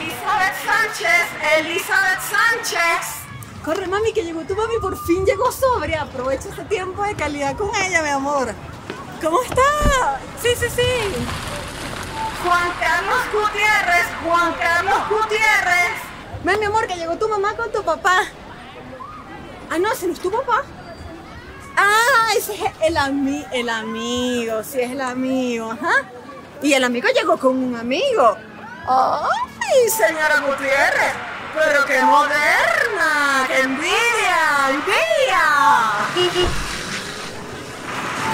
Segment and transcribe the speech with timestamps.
[0.00, 1.26] Elizabeth Sánchez,
[1.58, 3.20] Elizabeth Sánchez.
[3.64, 6.02] Corre, mami, que llegó tu mami, por fin llegó sobria.
[6.02, 8.54] Aprovecha ese tiempo de calidad con ella, mi amor.
[9.22, 10.18] ¿Cómo está?
[10.40, 11.26] Sí, sí, sí.
[12.42, 15.92] Juan Carlos Gutiérrez, Juan Carlos Gutiérrez.
[16.44, 18.22] Ven, mi amor, que llegó tu mamá con tu papá.
[19.68, 20.62] Ah, no, ese no es tu papá.
[21.76, 26.08] Ah, ese es el, ami el amigo, sí es el amigo, ajá.
[26.62, 28.36] Y el amigo llegó con un amigo.
[29.72, 31.14] ¡Ay, señora Gutiérrez!
[31.54, 33.44] ¡Pero qué moderna!
[33.46, 34.70] ¡Qué envidia!
[34.70, 35.44] ¡Envidia!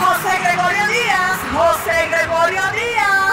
[0.01, 3.26] José Gregorio Díaz, José Gregorio Díaz.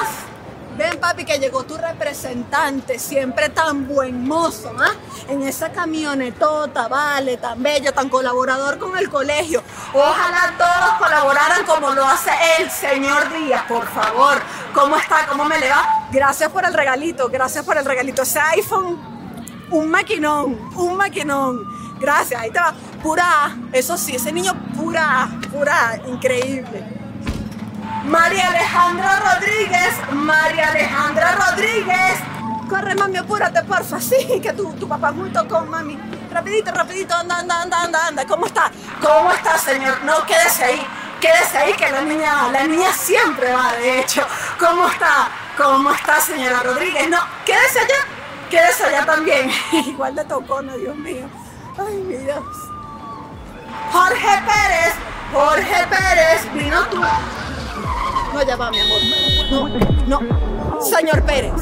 [0.77, 4.94] Ven, papi, que llegó tu representante, siempre tan buen mozo, ¿ah?
[5.27, 9.62] En esa camionetota, vale, tan bello, tan colaborador con el colegio.
[9.94, 14.41] Ojalá todos colaboraran como lo hace el señor Díaz, por favor.
[14.73, 15.28] ¿Cómo está?
[15.28, 16.08] ¿Cómo me le va?
[16.12, 18.23] Gracias por el regalito, gracias por el regalito.
[18.23, 19.00] Ese iPhone,
[19.70, 22.00] un maquinón, un maquinón.
[22.00, 22.73] Gracias, ahí te va.
[23.02, 23.55] Pura.
[23.72, 26.92] Eso sí, ese niño pura pura increíble.
[28.06, 32.20] María Alejandra Rodríguez, María Alejandra Rodríguez.
[32.70, 34.00] Corre, mami, apúrate, porfa.
[34.00, 35.98] Sí, que tu, tu papá es muy tocón, mami.
[36.32, 38.26] Rapidito, rapidito, anda, anda, anda, anda, anda.
[38.26, 38.72] ¿Cómo está?
[39.02, 40.04] ¿Cómo está, señor?
[40.04, 40.88] No, quédese ahí.
[41.22, 44.26] Quédese ahí que la niña, la niña siempre va, de hecho.
[44.60, 45.30] ¿Cómo está?
[45.58, 47.10] ¿Cómo está, señora Rodríguez?
[47.10, 48.06] No, quédese allá.
[48.50, 49.50] Quédese allá también.
[49.72, 51.30] Igual de tocona, Dios mío.
[51.78, 52.44] Ay, mi Dios.
[53.92, 54.94] Jorge Pérez,
[55.32, 57.02] Jorge Pérez, vino tú.
[58.34, 59.02] No, ya mi amor.
[60.08, 60.82] No, no.
[60.82, 61.54] Señor Pérez.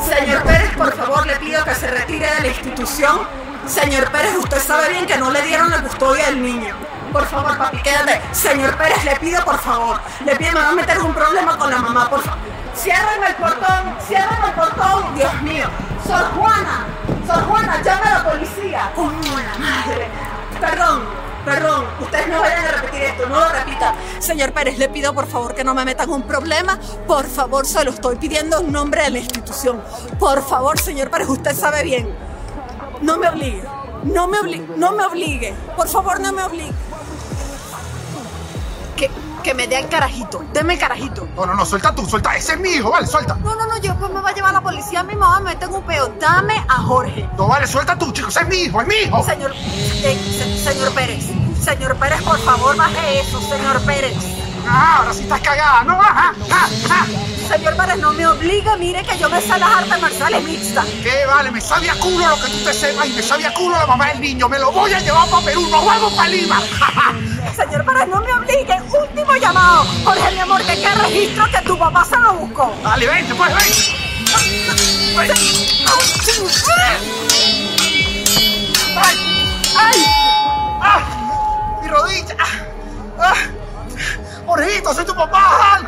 [0.00, 3.20] Señor Pérez, por favor, le pido que se retire de la institución.
[3.66, 6.74] Señor Pérez, usted sabe bien que no le dieron la custodia del niño.
[7.12, 8.20] Por favor, papi, quédate.
[8.32, 10.00] Señor Pérez, le pido por favor.
[10.24, 12.38] Le pido, me va meter un problema con la mamá, por favor.
[12.74, 15.14] Cierren el portón, cierren el portón.
[15.14, 15.66] Dios mío.
[16.06, 16.86] Sor Juana,
[17.26, 18.90] Sor Juana, llame a la policía.
[18.94, 20.08] ¡Coño, la madre!
[20.60, 21.02] Perdón,
[21.54, 21.84] perdón.
[22.00, 23.94] Ustedes no vayan a repetir esto, no lo repita.
[24.18, 26.78] Señor Pérez, le pido por favor que no me metan un problema.
[27.06, 29.82] Por favor, se lo estoy pidiendo en nombre de la institución.
[30.18, 32.08] Por favor, señor Pérez, usted sabe bien.
[33.02, 33.62] No me obligue.
[34.04, 34.66] No me obligue.
[34.76, 35.54] No me obligue.
[35.76, 36.72] Por favor, no me obligue.
[38.96, 39.10] Que,
[39.42, 40.42] que me dé el carajito.
[40.52, 41.26] Deme el carajito.
[41.34, 42.36] No, no, no, suelta tú, suelta.
[42.36, 43.34] Ese es mi hijo, vale, suelta.
[43.36, 45.02] No, no, no, yo pues me va a llevar a la policía.
[45.02, 46.08] Mi mamá me tengo un peo.
[46.20, 47.28] Dame a Jorge.
[47.38, 48.36] No, vale, suelta tú, chicos.
[48.36, 49.24] Ese es mi hijo, es mi hijo.
[49.24, 51.24] Señor, eh, se- señor Pérez.
[51.62, 54.14] Señor Pérez, por favor, baje eso, señor Pérez.
[54.66, 56.00] Ah, ahora sí estás cagada, ¿no?
[56.00, 57.06] Ajá, ajá, ajá.
[57.48, 60.86] Señor Pérez, no me obliga, mire que yo me sé las artes marciales mixtas.
[61.02, 61.50] ¿Qué vale?
[61.50, 63.86] Me sabe a culo lo que tú te sepas y me sabe a culo la
[63.86, 64.48] mamá del niño.
[64.48, 66.60] Me lo voy a llevar para Perú, nos vamos para Lima.
[67.56, 68.80] Señor Pérez, no me obligue.
[69.00, 69.84] Último llamado.
[70.04, 72.74] Jorge, mi amor, que qué registro que tu papá se lo buscó.
[72.82, 74.10] Dale, vente, pues, vente.
[75.16, 75.30] Ven.
[78.96, 79.16] ¡Ay!
[79.76, 80.04] ¡Ay!
[80.82, 81.19] ¡Ah!
[81.90, 82.36] ¡Mi rodilla!
[83.18, 83.34] ¡Ah!
[84.46, 85.80] ¡Jorgito, soy tu papá!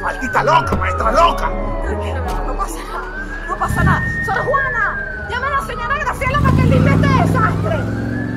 [0.00, 1.50] Maldita loca, maestra loca.
[1.82, 3.46] Tranquilo, no pasa nada.
[3.48, 4.24] No pasa nada.
[4.24, 7.78] Sor Juana, llama a la señora Graciela para que limpie este desastre.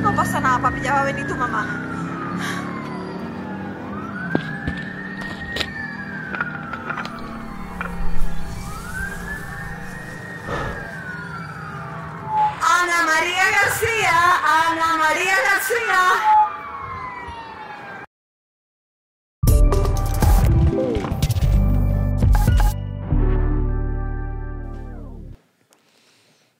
[0.01, 1.65] No pasa nada, papi, ya va a venir tu mamá.
[12.61, 14.17] Ana María García,
[14.69, 16.46] Ana María García.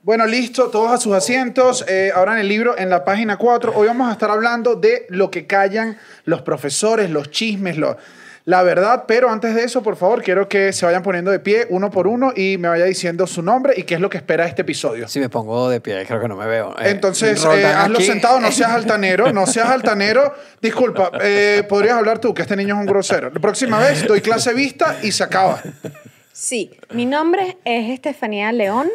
[0.08, 1.84] Bueno, listo, todos a sus asientos.
[1.86, 5.06] Eh, ahora en el libro, en la página 4, hoy vamos a estar hablando de
[5.10, 7.98] lo que callan los profesores, los chismes, lo-
[8.46, 9.04] la verdad.
[9.06, 12.08] Pero antes de eso, por favor, quiero que se vayan poniendo de pie uno por
[12.08, 15.10] uno y me vaya diciendo su nombre y qué es lo que espera este episodio.
[15.10, 16.72] Si me pongo de pie, creo que no me veo.
[16.80, 18.08] Eh, Entonces, eh, hazlo aquí.
[18.08, 20.34] sentado, no seas altanero, no seas altanero.
[20.62, 23.30] Disculpa, eh, podrías hablar tú, que este niño es un grosero.
[23.30, 25.62] La próxima vez doy clase vista y se acaba.
[26.32, 28.88] Sí, mi nombre es Estefanía León.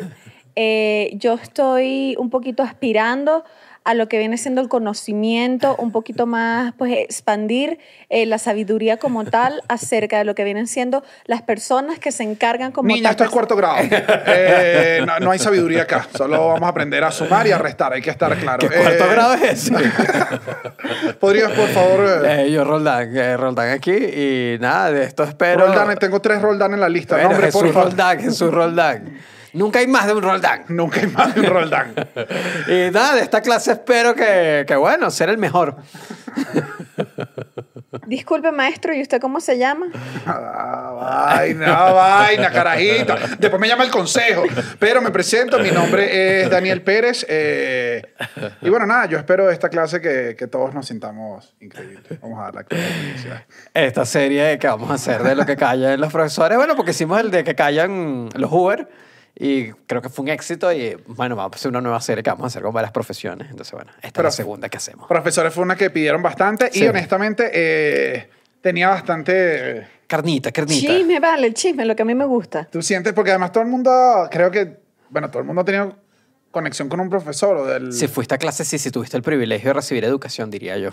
[0.56, 3.44] Eh, yo estoy un poquito aspirando
[3.84, 8.96] a lo que viene siendo el conocimiento, un poquito más, pues expandir eh, la sabiduría
[8.98, 13.02] como tal acerca de lo que vienen siendo las personas que se encargan como Niña,
[13.02, 13.10] tal.
[13.10, 13.78] esto es cuarto grado.
[13.80, 16.06] Eh, no, no hay sabiduría acá.
[16.16, 17.92] Solo vamos a aprender a sumar y a restar.
[17.92, 18.68] Hay que estar claro.
[18.68, 19.74] ¿Qué cuarto Eh, grado es ese?
[21.18, 22.24] ¿Podrías, por favor?
[22.24, 25.66] eh, Eh, yo, Roldán, eh, Roldán aquí y nada, de esto espero.
[25.66, 27.16] Roldán, tengo tres Roldán en la lista.
[27.16, 27.88] Bueno, Nombre, Jesús por favor.
[27.88, 29.18] Roldán, Jesús Roldán.
[29.52, 30.64] Nunca hay más de un Roldán.
[30.68, 31.94] Nunca hay más de un Roldán.
[32.68, 35.76] Y nada, de esta clase espero que, que bueno, ser el mejor.
[38.06, 39.86] Disculpe, maestro, ¿y usted cómo se llama?
[40.26, 43.14] Ah, vaina, vaina, carajito.
[43.38, 44.44] Después me llama el consejo.
[44.78, 47.26] Pero me presento, mi nombre es Daniel Pérez.
[47.28, 48.02] eh,
[48.60, 52.20] y bueno, nada, yo espero esta clase que, que todos nos sintamos increíbles.
[52.20, 53.44] Vamos a dar la felicidad.
[53.74, 57.20] Esta serie que vamos a hacer de lo que callan los profesores, bueno, porque hicimos
[57.20, 58.88] el de que callan los Uber
[59.34, 62.30] y creo que fue un éxito y bueno, vamos a hacer una nueva serie que
[62.30, 63.48] vamos a hacer con varias profesiones.
[63.50, 65.08] Entonces, bueno, esta Pero- es la segunda que hacemos.
[65.08, 66.86] Profesores fue una que pidieron bastante y Sí.
[66.86, 68.28] honestamente eh,
[68.60, 69.32] tenía bastante...
[69.80, 70.86] eh, Carnita, carnita.
[70.92, 72.68] Chisme, vale, el chisme, lo que a mí me gusta.
[72.70, 74.76] Tú sientes, porque además todo el mundo, creo que,
[75.08, 75.96] bueno, todo el mundo ha tenido
[76.50, 77.94] conexión con un profesor o del...
[77.94, 80.90] Si fuiste a clase, sí, si tuviste el privilegio de recibir educación, diría yo.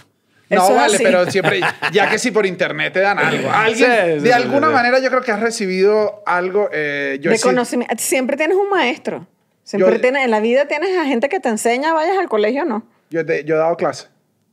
[0.50, 1.04] No, Eso es vale, así.
[1.04, 1.62] pero siempre,
[1.92, 3.52] ya que si por internet te dan algo.
[3.52, 4.74] Alguien, Sí, sí, de sí, alguna sí.
[4.74, 6.70] manera yo creo que has recibido algo.
[6.74, 7.94] eh, yo de conocimiento.
[8.00, 9.28] Siempre tienes un maestro.
[9.64, 12.64] Siempre Yo- tienes, en la vida tienes a gente que te enseña, vayas al colegio
[12.64, 12.84] o no.
[13.12, 14.08] Yo, te- yo he dado clase.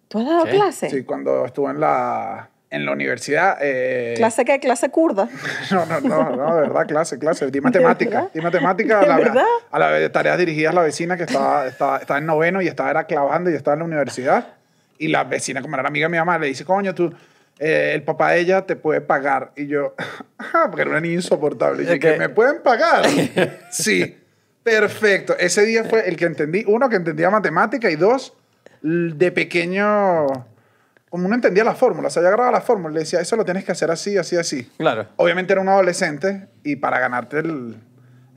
[0.09, 0.51] ¿Tú has dado ¿Sí?
[0.53, 0.91] clase?
[0.91, 3.57] Sí, cuando estuve en la, en la universidad.
[3.63, 4.61] eh, ¿Clase qué?
[4.61, 5.31] ¿Clase kurda?
[5.71, 7.51] No, no, no, no, de verdad, clase, clase.
[7.51, 8.29] Di matemática.
[8.35, 9.45] Di matemática a ¿De la, verdad?
[9.71, 12.91] a la tareas dirigidas a la vecina que estaba, estaba, estaba en noveno y estaba
[12.91, 14.56] era clavando y estaba en la universidad.
[14.99, 17.13] Y la vecina, como era amiga de mi mamá, le dice, coño, tú,
[17.59, 19.53] eh, el papá de ella te puede pagar.
[19.57, 19.95] Y yo,
[20.39, 21.83] "Ajá", porque era una niña insoportable.
[21.83, 22.01] Y yo, Ok.
[22.01, 23.05] ¿que me pueden pagar?
[23.71, 24.17] sí,
[24.63, 25.37] perfecto.
[25.39, 28.35] Ese día fue el que entendí, uno, que entendía matemática y dos,
[28.83, 30.27] de pequeño,
[31.09, 33.35] como uno entendía la fórmula, o sea, yo agarraba la fórmula y le decía, eso
[33.37, 34.71] lo tienes que hacer así, así, así.
[34.77, 35.07] Claro.
[35.17, 37.77] Obviamente era un adolescente y para ganarte el,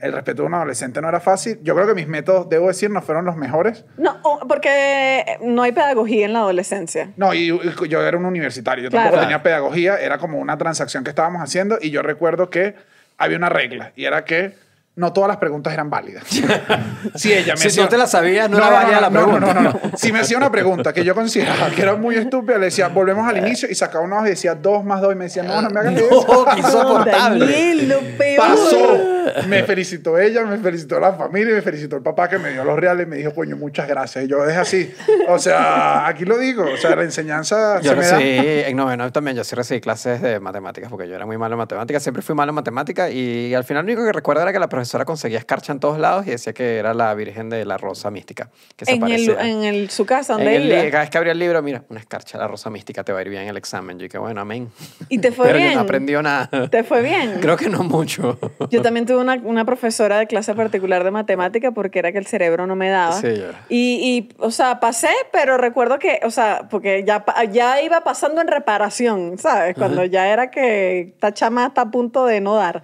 [0.00, 1.58] el respeto de un adolescente no era fácil.
[1.62, 3.84] Yo creo que mis métodos, debo decir, no fueron los mejores.
[3.98, 7.12] No, porque no hay pedagogía en la adolescencia.
[7.16, 9.04] No, y, y yo era un universitario, yo Claro.
[9.04, 12.74] tampoco tenía pedagogía, era como una transacción que estábamos haciendo y yo recuerdo que
[13.18, 14.54] había una regla y era que
[15.00, 16.24] no todas las preguntas eran válidas.
[17.14, 19.26] si ella me Si hacía- no te la sabías, no era válida la no, no,
[19.26, 19.54] pregunta.
[19.54, 19.96] No, no, no.
[19.96, 23.26] Si me hacía una pregunta que yo consideraba que era muy estúpida, le decía, volvemos
[23.26, 25.60] al inicio y sacaba una hoja y decía dos más dos y me decía, no,
[25.62, 26.26] no me hagas eso.
[26.28, 27.46] No, qué insoportable.
[27.46, 28.36] Daniel, lo peor.
[28.38, 29.00] Pasó.
[29.48, 32.64] Me felicitó ella, me felicitó la familia, y me felicitó el papá que me dio
[32.64, 34.24] los reales y me dijo, coño, muchas gracias.
[34.24, 34.92] Y yo es así.
[35.28, 36.64] O sea, aquí lo digo.
[36.64, 38.18] O sea, la enseñanza Yo se me da.
[38.18, 41.54] recibí, en noveno también, yo sí recibí clases de matemáticas, porque yo era muy malo
[41.54, 44.52] en matemáticas, siempre fui malo en matemáticas, y al final lo único que recuerdo era
[44.52, 47.64] que la profesora conseguía escarcha en todos lados y decía que era la Virgen de
[47.64, 51.02] la Rosa Mística, que se En, el, en el- su casa, En donde el cada
[51.04, 53.22] vez que abría el libro, mira, una escarcha de la Rosa Mística te va a
[53.22, 53.98] ir bien en el examen.
[53.98, 54.70] Yo dije, bueno, amén.
[55.08, 55.70] Y te fue Pero bien.
[55.70, 56.68] yo no aprendió nada.
[56.70, 57.38] ¿Te fue bien?
[57.40, 58.38] Creo que no mucho.
[58.70, 62.26] Yo también tuve una, una profesora de clase particular de matemática porque era que el
[62.26, 63.20] cerebro no me daba.
[63.20, 63.28] Sí,
[63.68, 63.78] y,
[64.16, 68.48] y, o sea, pasé, pero recuerdo que, o sea, porque ya, ya iba pasando en
[68.48, 69.74] reparación, ¿sabes?
[69.76, 72.82] Cuando ya era que esta chama está a punto de no dar.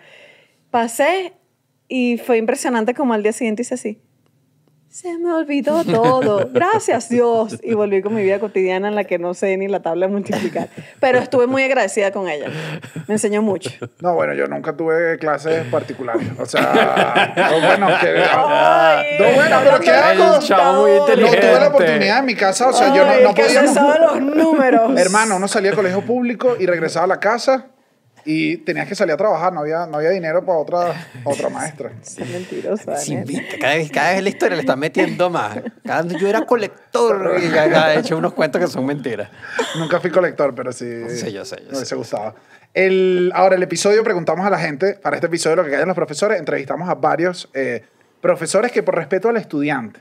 [0.70, 1.32] Pasé
[1.88, 4.00] y fue impresionante como al día siguiente hice así.
[4.97, 6.49] Se me olvidó todo.
[6.55, 7.59] Gracias Dios.
[7.62, 10.12] Y volví con mi vida cotidiana en la que no sé ni la tabla de
[10.12, 10.71] multiplicar.
[11.00, 12.47] Pero estuve muy agradecida con ella.
[13.06, 13.69] Me enseñó mucho.
[14.00, 16.27] No, bueno, yo nunca tuve clases particulares.
[16.38, 18.25] O sea, no, bueno, que.
[18.25, 20.37] Ay, no, bueno, pero ¿qué hago?
[20.37, 22.69] El chavo muy No tuve la oportunidad en mi casa.
[22.69, 24.99] O sea, yo no, Ay, no sabe los números.
[24.99, 27.67] Hermano, uno salía al colegio público y regresaba a la casa
[28.26, 29.52] y tenías que salir a trabajar.
[29.52, 30.78] No había, no había dinero para otra,
[31.25, 31.93] para otra maestra.
[32.02, 32.23] Sí,
[32.87, 33.25] Daniel.
[33.25, 35.58] viste, cada vez, cada vez la historia le está metiendo más.
[35.84, 39.31] Cada vez yo era colector y ya- ha hecho unos cuentos que son mentiras.
[39.78, 41.08] Nunca fui colector, pero sí.
[41.08, 42.34] Sí, yo sé, yo Me hubiese gustado.
[42.75, 45.94] El, ahora, el episodio preguntamos a la gente, para este episodio lo que callan los
[45.96, 47.82] profesores, entrevistamos a varios eh,
[48.20, 50.00] profesores que por respeto al estudiante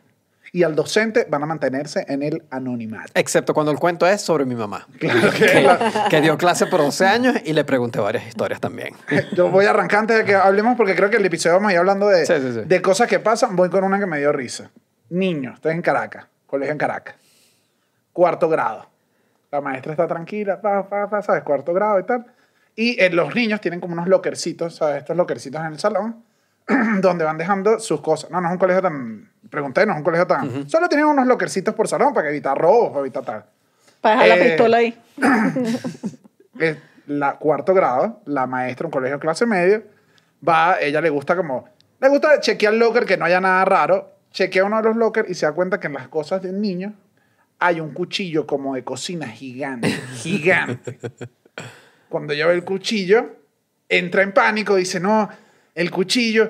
[0.56, 3.12] y al docente van a mantenerse en el anonimato.
[3.14, 4.88] Excepto cuando el cuento es sobre mi mamá.
[5.00, 8.62] Claro que Que, la- que dio clase por 12 años y le pregunté varias historias
[8.62, 8.94] también.
[9.36, 11.74] Yo voy a arrancar antes de que hablemos porque creo que el episodio vamos a
[11.74, 12.62] ir hablando de, Sí, sí, sí.
[12.66, 13.56] de cosas que pasan.
[13.58, 14.72] Voy con una que me dio risa.
[15.10, 17.16] Niños, estoy en Caracas, colegio en Caracas.
[18.14, 18.88] Cuarto grado.
[19.52, 21.44] La maestra está tranquila, pa, pa, pa, ¿sabes?
[21.44, 22.26] Cuarto grado y tal.
[22.76, 24.98] Y eh, los niños tienen como unos lockercitos, ¿sabes?
[25.00, 26.24] Estos lockercitos en el salón,
[27.02, 28.30] donde van dejando sus cosas.
[28.32, 29.32] No, no es un colegio tan...
[29.50, 30.70] Pregunté, no es un colegio tan...
[30.70, 33.46] Solo tienen unos lockercitos por salón para evitar robos, para evitar tal.
[34.02, 35.02] Para dejar la Eh, pistola ahí.
[36.60, 39.84] es la cuarto grado, la maestra, un colegio de clase media,
[40.48, 41.70] va, ella le gusta como,
[42.00, 45.30] le gusta chequear el locker que no haya nada raro, chequea uno de los lockers
[45.30, 46.94] y se da cuenta que en las cosas del niño
[47.60, 51.00] hay un cuchillo como de cocina gigante, gigante.
[52.10, 53.36] Cuando ella ve el cuchillo,
[53.88, 55.30] entra en pánico, dice, no,
[55.76, 56.50] el cuchillo,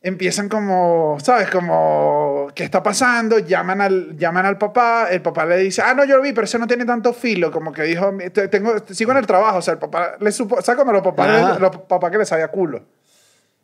[0.00, 1.50] empiezan como, ¿sabes?
[1.50, 3.38] Como, ¿qué está pasando?
[3.40, 6.44] Llaman al, llaman al papá, el papá le dice, ah, no, yo lo vi, pero
[6.44, 9.62] ese no tiene tanto filo, como que dijo, "Te- tengo, sigo en el trabajo, o
[9.62, 12.82] sea, el papá le supo, ¿sabes cuando los papás, los papás que les sabía culo?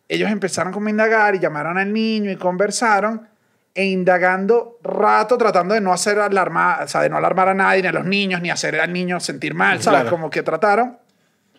[0.09, 3.29] Ellos empezaron como a indagar y llamaron al niño y conversaron
[3.75, 7.83] e indagando rato, tratando de no hacer alarmar, o sea, de no alarmar a nadie,
[7.83, 10.00] ni a los niños, ni hacer al niño sentir mal, ¿sabes?
[10.00, 10.11] Claro.
[10.11, 10.99] Como que trataron,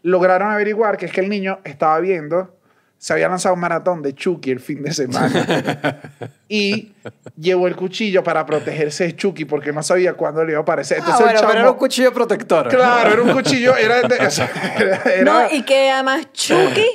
[0.04, 2.56] lograron averiguar que es que el niño estaba viendo,
[3.04, 6.00] se había lanzado un maratón de Chucky el fin de semana
[6.48, 6.94] y
[7.38, 11.00] llevó el cuchillo para protegerse de Chucky porque no sabía cuándo le iba a aparecer.
[11.02, 12.70] Ah, Entonces el bueno, pero era chamo- un cuchillo protector.
[12.70, 16.86] Claro, era un cuchillo, era, de- o sea, era- era- No, y que además Chucky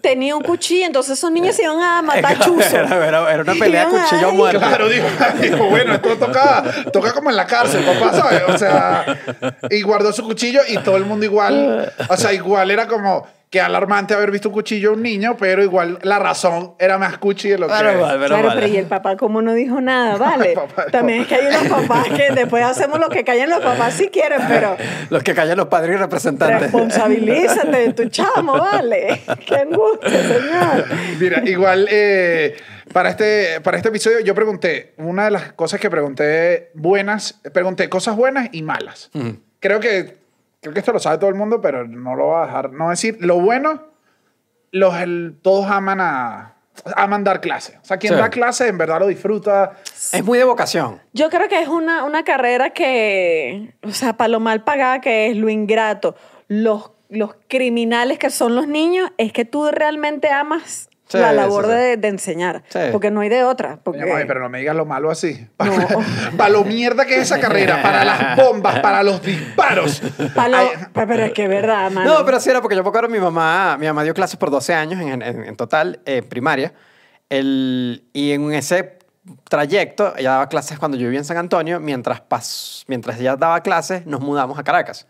[0.00, 2.76] tenía un cuchillo, entonces esos niños se iban a matar Era, chuzo.
[2.76, 4.58] era- era una pelea Iban cuchillo a muerte.
[4.58, 5.06] Claro, dijo,
[5.40, 8.42] dijo, bueno, esto toca, toca como en la cárcel, papá, ¿sabes?
[8.48, 9.04] O sea,
[9.70, 13.60] y guardó su cuchillo y todo el mundo igual, o sea, igual era como que
[13.60, 17.50] alarmante haber visto un cuchillo a un niño, pero igual la razón era más cuchi
[17.50, 17.74] de lo que...
[17.74, 18.60] Claro, vale, pero claro, vale.
[18.62, 20.54] pero y el papá como no dijo nada, vale.
[20.54, 23.92] Papá, También es que hay unos papás que después hacemos lo que callan los papás
[23.92, 24.74] si quieren, pero
[25.10, 26.62] Los que callan los padres y representantes.
[26.62, 29.20] responsabilízate de tu chamo, vale.
[29.46, 30.86] Qué angustia, señor.
[31.20, 32.56] Mira, igual eh,
[32.90, 37.90] para, este, para este episodio yo pregunté, una de las cosas que pregunté buenas, pregunté
[37.90, 39.10] cosas buenas y malas.
[39.60, 40.21] Creo que
[40.62, 42.88] creo que esto lo sabe todo el mundo, pero no lo voy a dejar no
[42.88, 43.18] decir.
[43.20, 43.82] Lo bueno,
[44.70, 46.48] los, el- todos aman a
[46.96, 47.78] aman dar clase.
[47.82, 48.18] O sea, quien Sí.
[48.18, 49.72] da clase en verdad lo disfruta.
[50.12, 51.02] Es muy de vocación.
[51.12, 55.26] Yo creo que es una, una carrera que, o sea, para lo mal pagada que
[55.28, 56.16] es, lo ingrato,
[56.48, 61.64] los, los criminales que son los niños, es que tú realmente amas Sí, la labor
[61.66, 61.76] sí, sí.
[61.76, 62.62] De, de enseñar.
[62.68, 62.78] Sí.
[62.90, 63.78] Porque no hay de otra.
[63.82, 65.46] Porque, pero no me digas lo malo así.
[66.36, 70.02] Para lo mierda que es esa carrera, para las bombas, para los disparos.
[70.34, 72.18] Pa' lo- Ay, pa- pero es que es verdad, mano.
[72.18, 74.50] No, pero sí era porque yo me acuerdo mi mamá, mi mamá dio clases por
[74.50, 76.72] 12 años en, en- en total, en primaria.
[77.28, 78.98] El, y en ese
[79.48, 83.62] trayecto, ella daba clases cuando yo vivía en San Antonio, mientras, pas, mientras ella daba
[83.62, 85.06] clases, nos mudamos a Caracas.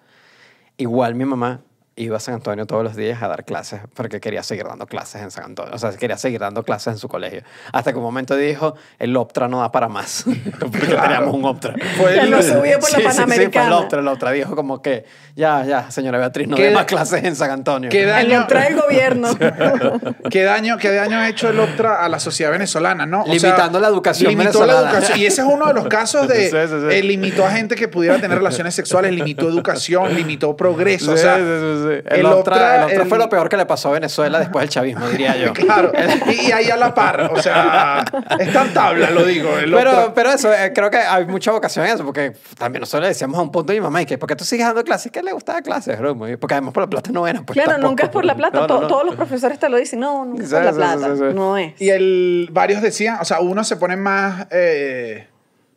[0.76, 1.60] Igual mi mamá
[1.94, 5.20] iba a San Antonio todos los días a dar clases porque quería seguir dando clases
[5.20, 5.74] en San Antonio.
[5.74, 7.42] O sea, quería seguir dando clases en su colegio.
[7.72, 10.24] Hasta que un momento dijo, el Optra no da para más.
[10.58, 11.74] porque teníamos un Optra.
[11.98, 13.78] Fue Ya el- lo subió por Sí, la sí, sí, fue el Panamericana.
[13.78, 14.30] Optra, el Optra.
[14.30, 15.04] Dijo como que,
[15.36, 17.90] ya, ya, señora Beatriz, no ¿Qué- dé más clases en San Antonio.
[17.90, 19.28] ¿Qué El daño, el gobierno.
[20.30, 23.04] ¿Qué daño, ¿Qué daño ha hecho el OPTRA a la sociedad venezolana?
[23.04, 23.22] ¿no?
[23.22, 24.90] O Limitando la educación limitó la venezolana.
[24.90, 25.18] educación.
[25.18, 26.42] Y ese es uno de los casos de...
[26.52, 26.86] Sí, sí, sí.
[26.96, 31.12] eh, limitó a gente que pudiera tener relaciones sexuales, limitó educación, limitó progreso.
[31.12, 31.36] o sea,
[31.82, 32.02] Sí, sí.
[32.06, 34.68] el El, el Optra el- fue lo peor que le pasó a Venezuela después del
[34.70, 35.52] chavismo, diría yo.
[35.62, 35.92] Claro,
[36.26, 38.04] y, ahí a la par, o sea,
[38.38, 39.58] está en tabla, lo digo.
[39.58, 43.02] El Pero, pero eso, eh, creo que hay mucha vocación en eso, porque también nosotros
[43.02, 44.82] le decíamos a un punto de mi mamá, y que, ¿por qué tú sigues dando
[44.84, 45.12] clases?
[45.12, 46.16] ¿Qué le gustaba clases, bro?
[46.16, 47.42] Porque además por la plata no era.
[47.42, 47.88] Pues, claro, tampoco.
[47.90, 48.60] nunca es por la plata.
[48.60, 48.86] No, no, no.
[48.86, 50.00] Todos los profesores te lo dicen.
[50.00, 51.14] No, nunca es Sí, por la plata.
[51.16, 51.34] sí, sí.
[51.34, 51.80] No es.
[51.80, 55.26] Y el, varios decían, o sea, unos se ponen más, eh,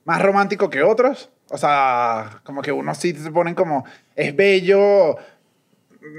[0.04, 1.30] más romántico que otros.
[1.52, 3.86] O sea, como que unos sí se ponen como,
[4.16, 5.16] es bello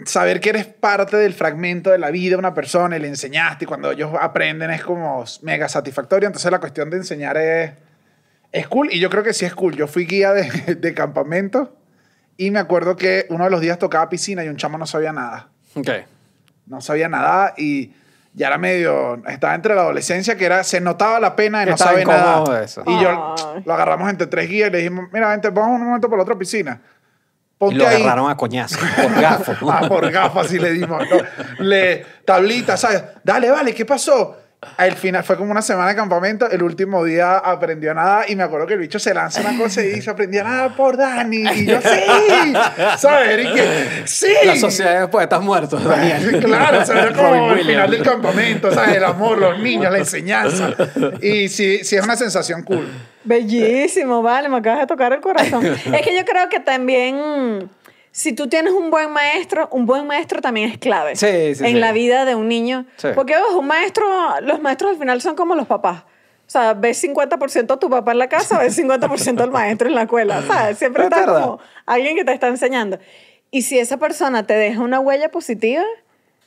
[0.04, 3.64] saber que eres parte del fragmento de la vida de una persona y le enseñaste
[3.64, 6.26] y cuando ellos aprenden es como mega satisfactorio.
[6.26, 7.72] Entonces la cuestión de enseñar es,
[8.52, 9.74] es cool y yo creo que sí es cool.
[9.76, 11.76] Yo fui guía de, de campamento
[12.36, 15.12] y me acuerdo que uno de los días tocaba piscina y un chamo no sabía
[15.12, 15.88] nada Ok.
[16.66, 17.92] no sabía nada y
[18.34, 21.78] ya era medio, estaba entre la adolescencia que era, se notaba la pena de no
[21.78, 22.62] saber nada.
[22.62, 22.82] eso.
[22.86, 23.62] Y yo Ay.
[23.64, 26.22] lo agarramos entre tres guías y le dijimos, mira, vente, vamos un momento por la
[26.24, 26.82] otra piscina.
[27.56, 28.02] Y Ponte lo ahí.
[28.02, 29.54] agarraron a coñazo, por gafo.
[29.70, 31.02] Ah, por gafas y le dimos.
[31.08, 31.64] no.
[31.64, 33.02] Le, tablita, ¿sabes?
[33.24, 34.36] Dale, vale, ¿qué pasó?
[34.78, 36.50] Al final fue como una semana de campamento.
[36.50, 39.56] El último día aprendió a nadar y me acuerdo que el bicho se lanza una
[39.56, 41.44] cosa y dice: Aprendí a nadar por Dani.
[41.54, 42.52] Y yo, sí,
[42.98, 43.46] ¿sabes?
[43.46, 44.32] Y que, sí.
[44.44, 46.40] La sociedad de poetas muertos, Daniel.
[46.44, 48.96] Claro, era como el final del campamento, ¿sabes?
[48.96, 50.74] El amor, los niños, la enseñanza.
[51.22, 52.88] Y sí, sí es una sensación cool.
[53.26, 55.64] Bellísimo, vale, me acabas de tocar el corazón.
[55.94, 57.68] es que yo creo que también,
[58.12, 61.72] si tú tienes un buen maestro, un buen maestro también es clave Sí, sí, en
[61.72, 61.74] sí.
[61.74, 62.86] la vida de un niño.
[63.14, 64.06] Porque ojo, un maestro,
[64.42, 66.02] los maestros al final son como los papás.
[66.46, 69.96] O sea, ves 50% a tu papá en la casa, ves 50% al maestro en
[69.96, 70.42] la escuela.
[70.42, 70.78] ¿Sabes?
[70.78, 72.98] Siempre Es está como alguien que te está enseñando.
[73.50, 75.82] Y si esa persona te deja una huella positiva,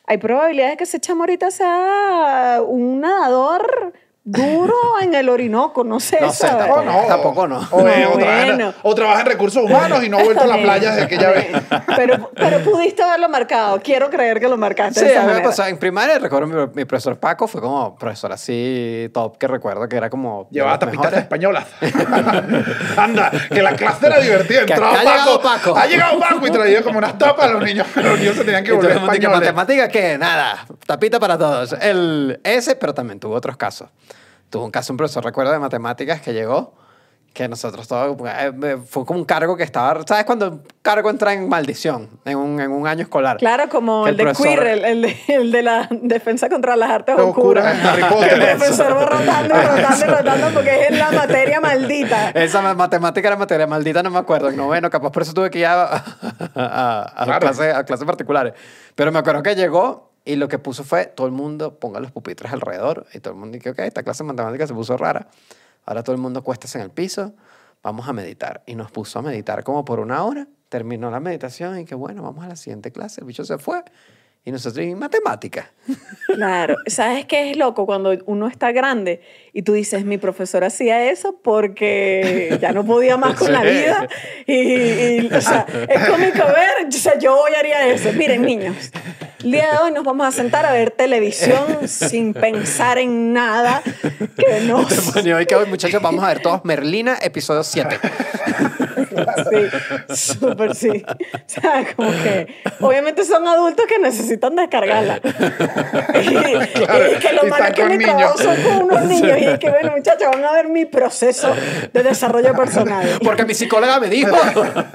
[0.05, 6.19] hay probabilidades que ese chamo ahorita sea un nadador duro en el Orinoco, no sé.
[6.21, 6.67] No sé, ¿sabes?
[6.67, 7.07] tampoco.
[7.07, 7.67] Tampoco no.
[7.71, 8.73] O, No, o trabaja, en- bueno.
[8.83, 11.47] o trabaja en recursos humanos y no ha vuelto a la playa desde aquella vez.
[11.95, 13.79] Pero, pero pudiste haberlo marcado.
[13.81, 15.65] Quiero creer que lo marcaste Sí, de esa a mí me pasó.
[15.65, 19.95] En primaria recuerdo mi, mi profesor Paco fue como profesor así top que recuerdo que
[19.95, 20.47] era como.
[20.51, 21.65] Llevaba tapitas españolas.
[22.97, 24.65] Anda, que la clase era divertida.
[24.65, 25.77] Que Entraba ha llegado Paco, Paco.
[25.77, 27.87] Ha llegado Paco y traía como unas tapas a los niños.
[27.95, 29.53] Los niños se tenían que volver el mundo, ¿y que españoles.
[29.53, 31.73] matemática que nada, tapita para todos.
[31.73, 33.89] El, ese, pero también tuvo otros casos.
[34.49, 36.73] Tuvo un caso, un profesor, recuerdo, de matemáticas que llegó,
[37.33, 40.25] que nosotros todos, eh, fue como un cargo que estaba, ¿sabes?
[40.25, 43.37] Cuando un cargo entra en maldición en un, en un año escolar.
[43.37, 46.75] Claro, como Que el, de profesor- Queer, el, el de, el de la defensa contra
[46.75, 48.31] las artes Oscura oscuras.
[48.31, 52.29] el profesor va rotando y rotando y rotando porque es la materia maldita.
[52.31, 54.49] Esa ma- matemática era materia maldita, no me acuerdo.
[54.49, 55.95] En noveno, capaz por eso tuve que ir a, a,
[56.55, 57.39] a- a Claro.
[57.41, 58.53] clases, a clases particulares.
[58.95, 62.11] Pero me acuerdo que llegó y lo que puso fue, todo el mundo ponga los
[62.11, 63.07] pupitres alrededor.
[63.13, 65.27] Y todo el mundo dijo, ok, esta clase de matemática se puso rara.
[65.85, 67.33] Ahora todo el mundo acuéstese en el piso,
[67.81, 68.63] vamos a meditar.
[68.65, 70.47] Y nos puso a meditar como por una hora.
[70.69, 73.21] Terminó la meditación y que bueno, vamos a la siguiente clase.
[73.21, 73.83] El bicho se fue.
[74.45, 75.71] Y nosotros, y matemática.
[76.27, 77.85] Claro, ¿sabes qué es loco?
[77.85, 79.21] Cuando uno está grande
[79.53, 84.07] y tú dices, mi profesor hacía eso porque ya no podía más con la vida.
[84.45, 88.11] Y, y, o sea, es cómico ver, o sea, yo hoy haría eso.
[88.13, 88.91] Miren, niños,
[89.43, 93.81] el día de hoy nos vamos a sentar a ver televisión sin pensar en nada
[94.37, 94.79] que no
[95.35, 97.99] hoy que hoy, muchachos, vamos a ver todos Merlina, episodio 7.
[99.49, 101.05] Sí, súper sí.
[101.09, 102.47] O sea, como que
[102.79, 105.19] obviamente son adultos que necesitan descargarla.
[106.21, 109.59] Y, y que lo malo es que mi trabajo son con unos niños y es
[109.59, 111.53] que, bueno, muchachos, van a ver mi proceso
[111.93, 113.19] de desarrollo personal.
[113.23, 114.35] Porque mi psicóloga me dijo.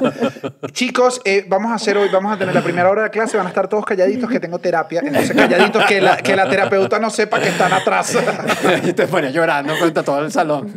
[0.73, 3.47] Chicos, eh, vamos a hacer hoy, vamos a tener la primera hora de clase, van
[3.47, 7.11] a estar todos calladitos que tengo terapia, entonces calladitos que la, que la terapeuta no
[7.11, 8.17] sepa que están atrás.
[8.85, 10.73] y te ponía llorando frente a todo el salón.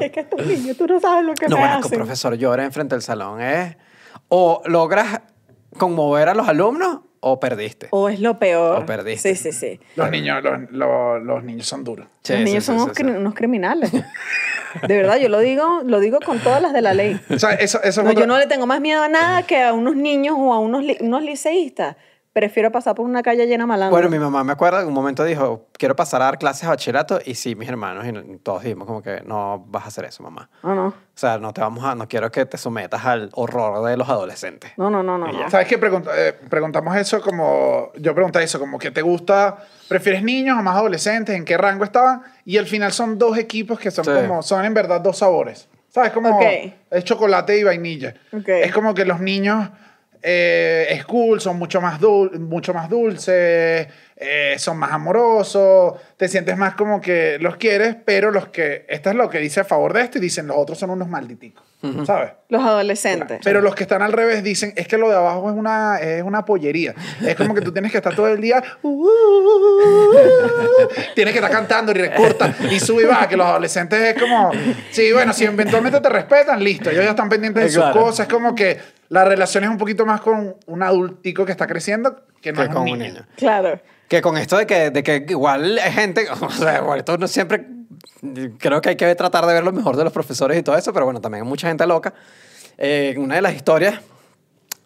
[0.00, 1.98] Es que estos niños, tú no sabes lo que No, me bueno, hacen.
[1.98, 3.76] profesor llora enfrente del salón es
[4.28, 5.20] o logras
[5.76, 7.88] conmover a los alumnos o perdiste.
[7.90, 8.82] O es lo peor.
[8.82, 9.34] O perdiste.
[9.34, 9.80] Sí, sí, sí.
[9.96, 12.06] Los niños, los, los- los niños son duros.
[12.22, 13.90] Sí, Los niños sí, son sí, unos, unos criminales.
[13.92, 17.18] De verdad, yo lo digo, lo digo con todas las de la ley.
[17.30, 19.62] O sea, eso, eso es No, yo no le tengo más miedo a nada que
[19.62, 21.96] a unos niños o a unos, li- unos liceístas.
[22.38, 23.90] Prefiero pasar por una calle llena de malandros.
[24.00, 26.68] Bueno, mi mamá me acuerdo, en un momento dijo, quiero pasar a dar clases de
[26.68, 30.22] bachillerato y sí, mis hermanos y todos dijimos como que no vas a hacer eso,
[30.22, 30.48] mamá.
[30.62, 30.86] No, no.
[30.86, 34.08] O sea, no te vamos a, no quiero que te sometas al horror de los
[34.08, 34.70] adolescentes.
[34.76, 35.32] No, no, no, no.
[35.32, 35.50] No.
[35.50, 35.78] ¿Sabes qué?
[35.78, 37.90] Pregunta- eh, preguntamos eso como...
[37.98, 39.56] Yo pregunté eso, como que te gusta...
[39.88, 41.34] ¿Prefieres niños o más adolescentes?
[41.34, 42.22] ¿En qué rango estaban?
[42.44, 44.12] Y al final son dos equipos que son Sí.
[44.12, 44.42] como...
[44.44, 45.68] Son en verdad dos sabores.
[45.88, 46.12] ¿Sabes?
[46.12, 46.36] Como...
[46.36, 46.44] Ok.
[46.90, 48.14] Es chocolate y vainilla.
[48.32, 48.48] Ok.
[48.48, 49.70] Es como que los niños...
[50.22, 56.56] Eh, cool, son mucho más, dul- mucho más dulces, eh, son más amorosos, te sientes
[56.56, 59.92] más como que los quieres, pero los que, esto es lo que dice a favor
[59.92, 61.64] de esto y dicen los otros son unos malditicos,
[62.04, 62.30] ¿sabes?
[62.48, 63.40] Los adolescentes.
[63.44, 66.22] Pero los que están al revés dicen, es que lo de abajo es una, es
[66.22, 66.94] una pollería.
[67.24, 69.08] Es como que tú tienes que estar todo el día, "Uh,
[71.14, 74.50] tienes que estar cantando y recorta y sube y baja, que los adolescentes es como,
[74.90, 78.00] sí, bueno, si eventualmente te respetan, listo, ellos ya están pendientes de sus Claro.
[78.00, 81.66] cosas, es como que la relación es un poquito más con un adultico que está
[81.66, 83.12] creciendo que no Que es con un un niño.
[83.14, 83.26] niño.
[83.36, 83.80] Claro.
[84.08, 87.28] Que con esto de que, de que igual hay gente, o sea, igual esto no
[87.28, 87.66] siempre,
[88.58, 90.92] creo que hay que tratar de ver lo mejor de los profesores y todo eso,
[90.92, 92.14] pero bueno, también hay mucha gente loca.
[92.76, 94.00] Eh, una de las historias,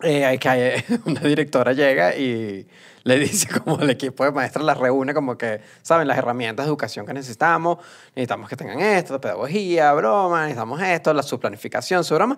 [0.03, 2.67] eh, que hay- una directora llega y
[3.05, 6.09] le dice como el equipo de maestras las reúne como que, ¿saben?
[6.09, 7.79] Las herramientas de educación que necesitamos,
[8.15, 12.37] necesitamos que tengan esto, pedagogía, broma, necesitamos esto, la, su planificación, su broma,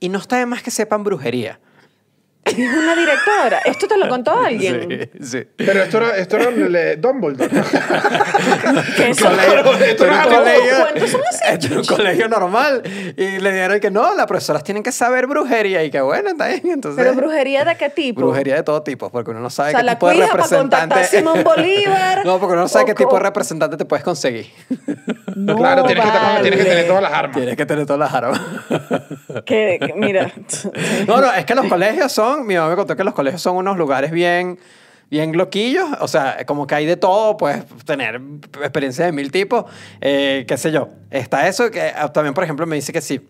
[0.00, 1.58] y no está de más que sepan brujería.
[2.54, 3.58] Dijo una directora.
[3.64, 5.10] ¿Esto te lo contó alguien?
[5.18, 5.46] Sí, sí.
[5.56, 7.50] Pero esto era, esto era el Dumbledore.
[9.08, 11.38] Eso- colegio, esto es un colegio- ¿Cuántos son así?
[11.52, 12.82] esto era un colegio normal.
[13.16, 15.82] Y le dijeron que no, las profesoras tienen que saber brujería.
[15.84, 16.60] Y que bueno, está bien.
[16.64, 18.20] Entonces, Pero brujería de qué tipo?
[18.20, 20.26] brujería de todo tipo, porque uno no sabe O sea, qué la tipo de para
[20.32, 21.04] representante.
[21.04, 22.22] Simón Bolívar.
[22.24, 24.50] no, porque uno no sabe o qué tipo de representante te puedes conseguir.
[25.34, 26.10] No, claro, tienes que,
[26.42, 27.36] tienes que tener todas las armas.
[27.36, 28.40] Tienes que tener todas las armas.
[29.44, 30.30] Que, que, mira.
[31.06, 33.56] No, no, es que los colegios son, mi mamá me contó que los colegios son
[33.56, 34.58] unos lugares bien,
[35.10, 38.20] bien loquillos, o sea, como que hay de todo, puedes tener
[38.62, 39.64] experiencias de mil tipos,
[40.00, 40.88] eh, qué sé yo.
[41.10, 43.28] Está eso, que ah, también, por ejemplo, me dice que sí.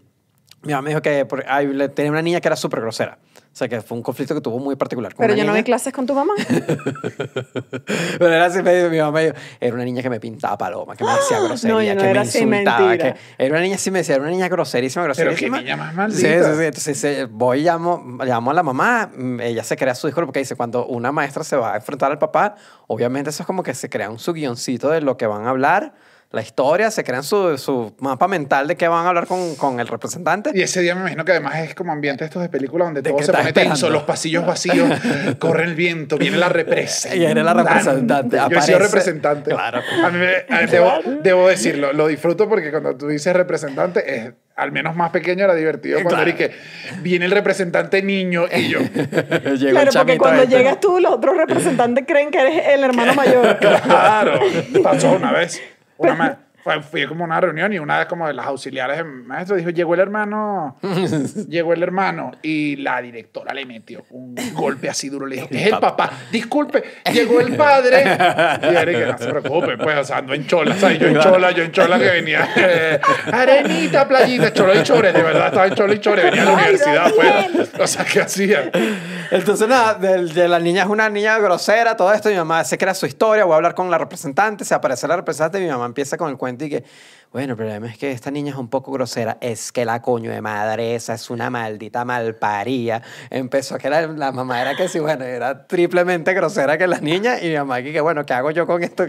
[0.62, 3.18] Mi mamá me dijo que por- ay, tenía una niña que era súper grosera.
[3.56, 5.14] O sea, que fue un conflicto que tuvo muy particular.
[5.14, 5.62] con Pero una yo no niña.
[5.62, 6.34] vi clases con tu mamá.
[8.18, 11.04] Pero era así, mi mamá me dijo, era una niña que me pintaba paloma, que
[11.04, 13.14] me decía grosería, No, no que era me así, insultaba, mentira.
[13.14, 15.58] que era una niña así, me decía, era una niña groserísima, Pero qué groserísima.
[15.62, 16.50] niña más Sí, maldita.
[16.52, 16.64] sí, sí.
[16.64, 20.26] Entonces eh, voy y llamo, llamo a la mamá, mm, ella se crea su discurso
[20.26, 22.56] porque dice, cuando una maestra se va a enfrentar al papá,
[22.88, 25.94] obviamente eso es como que se crean su guioncito de lo que van a hablar,
[26.32, 29.80] la historia, se crean su, su mapa mental de qué van a hablar con, con
[29.80, 30.50] el representante.
[30.52, 33.10] Y ese día me imagino que además es como ambiente estos de películas donde De
[33.10, 34.88] todo se pone tenso, los pasillos vacíos,
[35.38, 37.16] corre el viento, viene la representante.
[37.18, 39.50] Y eres la representante, Yo he sido representante.
[39.52, 39.80] Claro.
[40.04, 44.32] A mí me- a- debo, debo decirlo, lo disfruto porque cuando tú dices representante, es,
[44.56, 46.28] al menos más pequeño era divertido cuando Claro.
[46.30, 46.50] era que
[47.02, 48.80] viene el representante niño y yo.
[49.54, 50.56] Llegó Claro, porque cuando este.
[50.56, 53.58] llegas tú, los otros representantes creen que eres el hermano mayor.
[53.58, 54.40] Claro,
[54.82, 55.62] pasó una vez.
[55.98, 58.96] Una ma- fue, fui como a una reunión y una de como de las auxiliares
[58.96, 60.76] del maestro dijo, llegó el hermano,
[61.48, 65.66] llegó el hermano y la directora le metió un golpe así duro, le dijo, es
[65.66, 66.82] el papá, disculpe,
[67.12, 68.02] llegó el padre.
[68.02, 70.98] Y Eric, no se preocupe, pues, o sea, ando en chola, ¿sabes?
[70.98, 75.22] Yo en chola, yo en chola que venía, eh, arenita, playita, cholo y chore, de
[75.22, 78.72] verdad, estaba en chola y chore, venía a la universidad, pues, o sea, ¿qué hacía?
[79.30, 82.28] Entonces, nada, de, de la niña es una niña grosera, todo esto.
[82.28, 85.16] Mi mamá se crea su historia, voy a hablar con la representante, se aparece la
[85.16, 86.84] representante y mi mamá empieza con el cuento y que,
[87.32, 89.38] bueno, el problema es que esta niña es un poco grosera.
[89.40, 93.02] Es que la coño de madre esa es una maldita malparía.
[93.30, 97.48] Empezó que la, mamá era que sí, bueno, era triplemente grosera que la niña y
[97.48, 99.04] mi mamá que, que, bueno, ¿qué hago yo con esto?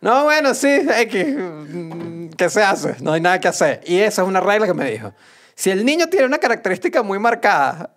[0.00, 2.96] No, bueno, sí, X, mm, ¿qué se hace?
[3.00, 3.80] No hay nada que hacer.
[3.84, 5.12] Y esa es una regla que me dijo.
[5.54, 7.90] Si el niño tiene una característica muy marcada,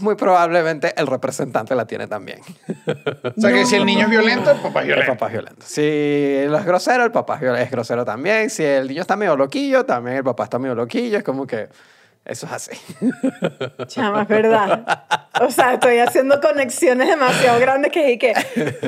[0.00, 2.40] muy probablemente el representante la tiene también.
[3.36, 5.12] O sea, que si el niño es violento, el papá es El violento.
[5.12, 5.62] papá es violento.
[5.66, 8.50] Si él es grosero, el papá es grosero también.
[8.50, 11.18] Si el niño está medio loquillo, también el papá está medio loquillo.
[11.18, 11.68] Es como que
[12.24, 12.72] eso es así.
[13.86, 14.84] Chama, es verdad.
[15.40, 18.32] O sea, estoy haciendo conexiones demasiado grandes que, y que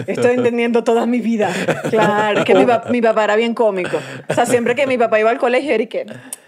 [0.06, 1.50] estoy entendiendo toda mi vida.
[1.90, 3.98] Claro, es que mi, mi papá era bien cómico.
[4.28, 6.06] O sea, siempre que mi papá iba al colegio, era y que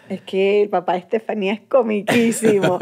[0.08, 2.78] es que el papá de Estefanía es comiquísimo.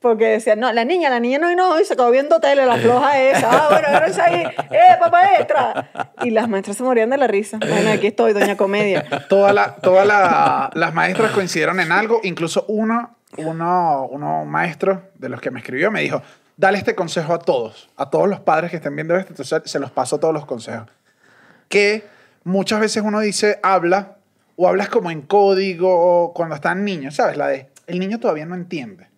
[0.00, 2.66] Porque decía, no, la niña, la niña no, y no, y se acabó viendo tele,
[2.66, 3.48] la floja esa.
[3.50, 4.44] Ah, bueno, agárrense ahí.
[4.70, 5.88] ¡Eh, papá extra!
[6.22, 7.58] Y las maestras se morían de la risa.
[7.66, 9.06] Bueno, aquí estoy, doña Comedia.
[9.30, 15.50] Todas la- las maestras coincidieron en algo, incluso uno, uno, uno maestro de los que
[15.50, 16.22] me escribió me dijo,
[16.56, 19.78] dale este consejo a todos, a todos los padres que estén viendo esto, entonces se
[19.78, 20.88] los paso todos los consejos.
[21.68, 22.04] Que
[22.44, 24.16] muchas veces uno dice, habla,
[24.56, 27.36] o hablas como en código, cuando están niños, ¿sabes?
[27.36, 29.08] La de, el niño todavía no entiende.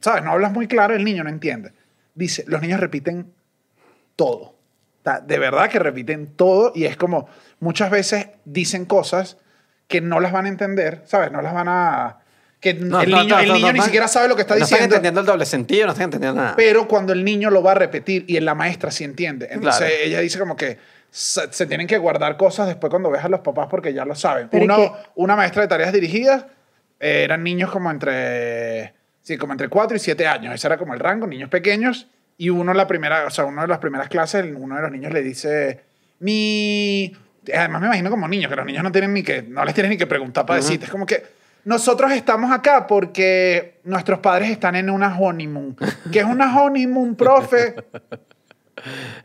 [0.00, 0.22] ¿Sabes?
[0.22, 1.72] No hablas muy claro, el niño no entiende.
[2.14, 3.32] Dice, los niños repiten
[4.16, 4.54] todo.
[5.26, 7.28] De verdad que repiten todo y es como
[7.60, 9.36] muchas veces dicen cosas
[9.86, 11.30] que no las van a entender, ¿sabes?
[11.30, 12.20] No las van a...
[12.64, 14.40] Que No, el no, niño, no, el no, niño no ni siquiera sabe lo que
[14.42, 14.94] está no están diciendo.
[14.96, 16.56] entendiendo el doble sentido, no están entendiendo nada.
[16.56, 19.48] Pero cuando el niño lo va a repetir y la maestra sí entiende.
[19.50, 19.94] Entonces Claro.
[20.02, 20.78] ella dice como que
[21.10, 24.14] se, se tienen que guardar cosas después cuando ves a los papás porque ya lo
[24.14, 24.48] saben.
[24.52, 26.46] Uno, Una maestra de tareas dirigidas
[27.00, 30.54] eh, eran niños como entre, sí, como entre 4 y 7 años.
[30.54, 32.08] Ese era como el rango, niños pequeños.
[32.38, 34.90] Y uno en la primera, o sea, uno de las primeras clases, uno de los
[34.90, 35.80] niños le dice,
[36.20, 37.14] mi...
[37.54, 39.90] Además me imagino como niños, que los niños no tienen ni que, no les tienes
[39.90, 40.86] ni que preguntar para decirte.
[40.86, 41.22] Es como que
[41.64, 45.76] nosotros estamos acá porque nuestros padres están en una honeymoon.
[46.12, 47.76] ¿Qué es una honeymoon, profe?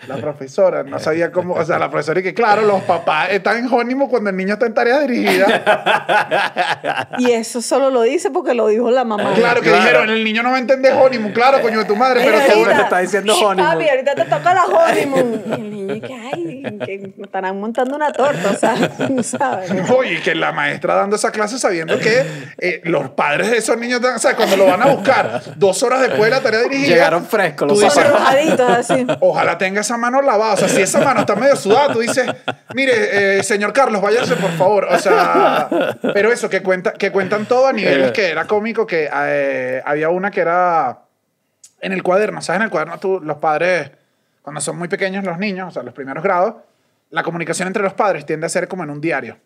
[0.08, 3.58] La profesora no sabía cómo, o sea, la profesora y que claro, los papás están
[3.58, 7.10] en honeymoon cuando el niño está en tarea dirigida.
[7.18, 9.34] Y eso solo lo dice porque lo dijo la mamá.
[9.36, 9.84] Claro que Claro.
[9.84, 12.76] dijeron, el niño no va a entender honeymoon, claro, coño de tu madre, pero bueno.
[12.76, 13.74] te está diciendo "Shh, honeymoon".
[13.74, 15.44] Papi, ahorita te toca la honeymoon.
[15.48, 18.76] Y el niño, que ay, que me estarán montando una torta, o sea,
[19.24, 19.72] ¿sabes?
[19.90, 22.24] Oye, que la maestra dando esa clase sabiendo que
[22.60, 26.02] eh, los padres de esos niños, o sea, cuando lo van a buscar dos horas
[26.02, 29.08] después de la tarea dirigida, Llegaron frescos los tú dices, Sonrojaditos así.
[29.20, 30.54] Ojalá tenga esa mano lavada.
[30.54, 32.26] O sea, si esa mano está medio sudada, tú dices,
[32.74, 34.88] mire, eh, señor Carlos, váyase por favor.
[34.90, 35.70] O sea,
[36.14, 40.10] pero eso, que, cuenta, que cuentan todo a niveles que era cómico, que eh, había
[40.10, 41.00] una que era
[41.82, 42.42] en el cuaderno.
[42.42, 42.60] ¿Sabes?
[42.60, 43.92] En el cuaderno tú, los padres,
[44.42, 46.56] cuando son muy pequeños los niños, o sea, los primeros grados,
[47.10, 49.38] la comunicación entre los padres tiende a ser como en un diario.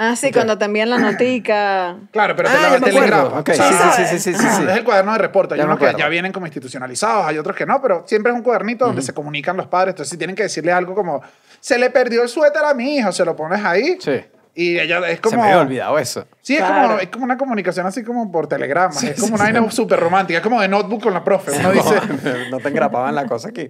[0.00, 1.96] Ah, sí, cuando te envían la notica.
[2.12, 2.86] Claro, pero te Ah, la ya acuerdo.
[2.98, 3.38] telegrama.
[3.40, 3.96] Ok, sí, sí, ¿sabes?
[4.10, 4.62] sí, sí, sí, sí.
[4.68, 5.54] es el cuaderno de reporte.
[5.54, 5.98] Hay Ya me unos que acuerdo.
[5.98, 9.12] ya vienen como institucionalizados, hay otros que no, pero siempre es un cuadernito donde se
[9.12, 9.92] comunican los padres.
[9.92, 11.20] Entonces, si tienen que decirle algo como,
[11.60, 13.98] se le perdió el suéter a mi hijo, se lo pones ahí.
[14.00, 14.20] Sí.
[14.54, 15.36] Y ella es Se como...
[15.42, 16.26] me había olvidado eso.
[16.42, 16.88] Sí, es, Claro.
[16.88, 18.94] como, es como una comunicación así como por telegrama.
[19.02, 20.38] es como una vaina súper romántica.
[20.38, 21.52] Es como de notebook con la profe.
[21.58, 21.94] Uno dice...
[22.50, 23.68] no te engrapaban la cosa aquí.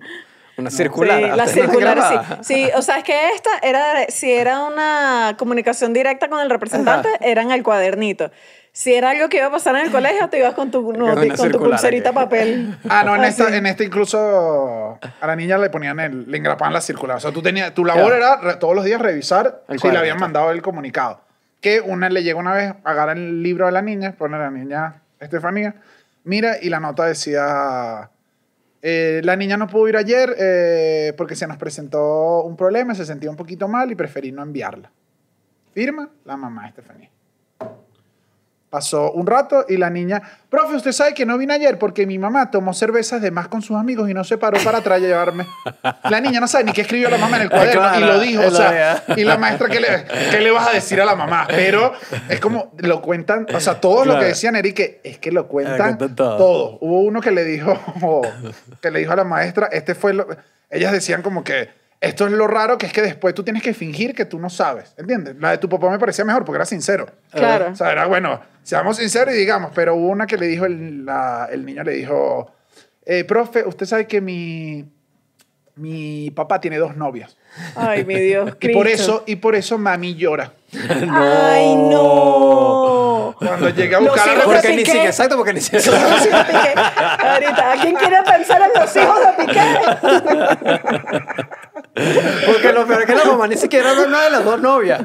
[0.59, 1.18] Una circular.
[1.21, 2.55] Sí, la ¿Ustedes no circular, sí.
[2.55, 7.09] Sí, o sea, es que esta era, si era una comunicación directa con el representante,
[7.21, 8.31] era en el cuadernito.
[8.73, 11.14] Si era algo que iba a pasar en el colegio, te ibas con tu, una
[11.14, 12.14] con tu circular pulserita aquí.
[12.16, 12.79] papel.
[12.88, 13.42] Ah, no, en Así.
[13.42, 17.16] esta, en esta incluso a la niña le ponían el, le engrapaban la circular.
[17.16, 18.16] O sea, tú tenías, tu labor Claro.
[18.16, 21.21] era re- todos los días revisar El si le habían mandado el comunicado.
[21.61, 24.51] Que una le llega una vez, agarra el libro de la niña, pone a la
[24.51, 25.75] niña Estefanía,
[26.23, 28.11] mira y la nota decía,
[28.83, 33.05] eh, la niña no pudo ir ayer eh, porque se nos presentó un problema, se
[33.05, 34.91] sentía un poquito mal y preferí no enviarla.
[35.73, 37.11] Firma la mamá Estefanía.
[38.70, 42.18] Pasó un rato y la niña, profe, usted sabe que no vine ayer porque mi
[42.18, 45.46] mamá tomó cervezas de más con sus amigos y no se paró para llevarme.
[46.11, 48.20] La niña no sabe ni qué escribió la mamá en el cuaderno Claro, y lo
[48.20, 48.46] dijo.
[48.46, 51.46] O sea, y la maestra, ¿qué le, ¿qué le vas a decir a la mamá?
[51.48, 51.92] Pero
[52.28, 55.96] es como, lo cuentan, o sea, todos lo que decían, Eric, es que lo cuentan,
[55.98, 56.37] todo.
[56.37, 56.78] todo.
[56.81, 57.78] Hubo uno que le dijo,
[58.83, 60.26] que le dijo a la maestra, este fue lo,
[60.70, 63.74] ellas decían como que Esto es lo raro, que es que después tú tienes que
[63.74, 65.34] fingir que tú no sabes, ¿entiendes?
[65.40, 67.06] La de tu papá me parecía mejor porque era sincero.
[67.32, 67.70] Claro.
[67.72, 71.04] O sea, era bueno, seamos sinceros y digamos, pero hubo una que le dijo, el,
[71.04, 72.52] la- el niño le dijo,
[73.04, 74.84] eh, profe, usted sabe que mi,
[75.74, 77.37] mi papá tiene dos novias.
[77.74, 78.56] Ay, mi Dios.
[78.61, 80.52] Y por eso, y por eso mami llora.
[81.11, 83.34] Ay, no.
[83.38, 85.84] Cuando llegué a buscar a Porque ni siquiera, exacto, porque ni siquiera...
[85.87, 86.74] Los hijos de Piqué.
[86.76, 89.61] Ahorita, ¿a quién quiere pensar en los hijos de Piqué?
[92.46, 95.00] Porque lo peor es que la mamá ni siquiera era una de las dos novias.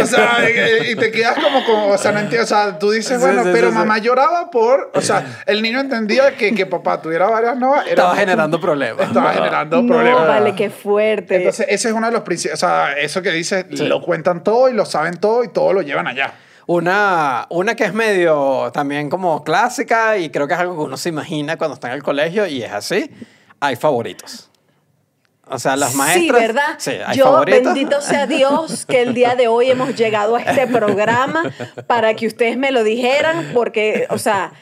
[0.00, 2.90] O sea, y, y te quedas como, como o sea, no entiendo, o sea, tú
[2.90, 3.78] dices, bueno, sí, pero sí, sí.
[3.78, 7.84] mamá lloraba por, o sea, el niño entendía que, que papá tuviera varias novias.
[7.86, 9.06] era Estaba generando problemas.
[9.06, 10.26] Estaba generando No, problemas.
[10.28, 11.36] vale, qué fuerte.
[11.36, 14.68] Entonces, ese es uno de los principios, o sea, eso que dices, lo cuentan todo
[14.68, 16.34] y lo saben todo y todo lo llevan allá.
[16.66, 20.96] Una, una que es medio también como clásica y creo que es algo que uno
[20.96, 23.10] se imagina cuando está en el colegio y es así.
[23.60, 24.50] Hay favoritos.
[25.46, 26.40] O sea, las maestras...
[26.40, 26.74] Sí, ¿verdad?
[26.78, 30.66] Sí, hay Yo, bendito sea Dios, que el día de hoy hemos llegado a este
[30.66, 31.42] programa
[31.86, 34.52] para que ustedes me lo dijeran, porque, o sea,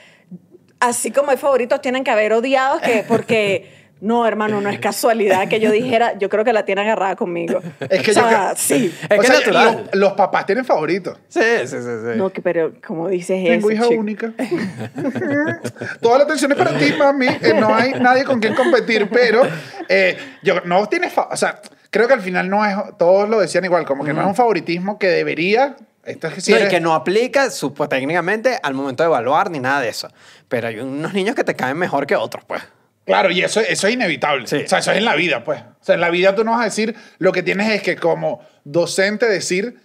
[0.80, 3.81] así como hay favoritos, tienen que haber odiados, que porque...
[4.04, 7.60] No, hermano, no es casualidad que yo dijera, yo creo que la tiene agarrada conmigo.
[7.78, 8.92] Es que o yo sea, creo- sí.
[9.02, 9.84] Es que es natural.
[9.92, 11.16] Los, los papás tienen favoritos.
[11.28, 11.76] Sí, sí, sí.
[11.82, 12.16] sí.
[12.16, 14.00] No, que- pero como dices Tengo eso, hija chico?
[14.00, 14.32] única.
[16.00, 17.26] Toda la atención es para ti, mami.
[17.28, 19.42] Eh, no hay nadie con quien competir, pero
[19.88, 21.60] eh, yo no tienes, o sea,
[21.90, 24.34] creo que al final no es, todos lo decían igual, como que no es un
[24.34, 25.76] favoritismo que debería.
[26.04, 29.48] Esto es que si No, y que no aplica supo, técnicamente al momento de evaluar
[29.50, 30.08] ni nada de eso.
[30.48, 32.60] Pero hay unos niños que te caen mejor que otros, pues.
[33.04, 34.46] Claro, y eso, eso es inevitable.
[34.46, 34.62] Sí.
[34.64, 35.60] O sea, eso es en la vida, pues.
[35.60, 37.96] O sea, en la vida tú no vas a decir, lo que tienes es que
[37.96, 39.80] como docente decir,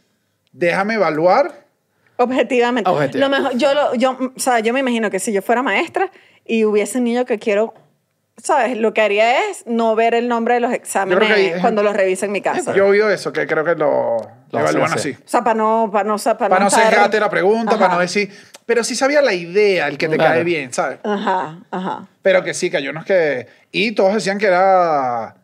[0.52, 1.66] déjame evaluar.
[2.18, 2.90] Objetivamente.
[3.18, 6.12] Lo mejor, yo, lo- yo, o sea, yo me imagino que si yo fuera maestra
[6.46, 7.74] y hubiese un niño que quiero,
[8.38, 8.78] ¿sabes?
[8.78, 12.26] Lo que haría es no ver el nombre de los exámenes hay- cuando los revise
[12.26, 12.74] en mi casa.
[12.76, 14.18] Yo he oído eso, que creo que lo,
[14.52, 15.12] Lo evalúan así.
[15.14, 15.24] así.
[15.24, 17.96] o sea, para no, para no, para Para no estar- sesgarte la pregunta, para Ajá.
[17.96, 18.32] no decir,
[18.68, 20.34] pero sí sabía la idea, el que te Claro.
[20.36, 21.00] cae bien, ¿sabes?
[21.04, 22.08] Ajá, ajá.
[22.22, 23.48] Pero que sí, que hay unos que...
[23.72, 25.36] Y todos decían que era...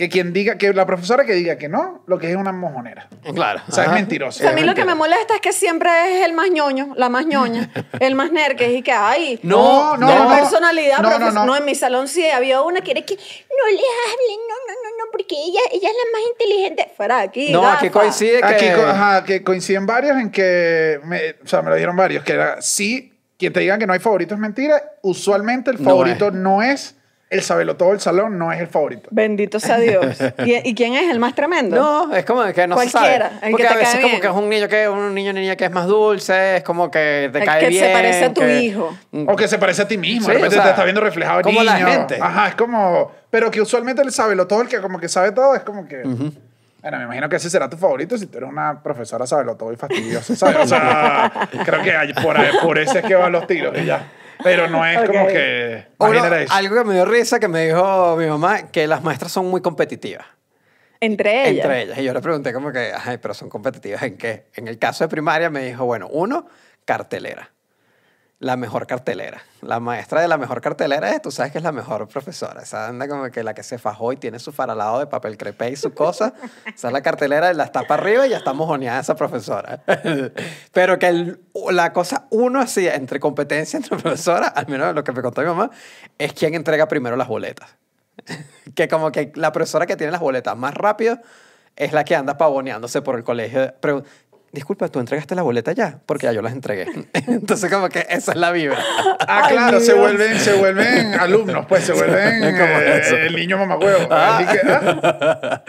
[0.00, 3.06] Que quien diga, que la profesora que diga que no, lo que es una mojonera.
[3.34, 3.60] Claro.
[3.68, 3.98] O sea, es Ajá.
[3.98, 4.38] mentiroso.
[4.38, 6.50] O sea, a mí Es lo que me molesta es que siempre es el más
[6.50, 10.28] ñoño, la más ñoña, el más nerque y que, ay, No, no, de no.
[10.30, 11.54] personalidad, No, no, no.
[11.54, 15.04] en mi salón sí había una que era que no le hablen, no, no, no,
[15.04, 16.92] no, porque ella, ella es la más inteligente.
[16.96, 17.52] Fuera de aquí.
[17.52, 18.00] No, aquí gafa.
[18.00, 18.46] coincide que...
[18.46, 22.32] Aquí ajá, que coinciden varios en que, me, o sea, me lo dijeron varios, que
[22.32, 24.82] era, sí, quien te diga que no hay favorito es mentira.
[25.02, 26.32] Usualmente el No favorito es.
[26.32, 26.96] no es
[27.30, 29.08] el sabelo todo el salón, no es el favorito.
[29.12, 30.18] Bendito sea Dios.
[30.44, 31.76] ¿Y, y quién es el más tremendo?
[31.76, 33.44] No, es como que no Cualquiera, se el sabe.
[33.46, 35.54] que Porque te a veces cae como que es un niño que un niño niña
[35.56, 37.92] que es más dulce, es como que te El cae que se bien.
[37.92, 38.98] parece a tu que- hijo.
[39.28, 41.00] O que se parece a ti mismo, Sí, de repente o sea, te está viendo
[41.00, 41.86] reflejado el como la niño.
[41.86, 42.18] gente.
[42.20, 45.54] Ajá, es como, pero que usualmente el sabelo todo, el que como que sabe todo,
[45.54, 46.02] es como que...
[46.82, 49.70] Bueno, me imagino que ese será tu favorito si tú eres una profesora sabelo todo
[49.70, 50.56] y fastidiosa, ¿sabes?
[50.56, 51.30] O sea,
[51.64, 54.02] creo que hay- por, ahí- por eso es que van los tiros y ya.
[54.42, 55.86] Pero no es como que...
[55.98, 59.46] Uno- algo que me dio risa que me dijo mi mamá, que las maestras son
[59.46, 60.26] muy competitivas.
[61.00, 61.64] Entre ellas.
[61.64, 61.98] Entre ellas.
[61.98, 64.46] Y yo le pregunté como que, ay, pero son competitivas en qué.
[64.54, 66.46] En el caso de primaria me dijo, bueno, uno,
[66.84, 67.50] cartelera.
[68.40, 69.42] La mejor cartelera.
[69.60, 72.62] La maestra de la mejor cartelera es, tú sabes que es la mejor profesora.
[72.62, 75.68] Esa anda como que la que se fajó y tiene su faralado de papel crepé
[75.68, 76.32] y su cosa.
[76.64, 79.82] Esa es la cartelera, la está para arriba y ya está mojoneada esa profesora.
[80.72, 85.12] Pero que el- la cosa uno así, entre competencia entre profesora, al menos lo que
[85.12, 85.70] me contó mi mamá,
[86.16, 87.76] es quien entrega primero las boletas.
[88.74, 91.18] que como que la profesora que tiene las boletas más rápido
[91.76, 93.74] es la que anda pavoneándose por el colegio.
[93.80, 94.02] Pero,
[94.52, 96.00] disculpa, ¿tú entregaste la boleta ya?
[96.06, 96.86] Porque ya yo las entregué.
[97.12, 98.78] Entonces como que esa es la vibra.
[99.20, 103.16] Ah, Ay, claro, se vuelven, se vuelven alumnos, pues se vuelven Es como eh, eso.
[103.16, 104.12] el niño mamacuevo.
[104.12, 105.62] Así que, ah.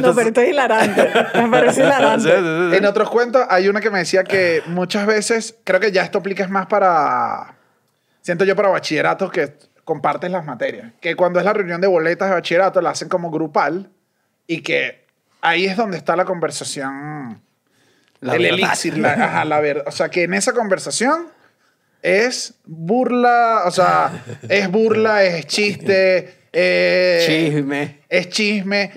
[0.00, 1.10] No, pero esto es hilarante.
[1.34, 2.30] Me parece hilarante.
[2.30, 2.76] Sí, sí, sí.
[2.76, 6.18] En otros cuentos hay una que me decía que muchas veces, creo que ya esto
[6.18, 7.54] aplica es más para,
[8.22, 12.28] siento yo para bachilleratos que compartes las materias, que cuando es la reunión de boletas
[12.28, 13.90] de bachillerato la hacen como grupal
[14.46, 15.04] y que
[15.40, 17.42] ahí es donde está la conversación,
[18.22, 18.58] La el verdad.
[18.60, 19.84] elixir, la, ajá, la verdad.
[19.86, 21.26] O sea, que en esa conversación
[22.02, 27.98] es burla, o sea, es burla, es chiste, eh, Chisme.
[28.08, 28.90] es chisme.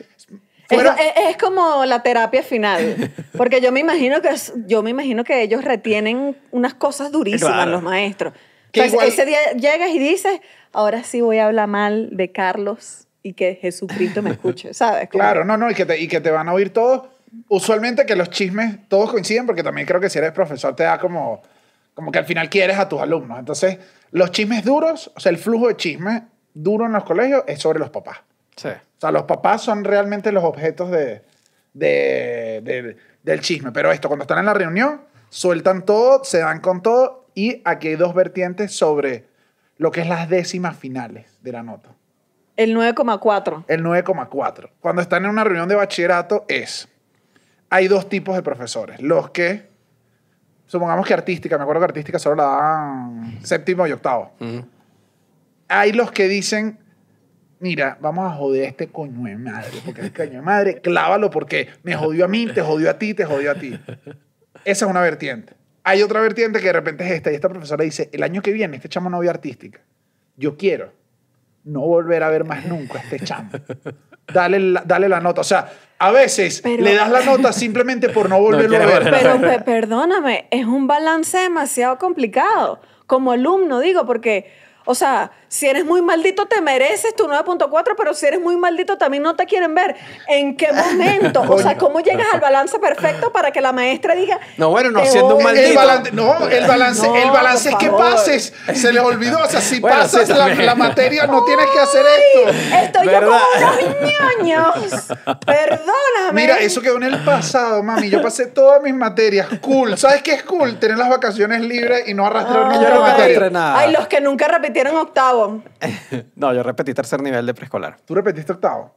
[0.67, 4.81] Es, Fuera- es- es como la terapia final, porque yo me imagino que es- yo
[4.81, 7.71] me imagino que ellos retienen unas cosas durísimas Claro.
[7.71, 8.33] los maestros.
[8.71, 10.39] Que Entonces, igual- ese día llegas y dices,
[10.73, 15.09] ahora sí voy a hablar mal de Carlos y que Jesucristo me escuche, ¿sabes?
[15.09, 17.07] Como- Claro, no, no, y que, te, y que te van a oír todos.
[17.49, 20.97] Usualmente que los chismes todos coinciden, porque también creo que si eres profesor te da
[20.99, 21.41] como,
[21.93, 23.37] como que al final quieres a tus alumnos.
[23.39, 23.77] Entonces,
[24.11, 27.79] los chismes duros, o sea, el flujo de chismes duro en los colegios es sobre
[27.79, 28.19] los papás.
[28.55, 28.69] Sí.
[28.69, 31.21] O sea, los papás son realmente los objetos de,
[31.73, 33.71] de- de- del chisme.
[33.71, 37.89] Pero esto, cuando están en la reunión, sueltan todo, se dan con todo y aquí
[37.89, 39.25] hay dos vertientes sobre
[39.77, 41.89] lo que es las décimas finales de la nota.
[42.55, 43.65] El 9,4.
[43.67, 44.69] El 9,4.
[44.79, 46.87] Cuando están en una reunión de bachillerato es,
[47.75, 49.01] hay dos tipos de profesores.
[49.01, 49.67] Los que,
[50.65, 54.31] supongamos que artística, me acuerdo que artística solo la dan séptimo y octavo.
[55.67, 56.79] Hay los que dicen,
[57.59, 61.29] mira, vamos a joder a este coño de madre, porque el coño de madre, clávalo
[61.29, 63.77] porque me jodió a mí, te jodió a ti, te jodió a ti.
[64.63, 65.53] Esa es una vertiente.
[65.83, 68.53] Hay otra vertiente que de repente es esta, y esta profesora dice, el año que
[68.53, 69.81] viene este chamo no vio artística.
[70.37, 70.93] Yo quiero
[71.65, 73.49] no volver a ver más nunca a este chamo.
[74.33, 75.41] Dale la, dale la nota.
[75.41, 79.09] O sea, a veces Pero- le das la nota simplemente por no volverlo a ver.
[79.11, 82.79] Pero pe- perdóname, es un balance demasiado complicado.
[83.07, 84.51] Como alumno, digo, porque,
[84.85, 88.97] o sea, si eres muy maldito te mereces tu 9.4, pero si eres muy maldito
[88.97, 89.95] también no te quieren ver.
[90.27, 91.41] ¿En qué momento?
[91.47, 94.39] O sea, ¿cómo llegas al balance perfecto para que la maestra diga...
[94.57, 95.41] No, bueno, no siendo un?
[95.41, 95.75] El maldito.
[95.75, 98.01] balance, no, el balance, No, el balance es que favor.
[98.01, 98.53] pases.
[98.73, 99.39] Se les olvidó.
[99.43, 102.75] O sea, si Bueno, pasas sí, la, materia, no tienes que hacer esto.
[102.83, 103.39] Estoy yo ¿Verdad?
[103.53, 105.05] como unos ñoños.
[105.45, 106.31] Perdóname.
[106.33, 108.09] Mira, eso quedó en el pasado, mami.
[108.09, 109.47] Yo pasé todas mis materias.
[109.61, 109.97] Cool.
[109.97, 110.77] ¿Sabes qué es cool?
[110.79, 113.25] Tener las vacaciones libres y no arrastrar Ay, nunca no me materia.
[113.37, 113.79] arrastré nada.
[113.79, 115.34] Ay, los que nunca repitieron octavo.
[116.35, 117.97] No, yo repetí tercer nivel de preescolar.
[118.05, 118.95] ¿Tú repetiste octavo?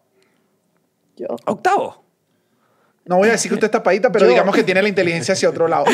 [1.17, 1.27] Yo.
[1.47, 2.08] Octavo.
[3.09, 4.33] No voy a decir que usted está paita, pero Yo.
[4.33, 5.87] digamos que tiene la inteligencia hacia otro lado.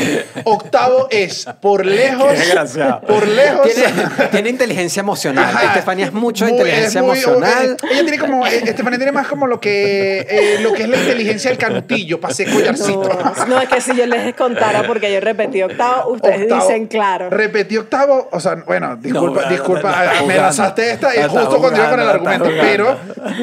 [0.45, 3.01] Octavo es, por lejos, Qué desgraciado.
[3.03, 3.69] por lejos...
[3.73, 3.93] Tiene,
[4.33, 5.45] tiene inteligencia emocional.
[5.45, 5.67] Ajá.
[5.67, 7.77] Estefanía es mucho de inteligencia es muy- emocional.
[7.83, 10.89] eh, ella tiene como, eh, Estefanía tiene más como lo que, eh, lo que es
[10.89, 13.09] la inteligencia del canutillo, pasé collarcito.
[13.39, 16.63] No, no, es que si yo les contara porque yo repetí octavo, ustedes Octavo.
[16.67, 17.31] dicen claro.
[17.31, 21.91] Repetí octavo, o sea, bueno, disculpa, No, disculpa, no, me lanzaste esta justo cuando iba
[21.91, 22.97] con el argumento, pero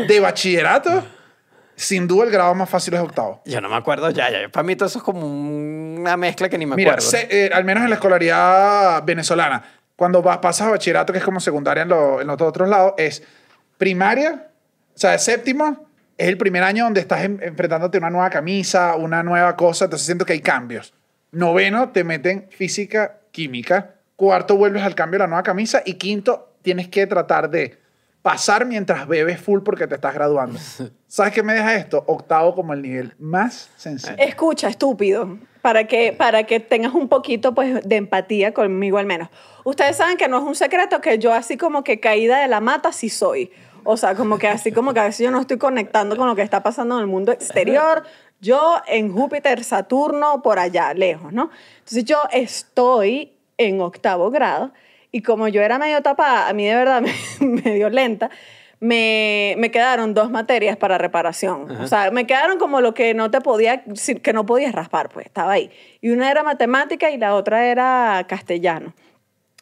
[0.07, 1.03] de bachillerato,
[1.75, 3.41] sin duda el grado más fácil es octavo.
[3.45, 4.49] Yo no me acuerdo ya, ya.
[4.49, 7.09] Para mí todo eso es como una mezcla que ni me Mira, acuerdo.
[7.09, 9.63] se- eh, al menos en la escolaridad venezolana,
[9.95, 12.93] cuando vas, pasas a bachillerato, que es como secundaria en, lo- en los otros lados,
[12.97, 13.23] es
[13.77, 14.47] primaria,
[14.95, 15.85] o sea, séptimo,
[16.17, 19.85] es el primer año donde estás en- enfrentándote a una nueva camisa, una nueva cosa,
[19.85, 20.93] entonces siento que hay cambios.
[21.31, 23.95] Noveno, te meten física, química.
[24.17, 25.81] Cuarto, vuelves al cambio de la nueva camisa.
[25.85, 27.79] Y quinto, tienes que tratar de
[28.21, 30.59] pasar mientras bebes full porque te estás graduando.
[31.07, 32.03] ¿Sabes qué me deja esto?
[32.07, 34.15] Octavo como el nivel más sencillo.
[34.17, 39.29] Escucha, estúpido, para que, para que tengas un poquito pues, de empatía conmigo al menos.
[39.63, 42.61] Ustedes saben que no es un secreto que yo así como que caída de la
[42.61, 43.51] mata sí soy.
[43.83, 46.35] O sea, como que así como que a veces yo no estoy conectando con lo
[46.35, 48.03] que está pasando en el mundo exterior.
[48.39, 51.49] Yo en Júpiter, Saturno, por allá, lejos, ¿no?
[51.79, 54.71] Entonces yo estoy en octavo grado
[55.11, 57.01] y como yo era medio tapada, a mí de verdad
[57.39, 58.29] me, medio lenta,
[58.79, 61.69] me, me quedaron dos materias para reparación.
[61.79, 65.27] O sea, me quedaron como lo que no te podía, que no podías raspar, pues
[65.27, 65.69] estaba ahí.
[66.01, 68.93] Y una era matemática y la otra era castellano.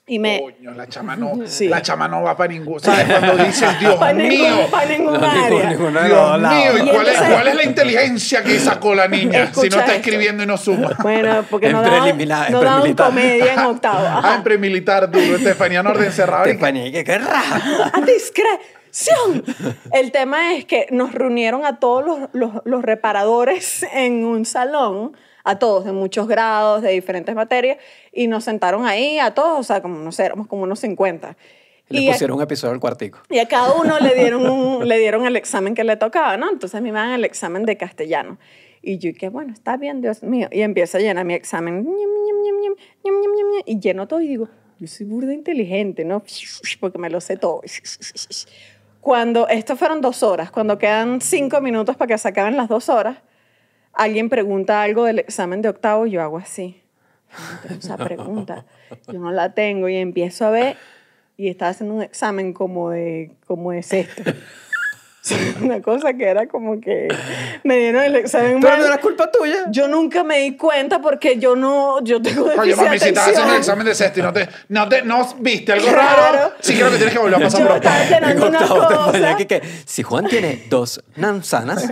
[0.09, 0.41] Y me...
[0.41, 1.67] Coño, la chama no, Sí.
[1.67, 2.79] la chama no va para ningún.
[2.79, 3.05] ¿Sabes?
[3.05, 5.69] Cuando dices, Dios para mío, ningún, pa' ningún No, ningún- área.
[5.69, 6.41] dos Dios lados.
[6.41, 9.65] mío, ¿y Y cuál es, cuál es la inteligencia que sacó la niña si no
[9.67, 9.91] está esto.
[9.93, 10.97] escribiendo y no suma?
[11.01, 12.17] Bueno, porque En no daban,
[12.51, 13.07] no daban premilitar.
[13.07, 13.99] comedia en octavo.
[14.01, 14.35] Ah, Ajá.
[14.35, 16.45] en premilitar duro, Estefanía Norden cerrado.
[16.45, 17.91] Estefanía, ¿qué, qué raja?
[17.93, 19.43] ¡A discreción!
[19.93, 25.15] El tema es que nos reunieron a todos los, los- los reparadores en un salón,
[25.49, 27.77] a todos, de muchos grados, de diferentes materias,
[28.11, 31.35] y nos sentaron ahí a todos, o sea, como, no sé, éramos como unos 50.
[31.89, 33.19] Y le pusieron a, un episodio al cuartico.
[33.29, 36.49] Y a cada uno le dieron, un, le dieron el examen que le tocaba, ¿no?
[36.49, 38.37] Entonces a mí me dan el examen de castellano.
[38.81, 40.47] Y yo que bueno, está bien, Dios mío.
[40.51, 41.87] Y empiezo a llenar mi examen.
[43.65, 46.23] Y lleno todo y digo, yo soy burda inteligente, ¿no?
[46.79, 47.61] Porque me lo sé todo.
[49.01, 52.89] Cuando, esto fueron dos horas, cuando quedan cinco minutos para que se acaben las dos
[52.89, 53.17] horas,
[53.93, 56.81] alguien pregunta algo del examen de octavo yo hago así.
[57.69, 58.65] Yo esa pregunta.
[59.07, 60.77] Yo no la tengo y empiezo a ver
[61.37, 64.23] y estaba haciendo un examen como de, como de sexto.
[65.61, 67.07] Una cosa que era como que
[67.63, 68.79] me dieron el examen Pero mal.
[68.79, 69.65] no era culpa tuya.
[69.69, 73.07] Yo nunca me di cuenta porque yo no, yo tengo Oye, déficit mami, de si
[73.09, 73.57] estás haciendo el atención.
[73.57, 76.21] examen de sexto y no te, no te, no viste algo Claro.
[76.21, 78.03] raro, sí creo que tienes que volver a pasar Yo por estaba.
[78.03, 79.11] En llenando una octavo te cosa.
[79.11, 81.89] ponía que, que si Juan tiene dos manzanas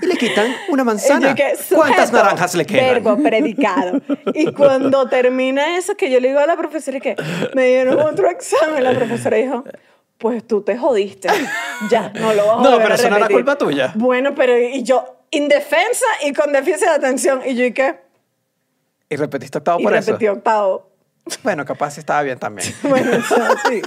[0.00, 2.86] y le quitan una Y manzana, yo que, ¿cuántas sujeto, naranjas le quedan?
[3.02, 4.00] Verbo predicado.
[4.34, 7.14] Y cuando termina eso, que yo le digo a la profesora que
[7.54, 9.64] me dieron otro examen, la profesora dijo,
[10.18, 11.28] pues tú te jodiste.
[11.90, 13.36] Ya, no lo vas a No, pero eso no era repetir".
[13.36, 13.92] culpa tuya.
[13.94, 17.40] Bueno, pero y yo, indefensa y con déficit de atención.
[17.44, 18.00] Y yo, ¿y qué?
[19.08, 20.12] Y repetiste octavo Y por eso.
[20.12, 20.90] repetí octavo.
[21.42, 22.68] Bueno, capaz estaba bien también.
[22.82, 23.36] Bueno, eso
[23.68, 23.80] sí.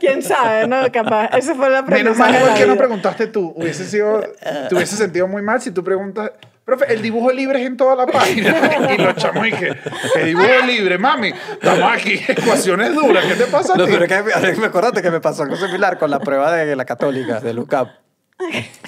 [0.00, 0.90] ¿Quién sabe, no?
[0.92, 1.30] Capaz.
[1.36, 3.52] Esa fue la Menos premisa mal que no preguntaste tú.
[3.56, 4.20] Hubiese sido,
[4.68, 6.32] te hubiese sentido muy mal si tú preguntas,
[6.64, 8.54] profe, el dibujo libre es en toda la página.
[8.94, 9.76] y los chamos y que,
[10.16, 11.28] el dibujo libre, mami.
[11.28, 13.24] Estamos aquí, ecuaciones duras.
[13.26, 13.92] ¿Qué te pasa a No, ti?
[13.92, 16.84] pero que me, me acordaste que me pasó algo similar con la prueba de la
[16.84, 17.88] católica, de LUCAP.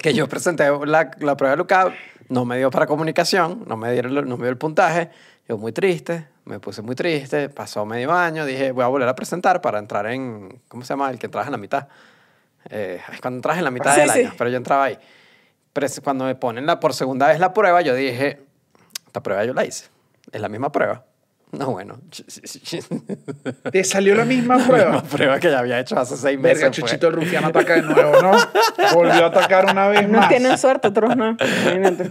[0.03, 1.93] Que yo presenté la, la prueba de LUCAP,
[2.29, 5.11] no me dio para comunicación, no me, dieron, no me dio el puntaje.
[5.49, 9.15] Yo muy triste, me puse muy triste, pasó medio año, dije, voy a volver a
[9.15, 11.09] presentar para entrar en, ¿cómo se llama?
[11.11, 11.87] El que entras en la mitad.
[12.69, 14.19] Eh, es cuando entras en la mitad Sí, del sí.
[14.21, 14.99] año, pero yo entraba ahí.
[16.03, 18.41] Cuando me ponen la, por segunda vez la prueba, yo dije,
[19.07, 19.87] esta prueba yo la hice.
[20.33, 21.05] Es la misma prueba.
[21.53, 22.01] No, bueno.
[23.73, 24.93] Te salió la misma La prueba.
[24.93, 26.59] misma prueba que ya había hecho hace seis meses.
[26.61, 26.77] Verga, pues.
[26.91, 28.33] Chuchito el rufiano ataca de nuevo, ¿no?
[28.95, 30.29] Volvió a atacar una vez Unos más.
[30.29, 31.31] tienen suerte, otros no.
[31.41, 32.11] Imagínate.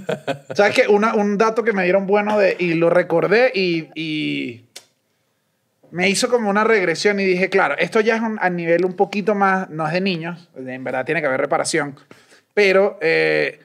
[0.56, 0.88] ¿Sabes qué?
[0.88, 4.66] Una- un dato que me dieron bueno de, y lo recordé y, y
[5.92, 8.94] me hizo como una regresión y dije, claro, esto ya es un- a nivel un
[8.96, 11.96] poquito más, no es de niños, en verdad tiene que haber reparación,
[12.56, 13.60] pero eh,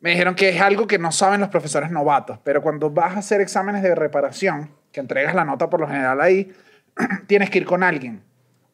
[0.00, 3.18] me dijeron que es algo que no saben los profesores novatos, pero cuando vas a
[3.20, 6.52] hacer exámenes de reparación, que entregas la nota por lo general ahí,
[7.26, 8.22] tienes que ir con alguien,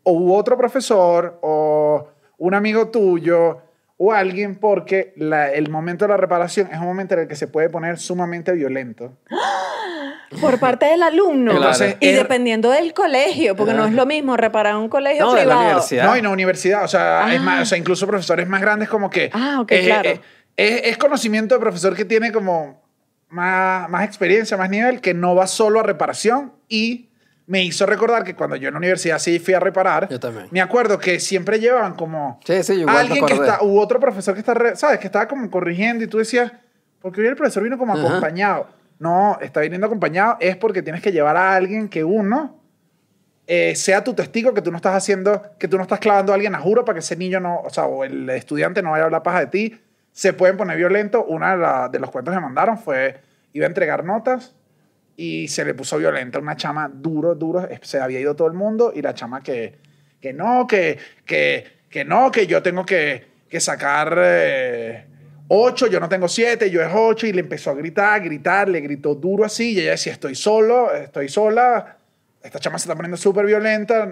[0.02, 3.62] o otro profesor, o un amigo tuyo,
[4.02, 7.36] o alguien, porque la- el momento de la reparación es un momento en el que
[7.36, 9.12] se puede poner sumamente violento.
[10.40, 11.52] Por parte del alumno.
[11.52, 15.38] Entonces, y dependiendo del colegio, porque no es lo mismo reparar un colegio No, de
[15.38, 15.60] la privado.
[15.66, 16.04] universidad.
[16.04, 17.42] No, y no universidad, o sea, es Ah.
[17.42, 19.28] más, o sea, incluso profesores más grandes como que...
[19.34, 20.08] Ah, ok, eh, claro.
[20.10, 20.20] eh,
[20.56, 22.80] es, es conocimiento de profesor que tiene como
[23.28, 27.09] más, más experiencia, más nivel, que no va solo a reparación y
[27.50, 30.46] me hizo recordar que cuando yo en la universidad sí fui a reparar, Yo también.
[30.52, 34.34] me acuerdo que siempre llevaban como Sí, sí, igual alguien que está, u otro profesor
[34.34, 35.00] que está, re- ¿sabes?
[35.00, 36.52] Que estaba como corrigiendo y tú decías,
[37.00, 38.06] porque hoy el profesor vino como Ajá.
[38.06, 38.68] acompañado.
[39.00, 42.56] No, está viniendo acompañado es porque tienes que llevar a alguien que uno
[43.48, 46.36] eh, sea tu testigo que tú no estás haciendo, que tú no estás clavando a
[46.36, 49.02] alguien a juro para que ese niño no, o sea, o el estudiante no vaya
[49.02, 49.80] a hablar paja de ti.
[50.12, 51.24] Se pueden poner violentos.
[51.26, 53.20] Una de, la- de los cuentos que mandaron fue,
[53.52, 54.54] iba a entregar notas
[55.22, 57.68] y se le puso violenta una chama duro, duro.
[57.82, 59.74] Se había ido todo el mundo y la chama que,
[60.18, 60.96] que no, que,
[61.26, 65.04] que, que no, que yo tengo que, que sacar eh,
[65.48, 67.26] ocho, yo no tengo siete, yo es ocho.
[67.26, 69.74] Y le empezó a gritar, a gritar, le gritó duro así.
[69.74, 71.98] Y ella decía, estoy solo, estoy sola.
[72.42, 74.10] Esta chama se está poniendo súper violenta.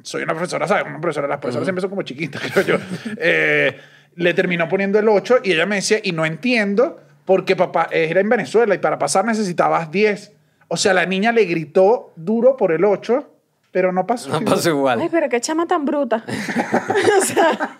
[0.00, 0.86] Soy una profesora, ¿sabes?
[0.86, 2.78] Una profesora, las profesoras siempre son como chiquitas, creo yo.
[3.18, 3.78] Eh,
[4.14, 8.20] le terminó poniendo el 8 y ella me decía, y no entiendo, porque papá era
[8.20, 10.37] en Venezuela y para pasar necesitabas 10.
[10.68, 13.26] O sea, la niña le gritó duro por el 8,
[13.72, 14.28] pero no pasó.
[14.30, 15.00] No pasó igual.
[15.00, 16.24] Ay, pero qué chama tan bruta.
[17.22, 17.78] o sea,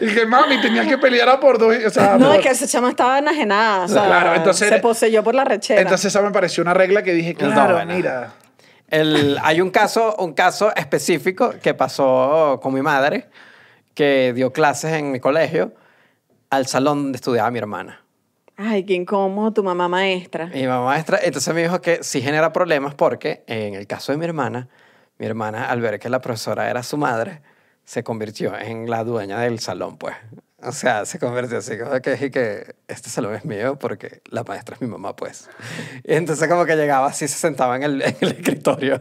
[0.00, 1.74] Y que mami, tenía que pelear a por dos.
[1.86, 3.84] O sea, no, por- es que esa chama estaba enajenada.
[3.84, 5.80] O sea, Claro, entonces- se poseyó por la rechera.
[5.80, 7.94] Entonces esa me pareció una regla que dije, claro, buena.
[7.94, 8.32] mira.
[8.88, 13.28] El, hay un caso, un caso específico que pasó con mi madre,
[13.94, 15.72] que dio clases en mi colegio,
[16.50, 18.02] al salón donde estudiaba mi hermana.
[18.60, 20.46] Ay, qué incómodo tu mamá maestra.
[20.46, 24.18] Mi mamá maestra, entonces me dijo que sí genera problemas porque en el caso de
[24.18, 24.68] mi hermana,
[25.16, 27.40] mi hermana al ver que la profesora era su madre,
[27.84, 30.16] se convirtió en la dueña del salón, pues.
[30.60, 34.42] O sea, se convirtió así, como que dije que este salón es mío porque la
[34.42, 35.48] maestra es mi mamá, pues.
[36.02, 39.00] Y entonces como que llegaba así, se sentaba en el, en el escritorio.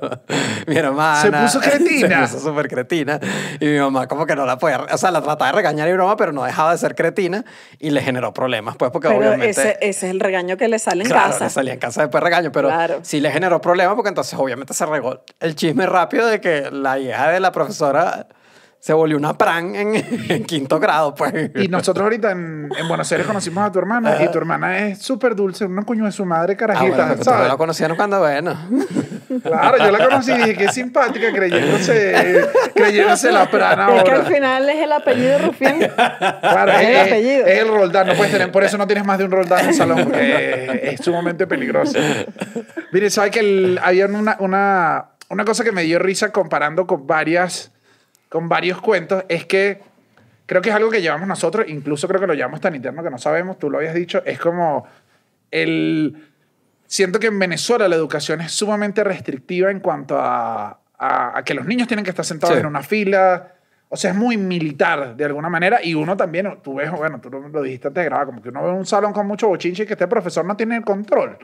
[0.68, 1.20] Mi hermana...
[1.22, 2.28] Se puso cretina.
[2.28, 3.20] Se puso súper cretina.
[3.60, 4.86] Y mi mamá como que no la podía...
[4.92, 7.44] O sea, la trataba de regañar y broma, pero no dejaba de ser cretina.
[7.80, 9.50] Y le generó problemas, pues, porque Pero obviamente...
[9.50, 11.46] ese, ese es el regaño que le sale en Claro, casa.
[11.46, 13.00] le salía en casa después regaño, pero Claro.
[13.02, 17.00] sí le generó problemas porque entonces obviamente se regó el chisme rápido de que la
[17.00, 18.28] hija de la profesora
[18.88, 19.96] se volvió una pran en,
[20.30, 21.52] en quinto grado, pues.
[21.56, 25.00] Y nosotros ahorita en, en Buenos Aires conocimos a tu hermana y tu hermana es
[25.00, 27.42] súper dulce, una coño de su madre Ah, carajita, bueno, porque ¿sabes?
[27.42, 28.58] no lo conocieron cuando, bueno.
[29.44, 34.18] Claro, yo la conocí y dije que simpática creyéndose, creyéndose la prana Es que al
[34.22, 34.30] ahora.
[34.34, 35.80] final es el apellido Rufián.
[35.98, 37.46] Claro, es es, el apellido.
[37.46, 39.68] es el Roldán, no puedes tener, por eso no tienes más de un Roldán en
[39.70, 42.00] el salón, porque es, es sumamente peligroso.
[42.94, 47.06] Mire, ¿sabes que el- había una, una, una cosa que me dio risa comparando con
[47.06, 47.72] varias,
[48.30, 49.24] con varios cuentos?
[49.30, 49.80] Es que
[50.46, 53.10] creo que es algo que llevamos nosotros, incluso creo que lo llevamos tan interno que
[53.10, 54.86] no sabemos, tú lo habías dicho, es como
[55.52, 56.24] el...
[56.90, 61.54] Siento que en Venezuela la educación es sumamente restrictiva en cuanto a, a- a que
[61.54, 62.62] los niños tienen que estar sentados Sí.
[62.62, 63.52] en una fila.
[63.90, 65.84] O sea, es muy militar de alguna manera.
[65.84, 68.64] Y uno también, tú ves, bueno, tú lo dijiste antes de grabar, como que uno
[68.64, 71.38] ve un salón con mucho bochinche y que este profesor no tiene el control.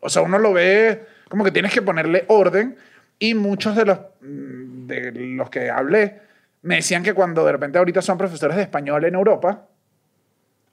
[0.00, 2.76] O sea, uno lo ve como que tienes que ponerle orden.
[3.20, 6.20] Y muchos de los, mm, de los que hablé
[6.62, 9.66] me decían que cuando de repente ahorita son profesores de español en Europa,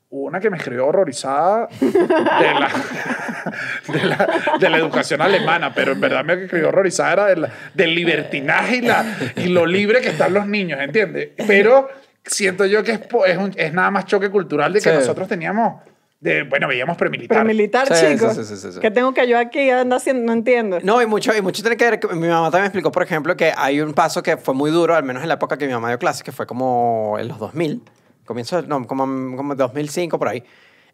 [0.09, 2.69] una que me escribió horrorizada de la,
[3.93, 4.27] de la,
[4.59, 8.77] de la educación alemana, pero en verdad me escribió horrorizada era de la- del libertinaje
[8.77, 9.05] y, la,
[9.35, 11.29] y lo libre que están los niños, ¿entiendes?
[11.47, 11.89] Pero
[12.23, 14.95] siento yo que es, es, un- es nada más choque cultural de que Sí.
[14.95, 15.81] nosotros teníamos,
[16.25, 17.37] de, bueno, veíamos premilitar.
[17.37, 18.35] Pero militar, Sí, chicos.
[18.35, 18.79] sí, sí, sí, sí.
[18.79, 20.25] ¿Qué tengo que yo aquí ando haciendo?
[20.25, 20.79] No entiendo.
[20.81, 23.03] No, y mucho, y mucho tiene que ver, que mi mamá también me explicó, por
[23.03, 25.67] ejemplo, que hay un paso que fue muy duro, al menos en la época que
[25.67, 27.83] mi mamá dio clases, que fue como en los 2000,
[28.25, 30.43] comienzo, no, como, como 2005 por ahí,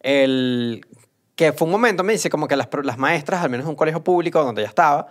[0.01, 0.85] el,
[1.35, 3.75] que fue un momento, me dice, como que las, las maestras, al menos en un
[3.77, 5.07] colegio público donde ella estaba,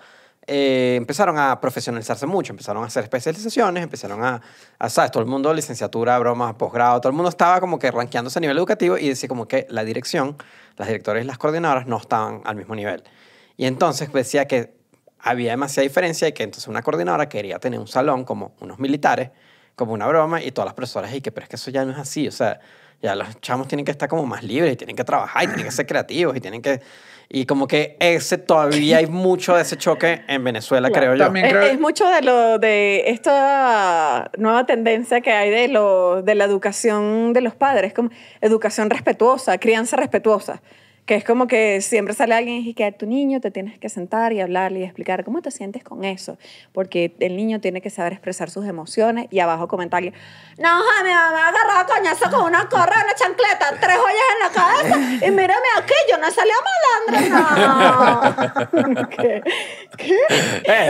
[0.47, 4.41] eh, empezaron a profesionalizarse mucho, empezaron a hacer especializaciones, empezaron a,
[4.79, 5.11] a, ¿sabes?
[5.11, 8.57] Todo el mundo, licenciatura, bromas, posgrado, todo el mundo estaba como que rankeándose a nivel
[8.57, 10.37] educativo y decía como que la dirección,
[10.77, 13.05] las directoras y las coordinadoras no estaban al mismo nivel.
[13.57, 14.81] Y entonces decía que
[15.19, 19.31] había demasiada diferencia y que entonces una coordinadora quería tener un salón como unos militares,
[19.77, 21.93] como una broma, y todas las profesoras, y que, pero es que eso ya no
[21.93, 22.61] es así, o sea,
[23.03, 25.65] ya los chamos tienen que estar como más libres, y tienen que trabajar, y tienen
[25.65, 26.81] que ser creativos, y tienen que...
[27.33, 31.27] Y como que ese todavía hay mucho de ese choque en Venezuela, creo yo.
[31.27, 36.35] También Es, es mucho de lo de esta nueva tendencia que hay de lo de
[36.35, 38.11] la educación de los padres, como
[38.41, 40.61] educación respetuosa, crianza respetuosa,
[41.07, 43.79] que es como que siempre sale alguien y dice que a tu niño te tienes
[43.79, 46.39] que sentar y hablarle y explicar cómo te sientes con eso,
[46.73, 50.13] porque el niño tiene que saber expresar sus emociones y abajo comentario,
[50.59, 54.51] no, ja, mi mamá agarraba coñazo con una corra, una chancleta, tres joyas en la
[54.53, 56.55] cabeza y mírame aquí, yo no salía
[57.09, 59.09] malandra, no.
[59.11, 59.43] ¿Qué?
[59.97, 60.17] ¿Qué?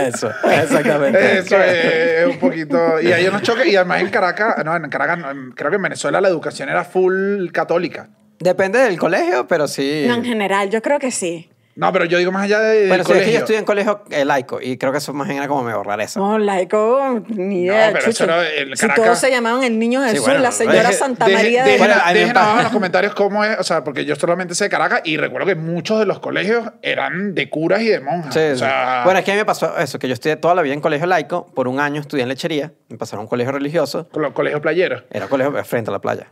[0.07, 1.39] Eso, exactamente.
[1.39, 3.01] Eso es un poquito.
[3.01, 3.65] Y hay unos choques.
[3.67, 5.19] Y además en Caracas, no, en Caracas,
[5.55, 8.09] creo que en Venezuela la educación era full católica.
[8.41, 10.05] Depende del colegio, pero sí.
[10.07, 11.47] No, en general, yo creo que sí.
[11.73, 13.31] No, pero yo digo más allá de, Bueno, sí, es que colegio.
[13.33, 15.81] yo estudié en colegio eh, laico y creo que eso más bien era como medio
[15.81, 16.19] rareza.
[16.19, 17.87] No, laico, ni idea.
[17.87, 20.51] No, pero eso era el si Caracas- todos se llamaban el niño Jesús, bueno, la
[20.51, 21.71] señora Deje- Santa deje- María de...
[21.71, 24.53] dejen, Bueno, me dejen abajo en los comentarios cómo es, o sea, porque yo solamente
[24.53, 28.01] sé de Caracas y recuerdo que muchos de los colegios eran de curas y de
[28.01, 28.33] monjas.
[28.33, 28.59] Sí, o sí.
[28.59, 30.73] sea, Bueno, es que a mí me pasó eso, que yo estudié toda la vida
[30.73, 34.09] en colegio laico, por un año estudié en lechería, me pasaron a un colegio religioso,
[34.11, 35.03] con los colegios playeros.
[35.09, 36.27] era colegio frente a la playa.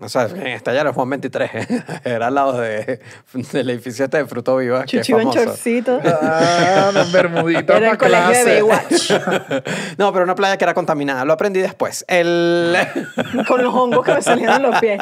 [0.00, 1.50] O sea, en esta ya era Juan 23,
[2.04, 3.00] era al lado de,
[3.52, 6.00] del edificio este de Fruto Viva, que es Chuchi iba en chorcito.
[6.04, 8.62] Ah, los bermuditos Era el colegio de.
[8.62, 9.12] Baywatch.
[9.98, 12.04] no, pero una playa que era contaminada, lo aprendí después.
[12.08, 12.76] El...
[13.46, 15.00] con los hongos que me salían en los pies.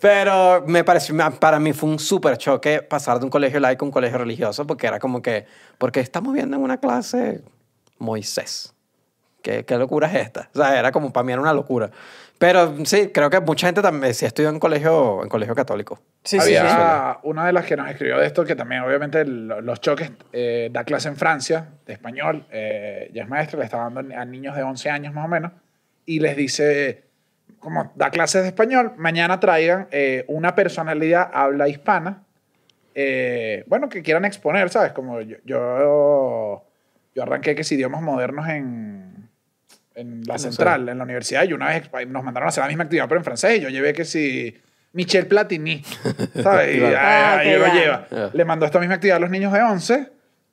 [0.00, 3.86] Pero me pareció, para mí fue un súper choque pasar de un colegio laico a
[3.86, 5.46] un colegio religioso, porque era como que,
[5.78, 7.42] porque estamos viendo en una clase
[7.98, 8.74] Moisés.
[9.42, 10.48] ¿Qué, qué locura es esta?
[10.54, 11.90] O sea, era como, para mí era una locura.
[12.38, 16.00] Pero sí, creo que mucha gente también sí estudió en colegio, en colegio católico.
[16.22, 17.18] Sí, sí, Había sí.
[17.28, 20.68] una de las que nos escribió de esto, que también obviamente lo- los choques, eh,
[20.72, 24.54] da clase en Francia de español, eh, ya es maestra, le está dando a niños
[24.56, 25.50] de 11 años más o menos,
[26.06, 27.04] y les dice,
[27.58, 32.22] como da clases de español, mañana traigan eh, una personalidad habla hispana,
[32.94, 34.92] eh, bueno, que quieran exponer, ¿sabes?
[34.92, 36.64] Como yo, yo,
[37.14, 39.17] yo arranqué que si idiomas modernos en,
[39.98, 40.48] en la sé.
[40.48, 43.20] central, en la universidad, y una vez nos mandaron a hacer la misma actividad, pero
[43.20, 44.56] en francés, y yo llevé que si
[44.92, 45.82] Michel Platini,
[46.42, 46.76] ¿sabes?
[46.76, 48.06] Y ah, Ah, ahí lo lleva.
[48.10, 48.30] Ya.
[48.32, 50.08] Le mandó esta misma actividad a los niños de 11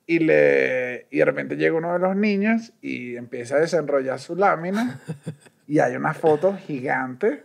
[0.06, 4.36] y, le, y de repente llega uno de los niños y empieza a desenrollar su
[4.36, 5.00] lámina
[5.66, 7.44] y hay una foto gigante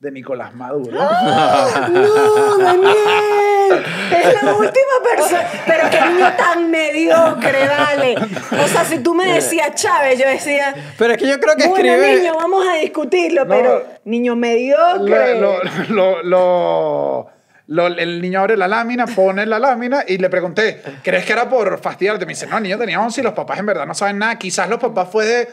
[0.00, 0.92] de Nicolás Maduro.
[0.92, 3.43] ¡No, Daniel!
[3.76, 5.48] Es la última persona.
[5.66, 8.14] Pero qué niño tan mediocre, vale.
[8.62, 10.74] O sea, si tú me decías Chávez, yo decía.
[10.98, 12.16] Pero es que yo creo que Bueno, escribe...
[12.20, 13.50] niño, vamos a discutirlo, No.
[13.54, 15.38] pero niño mediocre.
[15.40, 15.58] Lo-
[15.88, 17.30] lo- lo- lo-
[17.66, 21.48] lo- el niño abre la lámina, pone la lámina y le pregunté, ¿crees que era
[21.48, 22.26] por fastidiarte?
[22.26, 24.38] Me dice, no, el niño tenía 11 y los papás en verdad no saben nada.
[24.38, 25.48] Quizás los papás fue de,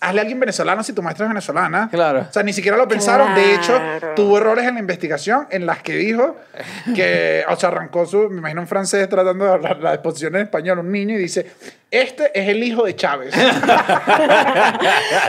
[0.00, 1.88] hazle a alguien venezolano si tu maestra es venezolana.
[1.90, 2.26] Claro.
[2.28, 3.34] O sea, ni siquiera lo pensaron.
[3.34, 4.14] De hecho, Claro.
[4.16, 6.36] tuvo errores en la investigación en las que dijo
[6.94, 10.42] que, o sea, arrancó su, me imagino un francés tratando de hablar la exposición en
[10.42, 11.50] español, un niño, y dice,
[11.90, 13.34] este es el hijo de Chávez.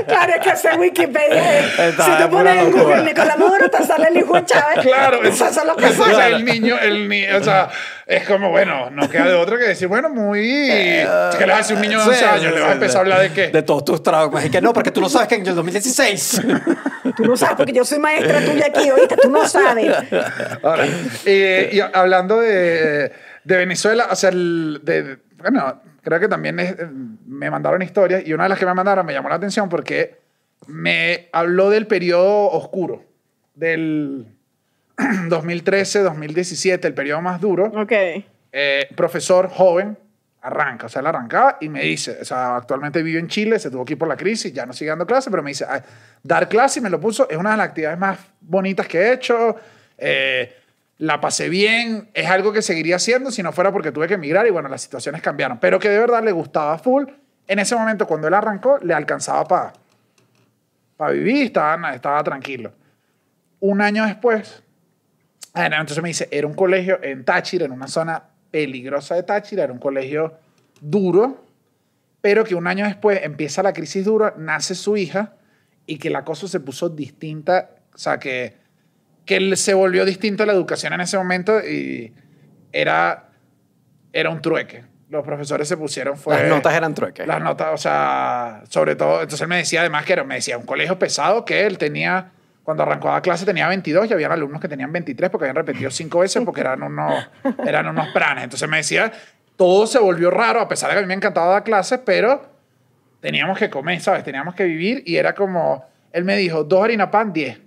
[0.07, 1.59] Claro, es que hacer Wikipedia.
[1.59, 2.83] es- Está si tú pones en locura.
[2.83, 4.79] Google Nicolás Maduro, te sale el hijo de Chávez.
[4.81, 7.69] Claro, eso, es lo que eso, o sea, el niño, el ni- o sea,
[8.05, 10.39] es como, bueno, no queda de otra que decir, bueno, muy...
[10.41, 12.41] ¿Qué le hace un niño de 11 Sí, años?
[12.41, 12.97] sí, ¿Le vas a empezar sí.
[12.97, 13.47] a hablar de qué?
[13.49, 14.45] De todos tus traumas.
[14.45, 16.41] Y no, porque tú no sabes que en el 2016...
[17.17, 19.17] Tú no sabes, porque yo soy maestra tuya aquí, ¿oíste?
[19.17, 19.91] Tú no sabes.
[20.63, 20.85] Ahora,
[21.25, 23.11] eh, y hablando de,
[23.43, 26.75] de Venezuela, o sea, el- de- bueno, creo que también es-
[27.25, 30.19] me mandaron historias y una de las que me mandaron me llamó la atención porque
[30.67, 33.03] me habló del periodo oscuro,
[33.55, 34.27] del
[34.97, 37.65] 2013-2017, el periodo más duro.
[37.75, 37.91] Ok.
[38.53, 39.97] Eh, profesor joven,
[40.41, 43.69] arranca, o sea, él arrancaba y me dice, o sea, actualmente vive en Chile, se
[43.69, 45.81] tuvo que ir por la crisis, ya no sigue dando clase, pero me dice, "Ah,
[46.23, 49.13] dar clase y me lo puso, es una de las actividades más bonitas que he
[49.13, 49.55] hecho,
[50.03, 50.57] Eh,
[50.97, 54.47] la pasé bien, es algo que seguiría haciendo si no fuera porque tuve que emigrar
[54.47, 57.05] y bueno, las situaciones cambiaron, pero que de verdad le gustaba full.
[57.47, 59.73] En ese momento, cuando él arrancó, le alcanzaba para
[60.97, 62.71] para vivir, estaba, estaba tranquilo.
[63.59, 64.61] Un año después,
[65.53, 69.63] ah, entonces me dice, era un colegio en Táchira, en una zona peligrosa de Táchira,
[69.63, 70.33] era un colegio
[70.81, 71.43] duro,
[72.21, 75.33] pero que un año después empieza la crisis dura, nace su hija
[75.85, 78.57] y que la cosa se puso distinta, o sea, que,
[79.25, 82.13] que se volvió distinta la educación en ese momento y
[82.71, 83.29] era,
[84.13, 84.83] era un trueque.
[85.09, 87.27] Los profesores se pusieron fue Las notas eran trueques.
[87.27, 90.57] las notas, o sea, sobre todo, entonces él me decía además que era, me decía,
[90.57, 92.31] un colegio pesado que él tenía,
[92.71, 95.91] cuando arrancó la clase tenía 22 y había alumnos que tenían 23 porque habían repetido
[95.91, 97.29] cinco veces porque eran unos,
[97.67, 98.45] eran unos pranes.
[98.45, 99.11] Entonces me decía,
[99.57, 102.49] todo se volvió raro, a pesar de que a mí me encantaba dar clases, pero
[103.19, 104.23] teníamos que comer, ¿sabes?
[104.23, 107.59] Teníamos que vivir y era como, él me dijo, dos harina pan, 10.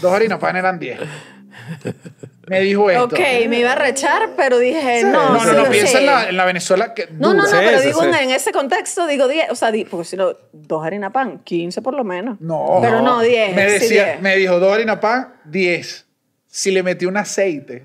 [0.00, 1.00] Dos harina pan eran 10.
[2.46, 3.04] Me dijo esto.
[3.04, 3.18] Ok,
[3.48, 5.70] me iba a rechar, pero dije, no, No, no, sí, no, sí.
[5.70, 7.46] piensa en la, en la Venezuela que No, no, no.
[7.48, 8.08] Sí, pero sí, digo sí.
[8.08, 11.40] En, en ese contexto, digo 10, o sea, di- porque si no, dos harina pan,
[11.44, 12.40] 15 por lo menos.
[12.40, 12.78] No.
[12.82, 13.54] Pero no, 10.
[13.54, 14.20] Me sí, decía, 10.
[14.20, 16.06] me dijo, dos harina pan, 10.
[16.46, 17.84] Si le metí un aceite,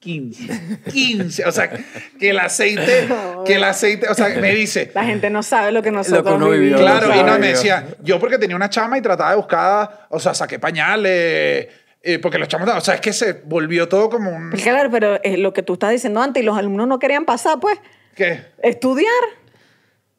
[0.00, 0.80] 15.
[0.92, 1.44] 15.
[1.44, 3.08] O sea, que el aceite,
[3.44, 6.30] que el aceite, o sea, me dice, La gente no sabe lo que nosotros Lo
[6.30, 6.76] que uno vivió.
[6.78, 6.80] vivimos.
[6.80, 10.18] claro, y no, me decía, yo porque tenía una chama y trataba de buscar, o
[10.20, 11.66] sea, saqué pañales,
[12.02, 15.20] eh, porque los chamos, o sea, es que se volvió todo como un, Claro, pero
[15.22, 17.78] es lo que tú estás diciendo antes y los alumnos no querían pasar, pues,
[18.14, 18.44] ¿qué?
[18.62, 19.12] estudiar.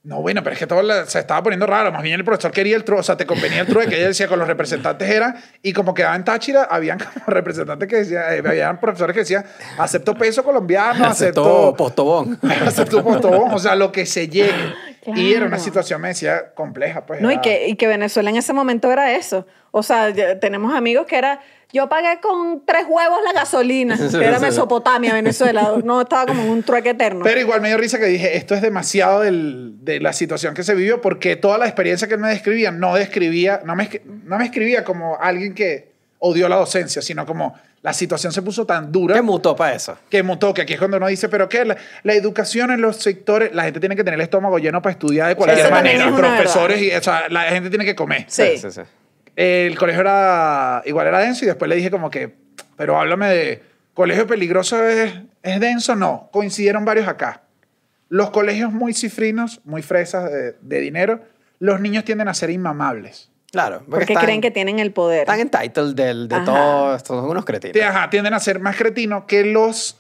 [0.02, 1.92] No, bueno, pero es que todo la- se estaba poniendo raro.
[1.92, 3.98] Más bien el profesor quería el trueque, o sea, te convenía el trueque.
[3.98, 7.96] Ella decía con los representantes eran, y como quedaba en Táchira, habían como representantes que
[7.98, 9.46] decían, eh, habían profesores que decían,
[9.78, 12.40] acepto peso colombiano, Aceptó acepto, postobón.
[12.66, 14.54] acepto postobón, o sea, lo que se llegue.
[15.06, 15.64] Y era una Claro.
[15.64, 17.06] situación, me decía, compleja.
[17.06, 19.46] Pues, No, y era- que, y que Venezuela en ese momento era eso.
[19.72, 21.40] O sea, ya tenemos amigos que era,
[21.72, 23.96] yo pagué con tres huevos la gasolina.
[24.12, 25.74] que era Mesopotamia, Venezuela.
[25.84, 27.22] No estaba como en un trueque eterno.
[27.24, 30.64] Pero igual me dio risa que dije, esto es demasiado del- de la situación que
[30.64, 33.90] se vivió, porque toda la experiencia que él me describía no describía, no me,
[34.26, 38.66] no me escribía como alguien que odió la docencia, sino como la situación se puso
[38.66, 39.16] tan dura.
[39.16, 39.98] ¿Qué mutó para eso?
[40.10, 41.66] que mutó, que aquí es cuando uno dice, pero ¿qué?
[41.66, 44.92] La, la educación en los sectores, la gente tiene que tener el estómago lleno para
[44.92, 46.14] estudiar de cualquier manera.
[46.14, 48.26] Profesores, y, o sea, la gente tiene que comer.
[48.28, 48.58] Sí.
[48.58, 48.82] sí, sí.
[49.36, 52.36] El colegio era, igual era denso y después le dije como que,
[52.76, 53.64] pero háblame de,
[53.94, 55.14] ¿colegio peligroso es,
[55.44, 55.96] es denso?
[55.96, 57.44] No, coincidieron varios acá.
[58.10, 61.22] Los colegios muy cifrinos, muy fresas de, de dinero,
[61.60, 63.30] los niños tienden a ser inmamables.
[63.52, 63.82] Claro.
[63.90, 65.22] porque están- creen que tienen el poder.
[65.22, 66.46] Están entitled del, de Ajá.
[66.46, 66.96] todo.
[66.96, 67.76] Estos son unos cretinos.
[67.84, 69.98] Ajá, tienden a ser más cretinos que los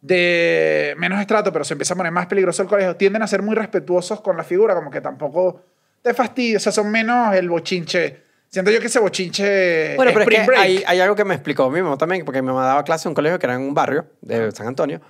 [0.00, 3.42] de menos estrato, pero se empieza a poner más peligroso el colegio, tienden a ser
[3.42, 5.60] muy respetuosos con la figura, como que tampoco
[6.02, 8.22] te fastidia, o sea, son menos el bochinche.
[8.48, 11.68] Siento yo que ese bochinche Bueno, pero es que hay, hay algo que me explicó
[11.68, 13.74] mi mamá también, porque mi mamá daba clase en un colegio que era en un
[13.74, 15.00] barrio de San Antonio.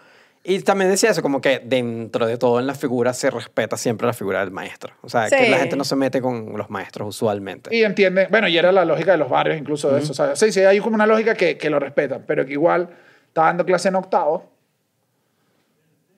[0.44, 4.06] Y también decía eso, como que dentro de todo en la figura se respeta siempre
[4.06, 4.94] la figura del maestro.
[5.02, 5.50] O sea, que Sí.
[5.50, 7.74] la gente no se mete con los maestros usualmente.
[7.74, 10.12] Y entiende, bueno, y era la lógica de los barrios incluso de eso.
[10.12, 12.88] O sea, sí, sí, hay como una lógica que, que lo respetan, pero que igual
[13.26, 14.50] estaba dando clase en octavo,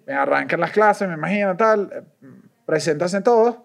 [0.07, 2.27] me arrancan las clases, me imagino, tal, eh,
[2.67, 3.57] preséntanse todos,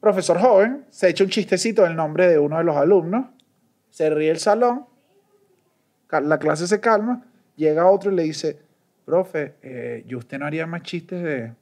[0.00, 3.26] profesor joven, se echa un chistecito del nombre de uno de los alumnos,
[3.90, 4.86] se ríe el salón,
[6.10, 7.24] la clase se calma,
[7.56, 8.58] llega otro y le dice,
[9.04, 11.52] profe, eh, ¿y usted no haría más chistes de,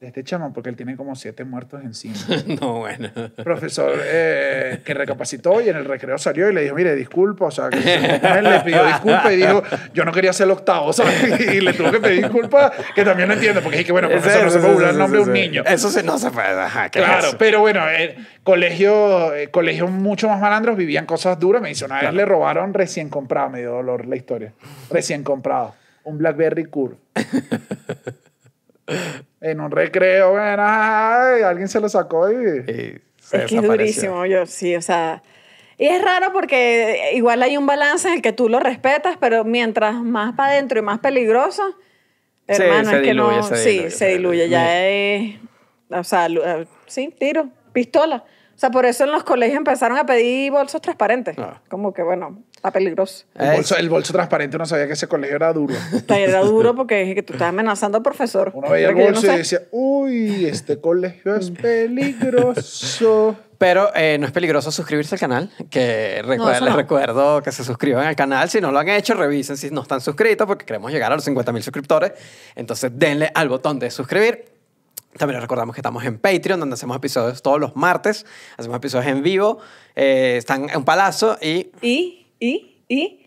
[0.00, 0.52] de este chamo?
[0.52, 2.14] Porque él tiene como siete muertos encima
[2.60, 3.08] no, bueno.
[3.42, 7.50] profesor eh, que recapacitó y en el recreo salió y le dijo, mire, disculpa, o
[7.50, 7.78] sea, que
[8.38, 9.62] él le pidió disculpas y dijo,
[9.94, 11.14] yo no quería ser el octavo, ¿sabes?
[11.54, 14.44] Y le tuvo que pedir disculpas, que también lo entiendo, porque es que, bueno, profesor,
[14.44, 15.62] no se puede burlar el nombre de un niño.
[15.66, 16.60] Eso sí no se puede.
[16.60, 17.38] Ajá, ¿qué es Claro, eso?
[17.38, 21.62] pero bueno, eh, colegio, eh, colegio mucho más malandros vivían cosas duras.
[21.62, 24.52] Me dice, una vez le robaron recién comprado, me dio dolor la historia.
[24.90, 25.74] Recién comprado.
[26.04, 26.96] Un Blackberry Curve.
[29.40, 32.34] en un recreo, bueno, ay, alguien se lo sacó y...
[32.70, 35.22] Y se Es que es durísimo, yo sí, o sea.
[35.78, 39.44] Y es raro porque igual hay un balance en el que tú lo respetas, pero
[39.44, 41.62] mientras más para adentro y más peligroso,
[42.46, 43.42] Sí, hermano, se es que diluye, no.
[43.42, 44.42] se sí, diluye, se se diluye.
[44.44, 44.48] diluye.
[44.50, 45.36] Ya es.
[45.88, 48.24] O sea, eh, sí, tiro, pistola.
[48.54, 51.36] O sea, por eso en los colegios empezaron a pedir bolsos transparentes.
[51.38, 51.62] Ah.
[51.68, 53.24] Como que, bueno, está peligroso.
[53.34, 55.74] El Eh, bolso, el bolso transparente no sabía que ese colegio era duro.
[56.08, 58.52] Era duro porque es que tú estás amenazando al profesor.
[58.54, 63.36] Uno veía el yo no bolso y decía, uy, este colegio es peligroso.
[63.58, 65.50] Pero eh, no es peligroso suscribirse al canal.
[65.70, 66.76] Que recuer- eso les no.
[66.76, 68.48] recuerdo que se suscriban al canal.
[68.50, 71.24] Si no lo han hecho, revisen si no están suscritos porque queremos llegar a los
[71.24, 72.12] 50 mil suscriptores.
[72.56, 74.46] Entonces denle al botón de suscribir.
[75.16, 78.26] También les recordamos que estamos en Patreon, donde hacemos episodios todos los martes.
[78.56, 79.58] Hacemos episodios en vivo.
[79.96, 83.20] eh, están en un palazo y Y, y, y.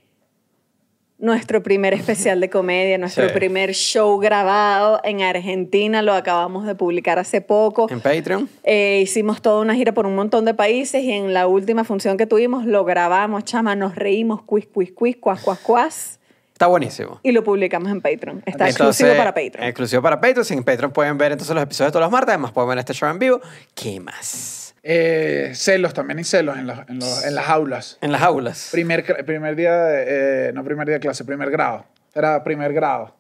[1.20, 3.34] nuestro primer especial de comedia, nuestro Sí.
[3.34, 7.88] primer show grabado en Argentina, lo acabamos de publicar hace poco.
[7.90, 8.48] En Patreon.
[8.64, 12.18] Eh, hicimos toda una gira por un montón de países y en la última función
[12.18, 16.14] que tuvimos lo grabamos, chama, nos reímos, quiz, quiz, quiz, cuas, cuas, cuas,
[16.54, 17.20] Está buenísimo.
[17.24, 18.38] y lo publicamos en Patreon.
[18.46, 19.64] Está Entonces, exclusivo para Patreon.
[19.68, 20.46] Exclusivo para Patreon.
[20.50, 22.30] En Patreon pueden ver entonces los episodios todos los martes.
[22.30, 23.42] Además pueden ver este show en vivo.
[23.76, 24.67] ¿Qué más?
[24.90, 27.98] Eh, celos, también hay celos en, los- en, los- en las aulas.
[28.00, 28.70] En las aulas.
[28.72, 31.86] Primer, primer día, de, eh, no primer día de clase, primer grado.
[32.16, 33.14] Era primer grado.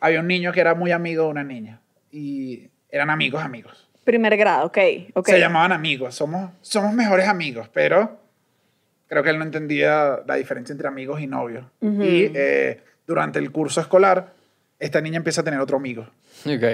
[0.00, 1.80] Había un niño que era muy amigo de una niña.
[2.12, 3.88] Y eran amigos, amigos.
[4.04, 4.78] Primer grado, ok.
[5.14, 5.26] ok.
[5.28, 6.14] Se llamaban amigos.
[6.14, 8.20] Somos, somos mejores amigos, pero
[9.06, 11.64] creo que él no entendía la diferencia entre amigos y novios.
[11.80, 14.34] Y eh, durante el curso escolar,
[14.78, 16.02] esta niña empieza a tener otro amigo.
[16.44, 16.64] Ok.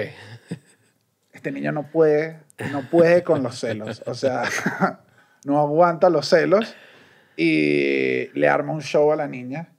[1.31, 2.37] Este niño no puede,
[2.71, 4.03] no puede con los celos.
[4.05, 4.43] O sea,
[5.45, 6.75] no aguanta los celos
[7.37, 9.69] y le arma un show a la niña.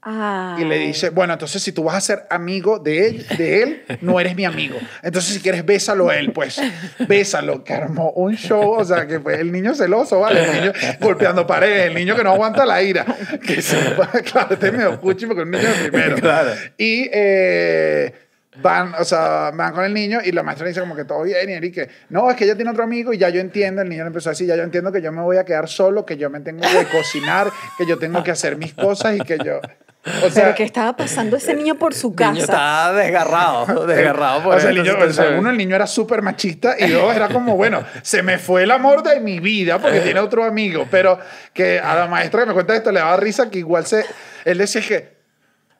[0.59, 3.83] Y le dice, bueno, entonces si tú vas a ser amigo de él, de él,
[4.01, 4.79] no eres mi amigo.
[5.03, 6.61] Entonces si quieres, bésalo a él, pues.
[7.07, 10.45] Bésalo, que armó un show, o sea, que fue el niño celoso, ¿vale?
[10.45, 13.05] El niño golpeando paredes, el niño que no aguanta la ira.
[13.47, 13.77] Que se,
[14.33, 16.17] claro, este es medio cuchi porque es un niño primero.
[16.23, 16.53] Claro.
[16.79, 18.13] Y eh,
[18.57, 21.23] van, o sea, van con el niño y la maestra le dice como que todo
[21.23, 23.41] bien y él y que, no, es que ella tiene otro amigo y ya yo
[23.41, 25.45] entiendo, el niño le empezó a decir, ya yo entiendo que yo me voy a
[25.45, 29.17] quedar solo, que yo me tengo que cocinar, que yo tengo que hacer mis cosas
[29.17, 29.61] y que yo...
[30.05, 32.53] O sea, Pero ¿qué estaba pasando ese niño por su El niño casa?
[32.53, 33.87] está desgarrado.
[33.87, 35.39] Desgarrado por o sea, el niño, o sea, situación.
[35.39, 38.73] uno, el niño era súper machista y dos, era como, bueno, se me fue el
[38.73, 40.89] amor de mi vida porque tiene otro amigo.
[40.91, 41.21] Pero
[41.55, 44.05] que a la maestra que me cuenta esto le daba risa que igual se...
[44.45, 45.12] Él decía que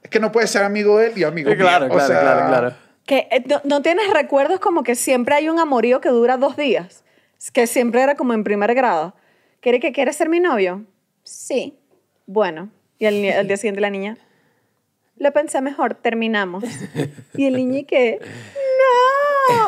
[0.03, 1.95] es que no puede ser amigo de él y amigo Sí, claro, mío.
[1.95, 2.75] O claro, sea, claro, claro.
[3.07, 6.57] Que, eh, no, no tienes recuerdos como que siempre hay un amorío que dura dos
[6.57, 7.05] días?
[7.53, 9.15] Que siempre era como en primer grado.
[9.61, 10.85] ¿Quiere que quieres ser mi novio?
[11.25, 11.79] Sí.
[12.27, 12.71] Bueno.
[12.99, 14.17] Y al día siguiente la niña,
[15.17, 16.65] lo pensé mejor, terminamos.
[17.35, 19.12] Y el niño y que, no.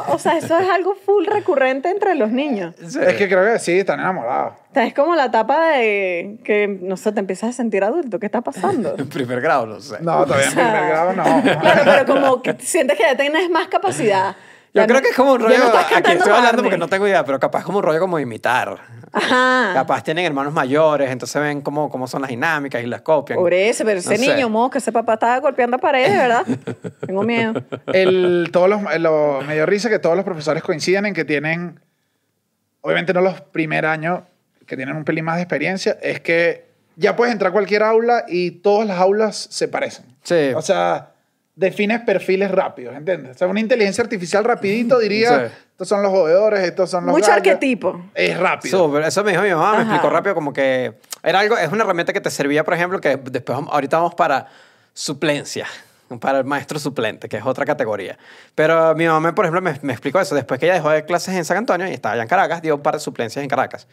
[0.08, 2.74] O sea, eso es algo full recurrente entre los niños.
[2.86, 2.98] Sí.
[3.00, 4.54] Es que creo que sí, están enamorados.
[4.70, 8.18] O sea, es como la etapa de que, no sé, te empiezas a sentir adulto.
[8.18, 8.94] ¿Qué está pasando?
[8.98, 9.96] En primer grado, no sé.
[10.00, 11.42] No, todavía en O sea, primer grado no.
[11.60, 14.36] Claro, pero como que sientes que ya tienes más capacidad.
[14.74, 15.56] Yo Ya creo no- que es como un rollo.
[15.58, 16.62] no aquí estoy hablando Barney.
[16.64, 18.76] porque no tengo idea, pero capaz como un rollo como imitar.
[19.12, 19.70] Ajá.
[19.72, 23.38] Capaz tienen hermanos mayores, entonces ven cómo, cómo son las dinámicas y las copian.
[23.38, 24.34] Por eso, pero ese No sé.
[24.34, 26.44] niño, mo, que ese papá estaba golpeando paredes, ¿verdad?
[27.06, 27.62] Tengo miedo.
[27.86, 31.78] El, todos los, lo, me dio risa que todos los profesores coinciden en que tienen,
[32.80, 34.22] obviamente no los primer años,
[34.66, 36.66] que tienen un pelín más de experiencia, es que
[36.96, 40.06] ya puedes entrar a cualquier aula y todas las aulas se parecen.
[40.24, 40.50] Sí.
[40.56, 41.10] O sea,
[41.56, 43.36] defines perfiles rápidos, ¿entiendes?
[43.36, 45.54] O sea, una inteligencia artificial rapidito diría, Sí.
[45.72, 47.36] estos son los jodedores, estos son los Mucho gallos.
[47.46, 48.02] arquetipo.
[48.14, 48.78] Es rápido.
[48.86, 51.84] Súper, eso me dijo mi mamá, me explicó rápido como que era algo, es una
[51.84, 54.48] herramienta que te servía, por ejemplo, que después ahorita vamos para
[54.92, 55.66] suplencia,
[56.20, 58.18] para el maestro suplente, que es otra categoría.
[58.54, 60.34] Pero mi mamá, por ejemplo, me, me explicó eso.
[60.34, 62.74] Después que ella dejó de clases en San Antonio y estaba allá en Caracas, dio
[62.76, 63.86] un par de suplencias en Caracas.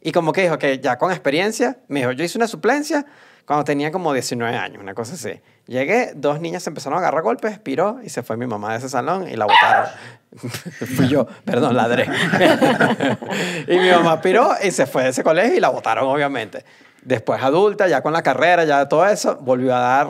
[0.00, 3.04] Y como que dijo que ya con experiencia, me dijo, yo hice una suplencia
[3.46, 5.40] cuando tenía como 19 años, una cosa así.
[5.66, 8.78] Llegué, dos niñas se empezaron a agarrar golpes, piró y se fue mi mamá de
[8.78, 9.88] ese salón y la botaron.
[10.96, 12.06] Fui yo, perdón, ladré.
[13.68, 16.64] y mi mamá piró y se fue de ese colegio y la botaron, obviamente.
[17.06, 20.08] Después adulta, ya con la carrera, ya todo eso, volvió a dar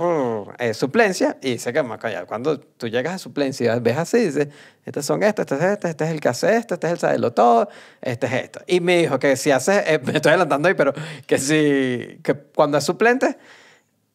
[0.59, 1.85] eh, suplencia y dice que
[2.27, 4.49] cuando tú llegas a suplencia, ves así, dice,
[4.83, 6.99] estos son estos, este es este, este es el que hace esto, este es el
[6.99, 7.69] saberlo todo,
[8.01, 8.61] este es esto.
[8.67, 10.95] Y me dijo que si haces, eh, me estoy adelantando ahí, pero
[11.27, 13.37] que si, que cuando es suplente,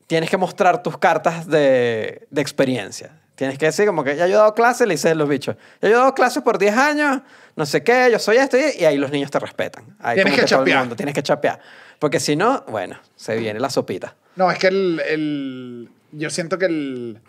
[0.08, 3.12] tienes que mostrar tus cartas de, de experiencia.
[3.36, 5.56] Tienes que decir como que ya yo he dado clases, le dices a los bichos,
[5.84, 7.22] ya yo he dado clases por 10 años,
[7.56, 9.96] no sé qué, yo soy esto, y, y ahí los niños te respetan.
[10.00, 10.96] Ahí Tienes que el chapear.
[10.96, 11.60] Tienes que chapear.
[12.02, 14.16] Porque si no, bueno, se viene la sopita.
[14.36, 17.20] No, es que el, el- yo siento que el,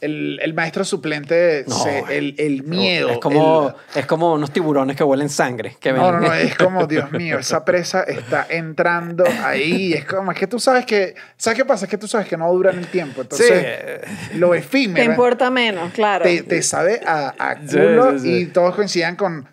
[0.00, 3.08] el, el maestro suplente, No, se- el, el miedo.
[3.10, 5.76] Es como, el- es como unos tiburones que huelen sangre.
[5.78, 9.92] Que no, ven- no, no, es como, Dios mío, esa presa está entrando ahí.
[9.92, 11.84] Es como, es que tú sabes que, ¿sabes qué pasa?
[11.84, 13.20] Es que tú sabes que no duran el tiempo.
[13.22, 13.64] Entonces,
[14.32, 14.38] Sí.
[14.38, 16.24] lo Te efímero importa menos, claro.
[16.24, 18.32] te, te sabe a, a Sí, culo sí, sí.
[18.38, 19.48] y todos coincidían con,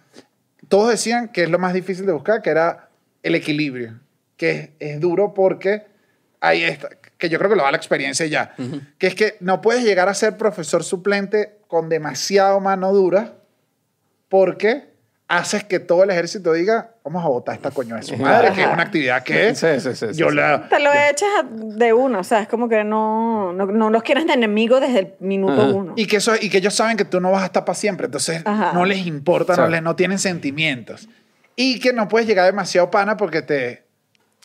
[0.67, 2.89] todos decían que es lo más difícil de buscar, que era
[3.21, 3.99] el equilibrio,
[4.37, 5.85] que es, es duro porque
[6.39, 8.53] ahí está, que yo creo que lo da la experiencia ya,
[8.97, 13.33] que es que no puedes llegar a ser profesor suplente con demasiado mano dura
[14.29, 14.95] porque
[15.27, 18.61] haces que todo el ejército diga, vamos a votar esta coño de su madre, que
[18.61, 20.35] es una actividad que Sí, sí, sí, sí, yo sí.
[20.35, 20.69] la...
[20.69, 24.25] Te lo echas de uno, o sea, es como que no, no, no los quieres
[24.25, 25.73] de enemigos desde el minuto Ajá.
[25.73, 25.93] uno.
[25.97, 28.05] Y que, eso, y que ellos saben que tú no vas a estar para siempre,
[28.05, 28.71] entonces Ajá.
[28.73, 31.09] no les importa, no, les, no tienen sentimientos.
[31.57, 33.86] Y que no puedes llegar demasiado pana porque te,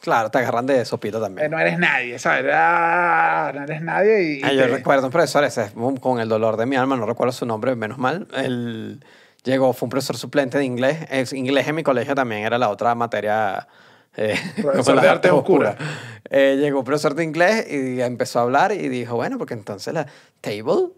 [0.02, 1.50] Claro, te agarran de sopito Eh, también.
[1.50, 2.50] no eres nadie, ¿sabes?
[2.54, 4.38] Ah, no eres nadie y...
[4.40, 7.06] y Ah, yo te- recuerdo un profesor, ese con el dolor de mi alma, no
[7.06, 8.26] recuerdo su nombre, menos mal.
[8.34, 9.04] Él
[9.44, 11.06] llegó, fue un profesor suplente de inglés.
[11.08, 13.68] Es, inglés en mi colegio también era la otra materia.
[14.16, 15.74] eh, Profesor de artes oscuras.
[15.76, 15.94] oscuras.
[16.30, 19.94] Eh, llegó un profesor de inglés y empezó a hablar y dijo, bueno, porque entonces
[19.94, 20.06] la
[20.40, 20.88] table,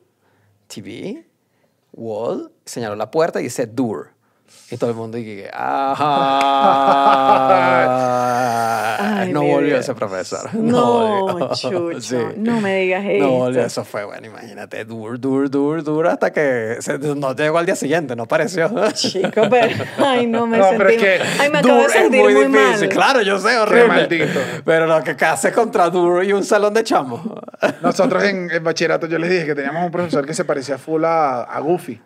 [0.66, 1.26] TV,
[1.92, 4.13] wall, señaló la puerta y dice door.
[4.70, 6.38] Y todo el mundo dije, ajá.
[9.20, 9.78] Ay, no mi volvió vida.
[9.80, 10.48] ese profesor.
[10.64, 11.50] No, volvió.
[11.54, 13.24] chucho, no me digas eso.
[13.24, 17.58] No volvió, eso fue bueno, imagínate, dur, dur, dur, dur, hasta que se- no llegó
[17.58, 18.70] al día siguiente, no apareció.
[18.92, 19.84] Chico, pero.
[20.04, 20.78] Ay, no me No, sentí.
[20.78, 22.88] pero es que ay, me acabo de Dur sentir es muy, muy, difícil.
[22.88, 22.90] mal.
[22.96, 23.88] Claro, yo sé, horrible.
[23.88, 24.40] maldito.
[24.64, 27.20] Pero lo que hace contra Dur y un salón de chamos.
[27.82, 31.04] Nosotros en, en bachillerato yo les dije que teníamos un profesor que se parecía full
[31.04, 32.00] a, a Goofy.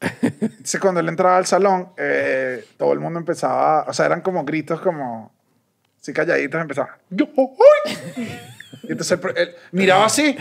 [0.00, 4.44] Entonces cuando él entraba al salón, eh, todo el mundo empezaba, o sea, eran como
[4.44, 5.32] gritos como,
[6.00, 7.96] así calladitos, empezaba, yo, ¡ay!
[8.82, 10.36] Y entonces él, él miraba así,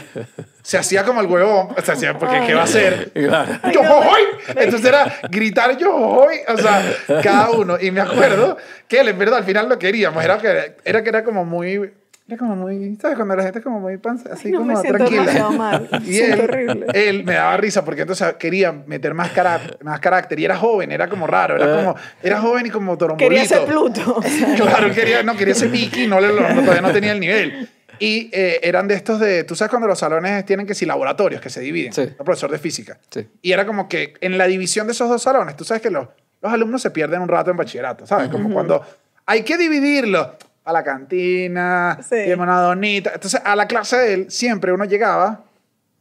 [0.62, 3.12] se hacía como el huevón, o sea, hacía, porque ¿qué va a hacer?
[3.16, 4.22] Yo hoy.
[4.50, 6.84] Entonces era gritar yo hoy, o sea,
[7.24, 7.78] cada uno.
[7.80, 11.10] Y me acuerdo que él, en verdad, al final lo queríamos, era que era, que
[11.10, 11.94] era como muy,
[12.28, 13.16] era como muy, ¿sabes?
[13.16, 15.50] Cuando la gente es como muy panza, así no, como me siento tranquila.
[15.52, 15.90] mal.
[16.06, 16.86] Y él, horrible.
[16.94, 20.92] él me daba risa porque entonces quería meter más, cara, más carácter y era joven,
[20.92, 23.30] era como raro, era como, era joven y como torombolito.
[23.30, 24.20] Quería ser Pluto.
[24.58, 27.70] Claro, quería, no, quería ser Mickey, no, le- no, todavía no tenía el nivel.
[28.00, 31.42] Y eh, eran de estos de, tú sabes cuando los salones tienen que si laboratorios
[31.42, 32.02] que se dividen, Sí.
[32.02, 33.00] el profesor de física.
[33.10, 33.28] Sí.
[33.42, 36.08] Y era como que en la división de esos dos salones, tú sabes que los,
[36.42, 38.28] los alumnos se pierden un rato en bachillerato, ¿sabes?
[38.30, 38.84] Como cuando
[39.26, 40.36] hay que dividirlo
[40.68, 42.32] a la cantina, Sí.
[42.34, 43.12] una donita.
[43.14, 45.46] Entonces, a la clase de él siempre uno llegaba,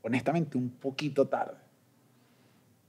[0.02, 1.54] honestamente, un poquito tarde.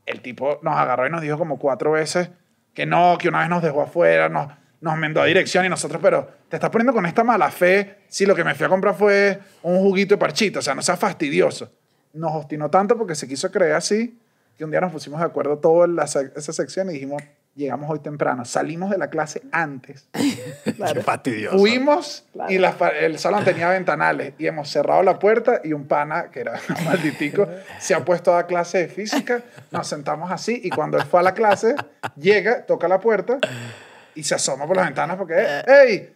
[0.06, 2.30] El tipo nos agarró y nos dijo como cuatro veces
[2.74, 4.48] que no, que una vez nos dejó afuera, nos,
[4.82, 8.26] nos mandó a dirección y nosotros, pero te estás poniendo con esta mala fe si
[8.26, 11.00] lo que me fui a comprar fue un juguito de parchito, o sea, no seas
[11.00, 11.72] fastidioso.
[12.14, 14.18] Nos obstinó tanto porque se quiso creer así
[14.58, 17.22] que un día nos pusimos de acuerdo todo en la sec- esa sección y dijimos,
[17.58, 21.58] llegamos hoy temprano, salimos de la clase antes, Qué fastidioso.
[21.58, 22.54] fuimos Claro.
[22.54, 26.42] y la el salón tenía ventanales y hemos cerrado la puerta y un pana, que
[26.42, 27.48] era malditico,
[27.80, 29.42] se ha puesto a dar clase de física,
[29.72, 31.76] nos sentamos así y cuando él fue a la clase,
[32.16, 33.40] llega, toca la puerta
[34.14, 36.14] y se asoma por las ventanas porque, ¡hey!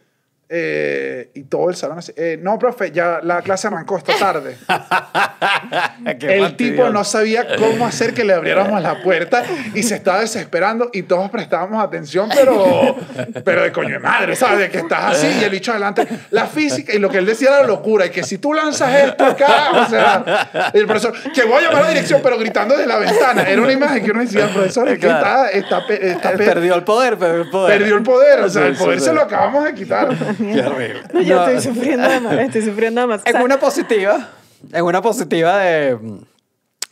[0.54, 4.58] Eh, y todo el salón así, "Eh, no, profe, ya la clase arrancó esta tarde.
[6.22, 9.44] El tipo no sabía cómo hacer que le abriéramos la puerta
[9.74, 12.96] y se estaba desesperando y todos prestábamos atención, pero,
[13.44, 14.60] pero de coño de madre, ¿sabes?
[14.60, 16.08] De que estás así y el bicho adelante.
[16.32, 19.26] La física y lo que él decía era locura y que si tú lanzas esto
[19.26, 22.88] acá, o sea, el profesor, que voy a llamar a la dirección, pero gritando desde
[22.88, 23.44] la ventana.
[23.44, 25.46] Era una imagen que uno decía, profesor, es que Claro.
[25.46, 27.78] está, está, está Él pe- perdió el poder, perdió el poder.
[27.80, 30.10] perdió el poder, o sea, el poder se lo acabamos de quitar.
[30.42, 31.04] Qué horrible.
[31.14, 32.40] No, yo No, estoy sufriendo demasiado.
[32.42, 33.30] Estoy sufriendo demasiado.
[33.30, 34.30] En O sea, una positiva,
[34.72, 35.98] en una positiva de,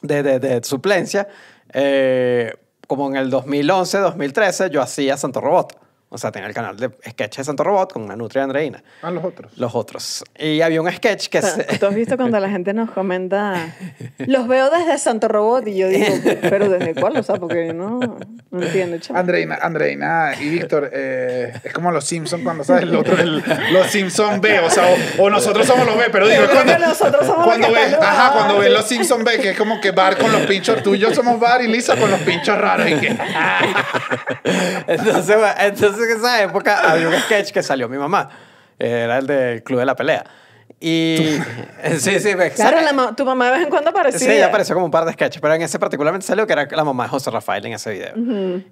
[0.02, 1.28] de, de, de suplencia,
[1.74, 2.54] eh,
[2.88, 5.78] como en el 2011, 2013, yo hacía Santo Robot.
[6.12, 8.82] O sea, tenía el canal de sketch de Santo Robot con una nutria Andreina.
[9.03, 9.55] A los otros.
[9.57, 10.24] Los otros.
[10.39, 11.38] Y había un sketch que...
[11.38, 13.76] o sea, se- Tú has visto cuando la gente nos comenta,
[14.18, 16.07] los veo desde Santo Robot y yo digo,
[16.49, 17.16] pero ¿desde cuál?
[17.18, 17.99] O sea, porque no,
[18.49, 19.20] no entiendo, chaval.
[19.22, 23.86] Andreina, Andreina y Víctor, eh, es como los Simpsons cuando sabes el otro, el- los
[23.88, 24.88] Simpsons B, o sea,
[25.20, 27.93] o, o nosotros somos los B, pero digo, creo cuando, nosotros somos los cuando ves,
[27.93, 30.95] ajá, cuando ves los Simpsons B, que es como que Bar con los pinchos, tú
[30.95, 33.10] y yo somos Bar y Lisa con los pinchos raros y que,
[34.88, 35.53] entonces, bueno,
[36.02, 38.30] entonces, en esa época había un sketch que salió mi mamá.
[38.78, 40.24] Era el del Club de la Pelea.
[40.80, 41.38] Y...
[41.97, 44.20] sí, sí, ves, Claro, la ma- tu mamá de vez en cuando aparecía.
[44.20, 46.66] Sí, ella apareció como un par de sketches, pero en ese particularmente salió que era
[46.72, 48.14] la mamá de José Rafael en ese video.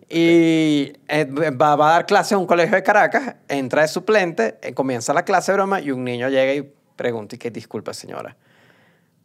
[0.09, 4.57] Y eh, va, va a dar clase en un colegio de Caracas, entra de suplente,
[4.61, 7.93] eh, comienza la clase de broma y un niño llega y pregunta y que disculpa
[7.93, 8.37] señora,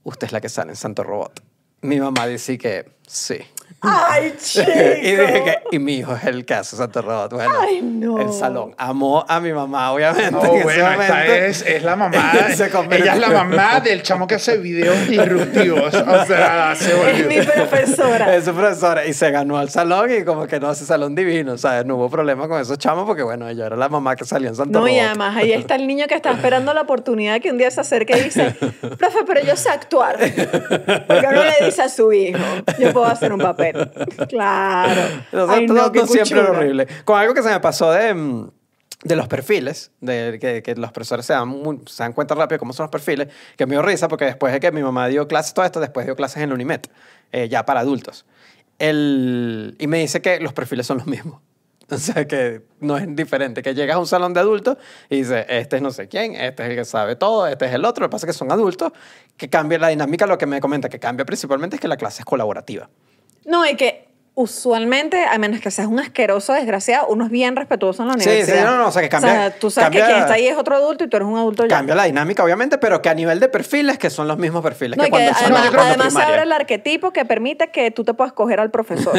[0.03, 1.41] usted es la que sale en Santo Robot.
[1.83, 3.39] Mi mamá dice que sí.
[3.83, 4.71] ¡Ay, chico!
[5.03, 7.33] y dije que, y mi hijo es el que hace Santo Robot.
[7.33, 8.19] Bueno, Ay, no.
[8.21, 10.31] el salón amó a mi mamá, obviamente.
[10.31, 12.33] no, en ese bueno, esta es, es la mamá,
[12.91, 17.37] ella es la mamá del chamo que hace videos disruptivos, o sea, se Es mi
[17.37, 17.53] volvió.
[17.53, 18.35] profesora.
[18.37, 19.07] Es su profesora.
[19.07, 21.85] Y se ganó al salón y como que no, ese salón divino, ¿sabes?
[21.85, 24.55] No hubo problema con esos chamos porque, bueno, ella era la mamá que salía en
[24.57, 25.07] Santo No, y Robot.
[25.07, 28.17] además ahí está el niño que está esperando la oportunidad que un día se acerque
[28.17, 28.55] y dice,
[28.99, 30.17] profe, pero yo sé actuar.
[31.07, 32.39] Porque uno le dice a su hijo,
[32.79, 33.72] yo puedo hacer un papel.
[34.29, 35.01] Claro.
[35.33, 36.51] Nosotros Ay, no, siempre cuchura.
[36.51, 36.87] horrible.
[37.05, 38.51] Con algo que se me pasó de, mm,
[39.05, 42.59] de los perfiles, de que, que los profesores se dan, muy- se dan cuenta rápido
[42.59, 45.27] cómo son los perfiles, que me dio risa porque después de que mi mamá dio
[45.29, 46.89] clases, todo esto, después dio clases en la Unimet,
[47.33, 48.25] eh, ya para adultos.
[48.79, 51.41] El, y me dice que los perfiles son los mismos.
[51.91, 53.61] O sea, que no es diferente.
[53.61, 54.79] Que llegas a un salón de adultos
[55.11, 57.75] y dices, este es no sé quién, este es el que sabe todo, este es
[57.75, 58.03] el otro.
[58.05, 58.93] Lo que pasa es que son adultos,
[59.37, 60.27] que cambia la dinámica.
[60.27, 62.89] Lo que me comenta que cambia principalmente es que la clase es colaborativa.
[63.45, 68.03] No, y que usualmente, a menos que seas un asqueroso desgraciado, uno es bien respetuoso
[68.03, 68.65] en la Sí, sí, universidad.
[68.65, 70.75] no, no, o sea, que cambia- tú sabes cambia- que quien está ahí es otro
[70.75, 71.77] adulto y tú eres un adulto ya.
[71.77, 74.97] Cambia la dinámica, obviamente, pero que a nivel de perfiles, que son los mismos perfiles
[74.97, 77.25] No, que y que cuando son además, en cuando además se abre el arquetipo que
[77.27, 79.15] permite que tú te puedas coger al profesor.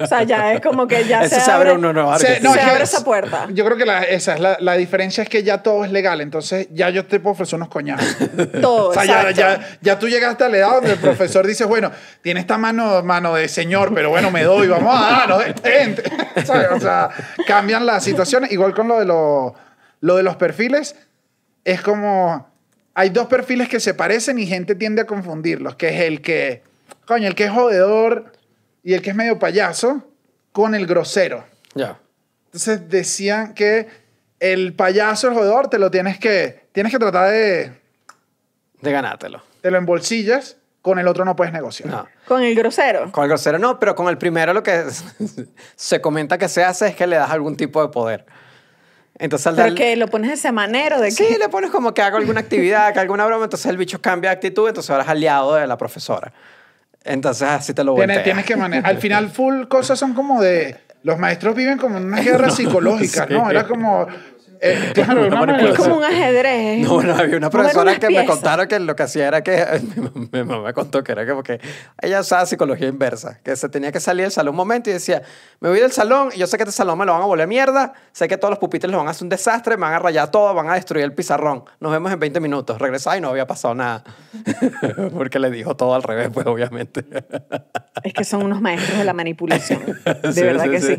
[0.00, 2.52] o sea, ya es como que ya se, se abre un nuevo Se- arquetipo.
[2.54, 3.46] Se abre es- esa puerta.
[3.52, 6.20] Yo creo que la, esa es la, la diferencia es que ya todo es legal,
[6.20, 8.16] entonces ya yo te puedo ofrecer unos coñazos.
[8.60, 11.64] Todo, O sea, ya, ya, ya tú llegaste a la edad donde el profesor dice,
[11.64, 11.92] bueno,
[12.22, 16.02] tiene esta mano, mano de señor, pero bueno, me doy, vamos a darnos, gente.
[16.44, 16.68] ¿Sabes?
[16.72, 17.10] O sea,
[17.46, 18.52] cambian las situaciones.
[18.52, 19.54] Igual con lo de, lo,
[20.00, 20.96] lo de los perfiles,
[21.64, 22.48] es como,
[22.94, 26.62] hay dos perfiles que se parecen y gente tiende a confundirlos, que es el que,
[27.06, 28.32] coño, el que es jodedor
[28.82, 30.08] y el que es medio payaso
[30.52, 31.44] con el grosero.
[31.74, 31.98] Ya.
[32.46, 33.88] Entonces decían que
[34.40, 37.72] el payaso, el jodedor, te lo tienes que, tienes que tratar de,
[38.80, 39.42] De ganártelo.
[39.60, 40.56] te lo embolsillas,
[40.86, 41.88] con el otro no puedes negociar.
[41.88, 42.06] No.
[42.28, 43.10] Con el grosero.
[43.10, 44.84] Con el grosero no, pero con el primero lo que
[45.74, 48.24] se comenta que se hace es que le das algún tipo de poder.
[49.18, 51.38] Entonces al Pero darle- que lo pones ese manero de Sí, que...
[51.38, 54.36] le pones como que haga alguna actividad, que alguna broma, entonces el bicho cambia de
[54.36, 56.32] actitud, entonces ahora es aliado de la profesora.
[57.02, 58.88] Entonces así te lo Tienes, tienes que manejar.
[58.88, 60.76] Al final, full cosas son como de.
[61.02, 63.34] Los maestros viven como en una guerra psicológica, sí.
[63.34, 63.50] ¿no?
[63.50, 64.06] Era como.
[64.60, 66.80] Eh, claro, Una una Es como un ajedrez.
[66.86, 69.64] No, bueno, había una profesora que me contaron que lo que hacía era que
[70.32, 71.60] mi mamá me contó que era como que
[72.00, 75.22] ella usaba psicología inversa, que se tenía que salir del salón un momento y decía,
[75.60, 77.46] me voy del salón y yo sé que este salón me lo van a volver
[77.46, 79.98] mierda, sé que todos los pupitres los van a hacer un desastre, me van a
[79.98, 81.64] rayar todo, van a destruir el pizarrón.
[81.80, 82.78] Nos vemos en 20 minutos.
[82.78, 84.04] Regresaba y no había pasado nada.
[85.14, 87.04] Porque le dijo todo al revés, pues obviamente.
[88.02, 89.82] Es que son unos maestros de la manipulación.
[90.22, 90.98] De Sí, verdad sí, que sí.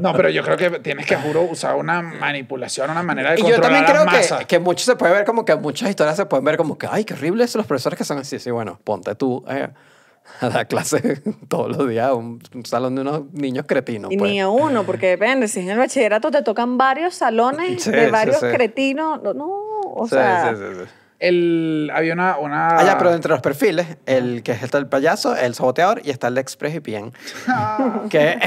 [0.00, 3.42] No, pero yo creo que tienes que, juro, usar una manipulación, una manera de Y
[3.42, 6.16] yo controlar también a creo que, que mucho se puede ver como que muchas historias
[6.16, 8.38] se pueden ver como que, ay, qué horrible son los profesores que son así.
[8.38, 9.68] Sí, bueno, ponte tú eh,
[10.40, 14.12] a dar clase todos los días a un, un salón de unos niños cretinos.
[14.12, 14.30] Y pues.
[14.30, 18.10] ni a uno, porque depende, si en el bachillerato te tocan varios salones Sí, de
[18.10, 18.46] varios sí.
[18.52, 19.46] cretinos, no, no,
[19.84, 20.90] o Sí, sea, sí, sí, sí.
[21.18, 22.38] El, había una.
[22.38, 26.00] una Ah, ya, pero entre los perfiles, el que es está el payaso, el saboteador
[26.04, 27.12] y está el express bien.
[28.10, 28.38] que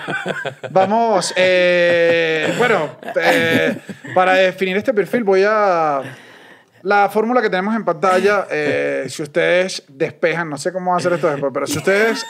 [0.70, 3.78] Vamos, eh, bueno, eh,
[4.14, 6.02] para definir este perfil voy a...
[6.82, 11.28] La fórmula que tenemos en pantalla, eh, si ustedes despejan, no sé cómo hacer esto
[11.28, 12.24] después, pero si ustedes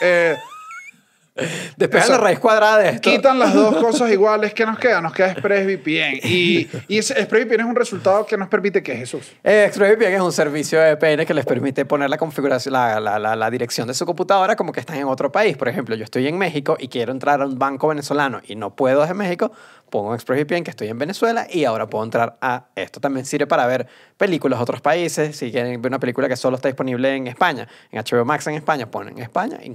[1.77, 2.11] despejan Eso.
[2.13, 3.09] la raíz cuadrada de esto.
[3.09, 5.01] quitan las dos cosas iguales, ¿qué nos queda?
[5.01, 6.19] Nos queda ExpressVPN.
[6.23, 9.31] Y, y ExpressVPN es un resultado que nos permite que Jesús.
[9.43, 13.19] Eh, ExpressVPN es un servicio de VPN que les permite poner la configuración, la, la,
[13.19, 15.57] la, la dirección de su computadora como que están en otro país.
[15.57, 18.75] Por ejemplo, yo estoy en México y quiero entrar a un banco venezolano y no
[18.75, 19.51] puedo desde México,
[19.89, 22.99] pongo ExpressVPN que estoy en Venezuela y ahora puedo entrar a esto.
[22.99, 23.87] También sirve para ver
[24.17, 25.35] películas de otros países.
[25.35, 28.55] Si quieren ver una película que solo está disponible en España, en HBO Max en
[28.55, 29.73] España, ponen España y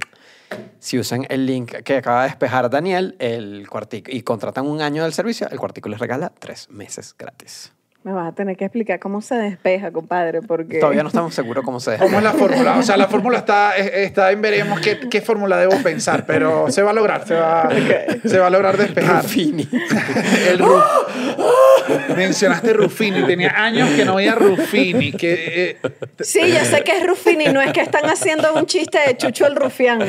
[0.78, 5.02] si usan el link que acaba de despejar Daniel el cuartico, y contratan un año
[5.02, 7.75] del servicio, el cuartico les regala tres meses gratis.
[8.06, 10.78] Me vas a tener que explicar cómo se despeja, compadre, porque...
[10.78, 12.76] Todavía no estamos seguros cómo se ¿Cómo es la fórmula?
[12.78, 16.70] O sea, la fórmula está, es- está en veremos qué, qué fórmula debo pensar, pero
[16.70, 17.68] se va a lograr, se va,
[18.24, 19.24] se va a lograr despejar.
[19.24, 19.68] Rufini.
[20.48, 20.84] El Ru-
[22.16, 25.10] Mencionaste Rufini, tenía años que no veía Rufini.
[25.12, 25.90] Que, eh,
[26.20, 29.46] Sí, ya sé que es Rufini, no es que están haciendo un chiste de Chucho
[29.46, 30.00] el Rufián.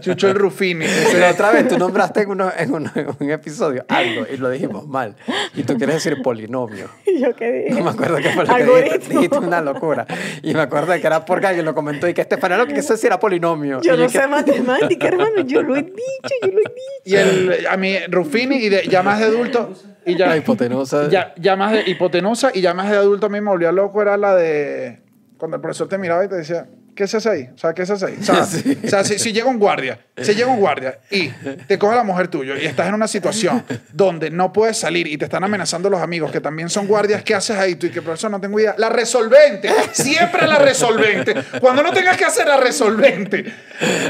[0.00, 0.86] Chucho el Rufini.
[1.18, 4.48] La otra vez tú nombraste en, uno, en, uno- en un episodio algo y lo
[4.50, 5.14] dijimos mal.
[5.54, 6.85] Y tú quieres decir polinomio.
[7.06, 7.70] Y yo qué dije.
[7.78, 8.74] No me acuerdo qué fue lo que dijiste.
[8.84, 9.20] Algoritmo.
[9.20, 10.06] Dijiste una locura.
[10.42, 12.92] Y me acuerdo que era porque alguien lo comentó y que Estefanía lo que quiso
[12.94, 13.80] decir era polinomio.
[13.82, 15.40] Yo Y no que- sé matemática, hermano.
[15.42, 15.94] Yo lo he dicho,
[16.42, 16.72] yo lo he dicho.
[17.04, 19.72] Y el, a mí, Rufini, y de- ya más de adulto.
[20.04, 21.08] Y ya, La hipotenusa.
[21.08, 24.02] Ya, ya más de hipotenusa y ya más de adulto a mí me volvió loco
[24.02, 25.00] era la de
[25.38, 26.66] cuando el profesor te miraba y te decía,
[26.96, 27.48] ¿qué se hace ahí?
[27.54, 28.16] O sea, ¿qué se hace ahí?
[28.20, 28.78] O sea, Sí.
[28.84, 32.02] o sea, si, si llega un guardia, si llega un guardia y te coge la
[32.02, 35.88] mujer tuyo y estás en una situación donde no puedes salir y te están amenazando
[35.90, 37.76] los amigos que también son guardias, ¿qué haces ahí?
[37.76, 38.74] Tú y que profesor no tengo idea.
[38.78, 41.34] La resolvente, siempre la resolvente.
[41.60, 43.44] Cuando no tengas que hacer la resolvente.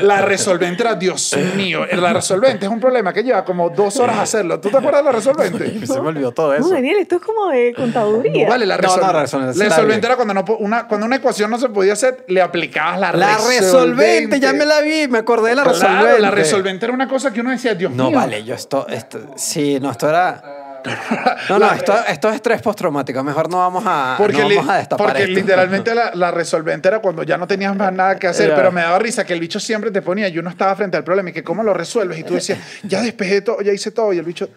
[0.03, 4.19] La resolvente era, Dios mío, la resolvente es un problema que lleva como dos horas
[4.19, 4.61] hacerlo.
[4.61, 5.87] ¿Tú te acuerdas de la resolvente?
[5.87, 6.69] Se me olvidó todo eso.
[6.69, 8.45] No, Daniel, esto es como de contaduría.
[8.45, 11.07] No, vale, la No, resol- no, la resolvente la resolvente era cuando, no, una, cuando
[11.07, 12.41] una ecuación no se podía hacer, le
[12.79, 16.19] aplicabas la, La resolvente, ya me la vi, me acordé de la resolvente.
[16.21, 18.17] La resolvente era una cosa que uno decía, Dios No, mío.
[18.19, 20.43] vale, yo esto, esto, sí, no, esto era,
[21.49, 23.23] No, no, esto, esto es estrés postraumático.
[23.25, 25.35] Mejor no vamos a, Porque, no vamos a destapar porque esto.
[25.35, 28.83] literalmente la, la resolvente era cuando ya no tenías más nada que hacer, pero me
[28.83, 31.33] daba risa que el bicho siempre te ponía y uno estaba frente al problema y
[31.33, 34.25] que cómo lo resuelves y tú decías, ya despejé todo, ya hice todo y el
[34.25, 34.49] bicho,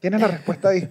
[0.00, 0.88] tiene la respuesta ahí.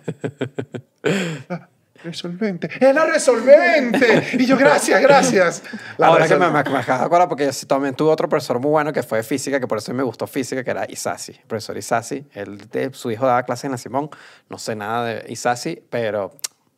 [2.03, 2.69] Resolvente.
[2.79, 4.23] ¡Es la resolvente!
[4.33, 5.63] Y yo, gracias, gracias.
[5.97, 6.69] La Ahora que me, resolvente.
[6.69, 9.03] me, me acabo de acordar, porque yo sí también tuve otro profesor muy bueno que
[9.03, 11.33] fue de física, que por eso me gustó física, que era Isasi.
[11.33, 12.25] El profesor Isasi.
[12.33, 14.09] Él, de, su hijo daba clases en la Simón.
[14.49, 16.33] No sé nada de Isasi, pero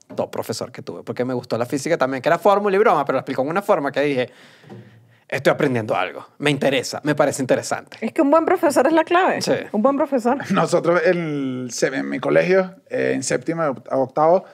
[0.10, 3.06] dos profesor que tuve, porque me gustó la física también, que era fórmula y broma,
[3.06, 4.30] pero lo explicó en una forma que dije,
[5.28, 6.26] estoy aprendiendo algo.
[6.40, 7.98] Me interesa, me parece interesante.
[8.02, 9.42] Es que un buen profesor es la clave.
[9.42, 9.54] Sí.
[9.72, 10.38] Un buen profesor.
[10.52, 14.46] Nosotros en, en mi colegio, eh, en séptimo a octavo,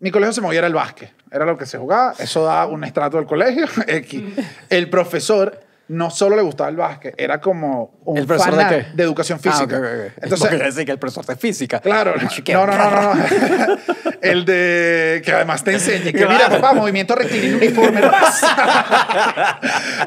[0.00, 1.12] mi colegio se movía era el básquet.
[1.30, 2.14] Era lo que se jugaba.
[2.18, 3.66] Eso da un estrato del colegio.
[3.86, 4.22] X.
[4.68, 9.02] El profesor no solo le gustaba el básquet, era como un ¿El profesor de qué?
[9.02, 9.76] educación Ah, física.
[9.76, 10.12] ok, ok, ok.
[10.22, 11.80] Entonces, Porque decir que el profesor de física.
[11.80, 12.14] Claro,
[12.52, 13.24] no, no, no, no.
[14.22, 18.02] El de que además te enseñe que mira, papá, movimiento rectilíneo uniforme.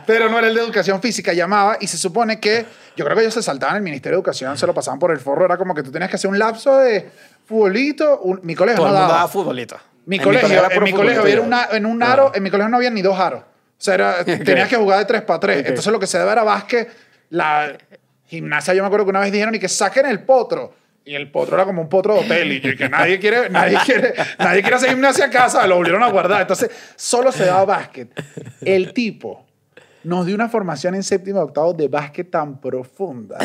[0.05, 2.65] Pero no era el de educación física, llamaba y se supone que
[2.95, 5.19] yo creo que ellos se saltaban el Ministerio de Educación, se lo pasaban por el
[5.19, 7.09] forro, era como que tú tenías que hacer un lapso de
[7.45, 9.17] futbolito, un- mi colegio Todo no el mundo daba.
[9.19, 9.77] daba futbolito.
[10.05, 12.77] Mi En colegio, en mi colegio había una, en un aro, en mi colegio no
[12.77, 13.41] había ni dos aros.
[13.41, 13.45] O
[13.77, 15.59] sea, era, tenías que jugar de 3 para 3.
[15.61, 15.67] Ok.
[15.69, 16.89] Entonces lo que se daba era básquet.
[17.29, 17.77] La
[18.25, 20.73] gimnasia, yo me acuerdo que una vez dijeron y que saquen el potro.
[21.05, 24.13] Y el potro era como un potro de hotel y que nadie quiere, nadie quiere,
[24.39, 26.41] nadie quiere hacer gimnasia a casa, lo volvieron a guardar.
[26.41, 28.09] Entonces, solo se daba básquet.
[28.61, 29.45] El tipo
[30.03, 33.37] nos dio una formación en séptimo y octavo de básquet tan profunda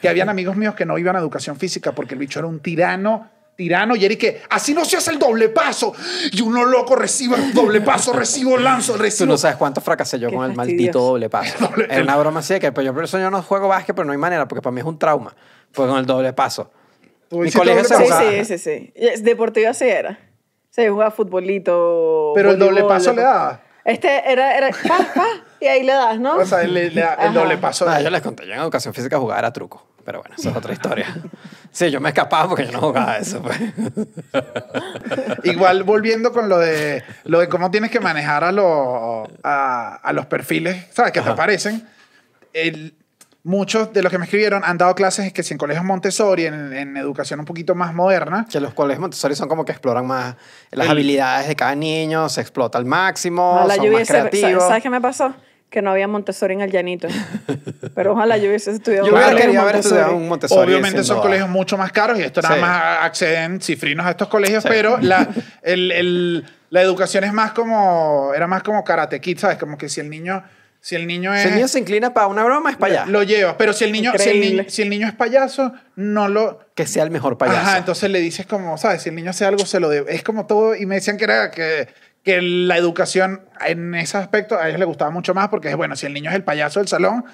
[0.00, 2.60] que habían amigos míos que no iban a educación física porque el bicho era un
[2.60, 5.94] tirano, tirano, y era y que así no se hace el doble paso.
[6.32, 9.30] Y uno loco recibe el doble paso, recibo, lanzo, Tú recibo.
[9.30, 10.98] no sabes cuánto fracasé yo Qué con el fastidioso.
[10.98, 11.54] maldito doble paso.
[11.70, 13.94] Doble- Era una broma así de que pues yo por eso yo no juego básquet,
[13.96, 15.34] pero no hay manera, porque para mí es un trauma.
[15.72, 16.70] Pues con el doble paso.
[17.28, 18.92] Tú Mi colegio se Sí, sí, sí, sí.
[18.94, 20.18] Y Deportivo así era.
[20.70, 22.32] Se jugaba futbolito.
[22.34, 23.62] Pero el doble paso le daba.
[23.84, 25.26] Este era, era pa, pa,
[25.60, 26.36] y ahí le das, ¿no?
[26.36, 27.28] O sea, el, el- el Ajá.
[27.30, 27.86] doble paso.
[28.00, 29.86] Yo les conté, yo en educación física jugaba era truco.
[30.04, 31.06] Pero bueno, esa es otra historia.
[31.72, 33.42] Sí, yo me escapaba porque yo no jugaba eso.
[33.42, 33.58] Pues.
[35.44, 40.12] Igual volviendo con lo de, lo de cómo tienes que manejar a, los a, a
[40.12, 41.12] los perfiles, ¿sabes?
[41.12, 41.86] Que te aparecen.
[42.52, 42.94] El-
[43.46, 46.72] muchos de los que me escribieron han dado clases que si en colegios Montessori, en,
[46.72, 48.46] en educación un poquito más moderna.
[48.50, 50.34] Que los colegios Montessori son como que exploran más
[50.72, 54.64] las El- habilidades de cada niño, se explota al máximo, Ojalá son más creativos.
[54.66, 55.32] ¿sabes qué me pasó?
[55.70, 57.06] Que no había Montessori en el llanito.
[57.94, 60.68] Pero ojalá yo hubiese estudiado Yo hubiera querido haber estudiado un Montessori.
[60.72, 61.22] Obviamente son duda.
[61.24, 62.60] colegios mucho más caros y esto nada Sí.
[62.60, 64.68] más acceden cifrinos a estos colegios, Sí.
[64.70, 65.28] pero la,
[65.62, 69.56] el- el- la educación es más como, era más como karate kid, ¿sabes?
[69.56, 70.42] Como que si el niño,
[70.80, 71.42] si el niño es...
[71.42, 73.10] Si el niño se inclina para una broma, es para allá.
[73.10, 76.28] Lo llevas, pero si el niño, si el niño, si el niño es payaso, no
[76.28, 76.60] lo...
[76.74, 77.58] Que sea el mejor payaso.
[77.58, 79.02] Ajá, entonces le dices como, ¿sabes?
[79.02, 80.14] Si el niño hace algo, se lo debe.
[80.14, 81.88] Es como todo, y me decían que era que,
[82.22, 85.96] que la educación en ese aspecto a ellos les gustaba mucho más porque es bueno,
[85.96, 87.24] si el niño es el payaso del salón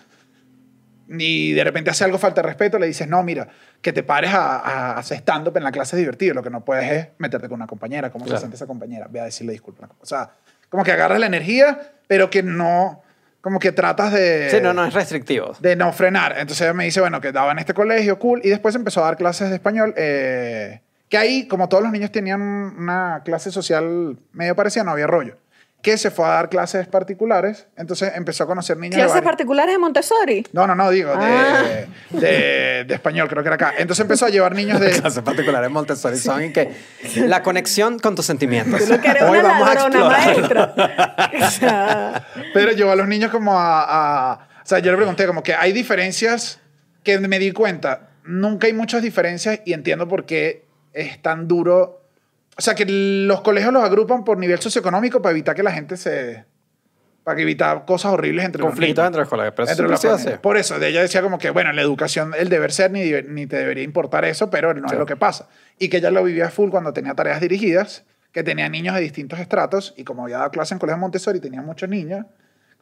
[1.09, 3.49] y de repente hace algo falta de respeto, le dices, no, mira,
[3.83, 6.65] que te pares a, a hacer stand-up en la clase es divertido, lo que no
[6.65, 8.39] puedes es meterte con una compañera, ¿cómo Claro.
[8.39, 9.09] se siente esa compañera?
[9.11, 9.91] Ve a decirle disculpa.
[10.01, 10.31] O sea,
[10.71, 13.03] como que agarras la energía, pero que no,
[13.43, 14.49] como que tratas de...
[14.51, 15.55] Sí, no, no, es restrictivo.
[15.61, 16.33] De no frenar.
[16.39, 18.41] Entonces ella me dice, bueno, que daba en este colegio, cool.
[18.43, 19.93] Y después empezó a dar clases de español.
[19.97, 20.81] eh,
[21.13, 25.37] que ahí, como todos los niños tenían una clase social medio parecida, no había rollo.
[25.83, 27.67] Que se fue a dar clases particulares.
[27.77, 30.47] Entonces empezó a conocer niños de ¿Clases varios- particulares de Montessori?
[30.53, 31.63] No, no, no, digo, de, Ah.
[32.11, 33.75] de, de español, creo que era acá.
[33.77, 34.93] Entonces empezó a llevar niños de...
[34.93, 36.71] clases particulares en Montessori son en que
[37.17, 38.81] la conexión con tus sentimientos.
[38.85, 40.75] Tú lo que eres Hoy una vamos ladrona, maestra.
[41.47, 45.27] O sea, Pero llevó a los niños como a, a- O sea, yo le pregunté
[45.27, 46.61] como que hay diferencias
[47.03, 48.11] que me di cuenta.
[48.25, 52.02] Nunca hay muchas diferencias y entiendo por qué es tan duro.
[52.57, 55.97] O sea, que los colegios los agrupan por nivel socioeconómico para evitar que la gente
[55.97, 56.45] se...
[57.25, 59.55] Para evitar cosas horribles entre Conflictos entre los colegios.
[59.55, 60.41] Pero eso Entre siempre los.
[60.41, 63.47] Por eso, de ella decía como que, bueno, la educación, el deber ser, ni, ni
[63.47, 65.49] te debería importar eso, pero no es lo que pasa.
[65.79, 69.39] Y que ella lo vivía full cuando tenía tareas dirigidas, que tenía niños de distintos
[69.39, 72.27] estratos, y como había dado clase en Colegio Montessori, tenía muchos niños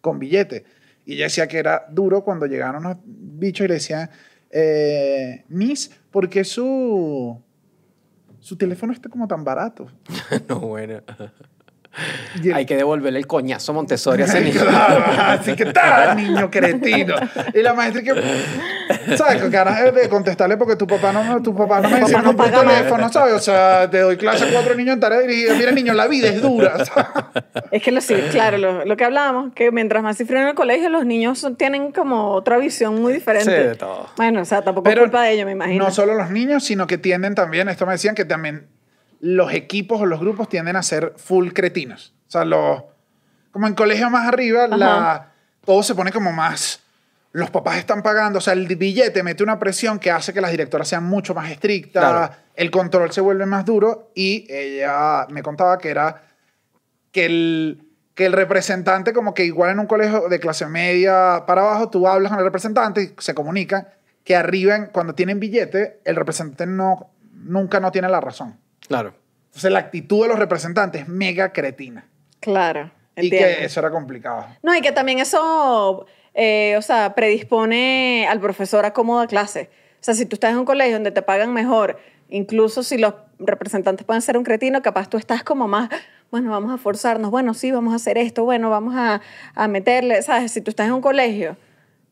[0.01, 0.65] con billete.
[1.05, 4.11] Y ella decía que era duro cuando llegaban unos bichos y le decían,
[4.51, 7.43] eh, Miss, ¿por qué su,
[8.41, 9.87] su teléfono está como tan barato?
[10.49, 11.01] No, bueno.
[12.55, 14.61] Hay que devolverle el coñazo a Montessori a ese niño.
[14.69, 17.17] Así que tal, niño cretino.
[17.53, 19.43] Y la maestra que, ¿sabes?
[19.43, 22.49] Con ganas de contestarle porque tu papá no, tu papá no me enseñó no por
[22.51, 23.35] teléfono, ¿sabes?
[23.35, 25.55] O sea, te doy clase a cuatro niños en tarea dirigida.
[25.55, 26.85] Mira, niño, la vida es dura.
[26.85, 27.07] ¿sabes?
[27.73, 30.55] es que lo sí, claro, lo, lo que hablábamos, que mientras más cifrino en el
[30.55, 33.51] colegio, los niños son- tienen como otra visión muy diferente.
[33.63, 34.07] Sí, de todo.
[34.17, 35.85] Bueno, o sea, tampoco es culpa de ellos, me imagino.
[35.87, 38.69] No solo los niños, sino que tienden también, esto me decían que también
[39.21, 42.15] los equipos o los grupos tienden a ser full cretinos.
[42.27, 42.83] O sea, los,
[43.51, 45.33] como en colegios más arriba, la,
[45.65, 46.81] todo se pone como más...
[47.33, 50.51] Los papás están pagando, o sea, el billete mete una presión que hace que las
[50.51, 52.35] directoras sean mucho más estrictas, Claro.
[52.57, 56.23] el control se vuelve más duro y ella me contaba que era
[57.13, 57.85] que el,
[58.15, 62.09] que el representante, como que igual en un colegio de clase media para abajo, tú
[62.09, 63.87] hablas con el representante y se comunican,
[64.25, 68.59] que arriba, cuando tienen billete, el representante no, nunca no tiene la razón.
[68.91, 69.15] Claro.
[69.47, 72.09] Entonces la actitud de los representantes es mega cretina.
[72.41, 72.91] Claro.
[73.15, 73.47] Y entiendo.
[73.47, 74.47] que eso era complicado.
[74.65, 79.71] No, y que también eso, eh, o sea, predispone al profesor a cómo da clase.
[79.93, 82.01] O sea, si tú estás en un colegio donde te pagan mejor,
[82.31, 85.89] incluso si los representantes pueden ser un cretino, capaz tú estás como más,
[86.33, 89.21] bueno, vamos a forzarnos, bueno, sí, vamos a hacer esto, bueno, vamos a,
[89.55, 90.51] a meterle, ¿sabes?
[90.51, 91.57] Si tú estás en un colegio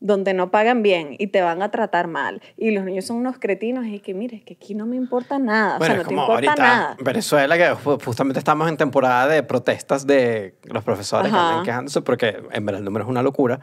[0.01, 3.37] donde no pagan bien y te van a tratar mal y los niños son unos
[3.37, 6.07] cretinos y que mire, es que aquí no me importa nada, Bueno, o sea, no
[6.07, 6.97] te importa ahorita nada.
[7.01, 12.01] Venezuela, que ju- justamente estamos en temporada de protestas de los profesores que andan quejándose
[12.01, 13.59] porque en verdad el número es una locura.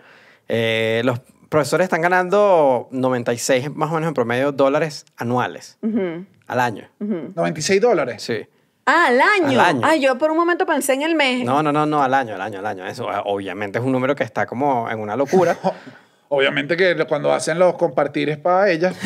[0.48, 6.60] Eh, los profesores están ganando 96 más o menos en promedio dólares anuales Ujú, al
[6.60, 6.88] año.
[7.00, 7.32] ujú.
[7.34, 8.22] 96 dólares.
[8.22, 8.46] Sí.
[8.84, 9.58] Ah, al año.
[9.60, 9.80] Al año.
[9.84, 11.44] Ay, yo por un momento pensé en el mes.
[11.44, 12.86] No, no, no, no, al año, al año, al año.
[12.86, 15.56] Eso obviamente es un número que está como en una locura.
[16.28, 18.96] Obviamente que cuando hacen los compartires para ellas.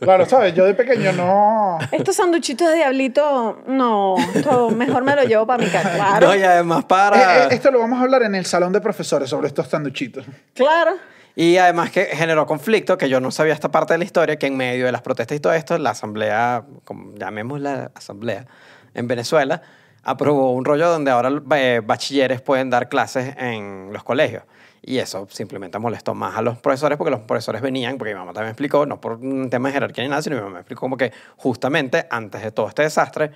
[0.00, 0.54] claro, ¿sabes?
[0.54, 1.78] Yo de pequeño no...
[1.92, 5.90] Estos sanduchitos de diablito, no, esto mejor me lo llevo para mi casa.
[5.96, 7.44] Claro, No, y además Eh, para...
[7.44, 10.26] eh, esto lo vamos a hablar en el salón de profesores sobre estos sanduchitos.
[10.54, 10.92] claro.
[11.36, 14.46] Y además que generó conflicto, que yo no sabía esta parte de la historia, que
[14.48, 18.46] en medio de las protestas y todo esto, la asamblea, como llamémosla asamblea,
[18.94, 19.62] en Venezuela,
[20.02, 24.42] aprobó un rollo donde ahora eh, bachilleres pueden dar clases en los colegios.
[24.82, 28.32] Y eso simplemente molestó más a los profesores porque los profesores venían, porque mi mamá
[28.32, 30.60] también me explicó, no por un tema de jerarquía ni nada, sino mi mamá me
[30.60, 33.30] explicó como que justamente antes de todo este desastre,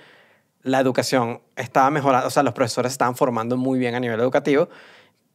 [0.63, 4.69] la educación estaba mejorando, o sea, los profesores estaban formando muy bien a nivel educativo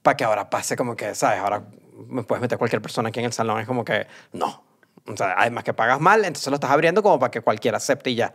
[0.03, 1.39] para que ahora pase como que, ¿sabes?
[1.39, 1.62] Ahora
[2.09, 4.65] me puedes meter cualquier persona aquí en el salón, es como que no.
[5.07, 8.11] O sea, además que pagas mal, entonces lo estás abriendo como para que cualquiera acepte
[8.11, 8.35] y ya.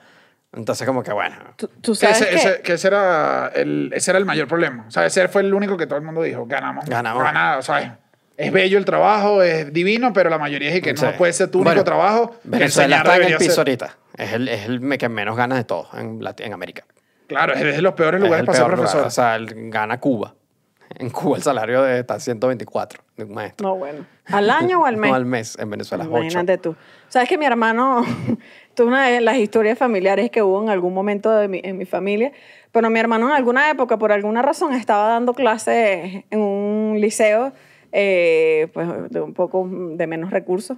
[0.56, 1.36] Entonces como que bueno.
[1.58, 2.36] Tú, tú Que sabes ese, que...
[2.36, 4.86] ese- que ese era el, ese era el mayor problema.
[4.88, 6.86] O sea, ese fue el único que todo el mundo dijo, ganamos.
[6.86, 7.24] Ganamos.
[7.24, 8.00] Gana- o sea,
[8.38, 11.08] es bello el trabajo, es divino, pero la mayoría es que no Sí.
[11.18, 12.36] puede ser tu único Bueno, trabajo.
[12.44, 13.60] Venezuela está en el piso ser.
[13.60, 13.98] ahorita.
[14.18, 16.84] Es el, es el que menos gana de todos en, en América.
[17.28, 18.92] Claro, es de los peores Es lugares el para ser peor lugar.
[18.92, 19.08] profesor.
[19.08, 20.36] O sea, el- gana Cuba.
[20.98, 23.68] En Cuba el salario de, está 124 de un maestro.
[23.68, 24.06] No, bueno.
[24.28, 25.10] ¿Al año o al mes?
[25.10, 25.58] No al mes.
[25.60, 26.22] En Venezuela es 8.
[26.22, 26.76] Imagínate tú.
[27.10, 28.06] Sabes que mi hermano,
[28.76, 31.78] esto es una de las historias familiares que hubo en algún momento de mi- en
[31.78, 32.34] mi familia,
[32.74, 37.54] pero mi hermano en alguna época, por alguna razón, estaba dando clases en un liceo,
[37.94, 40.78] eh, pues de un poco de menos recursos,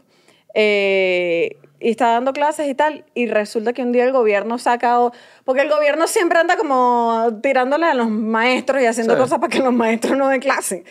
[0.53, 4.99] eh, y estaba dando clases y tal, y resulta que un día el gobierno saca,
[4.99, 5.11] o-
[5.43, 9.19] porque el gobierno siempre anda como tirándole a los maestros y haciendo Sí.
[9.21, 10.83] cosas para que los maestros no den clase.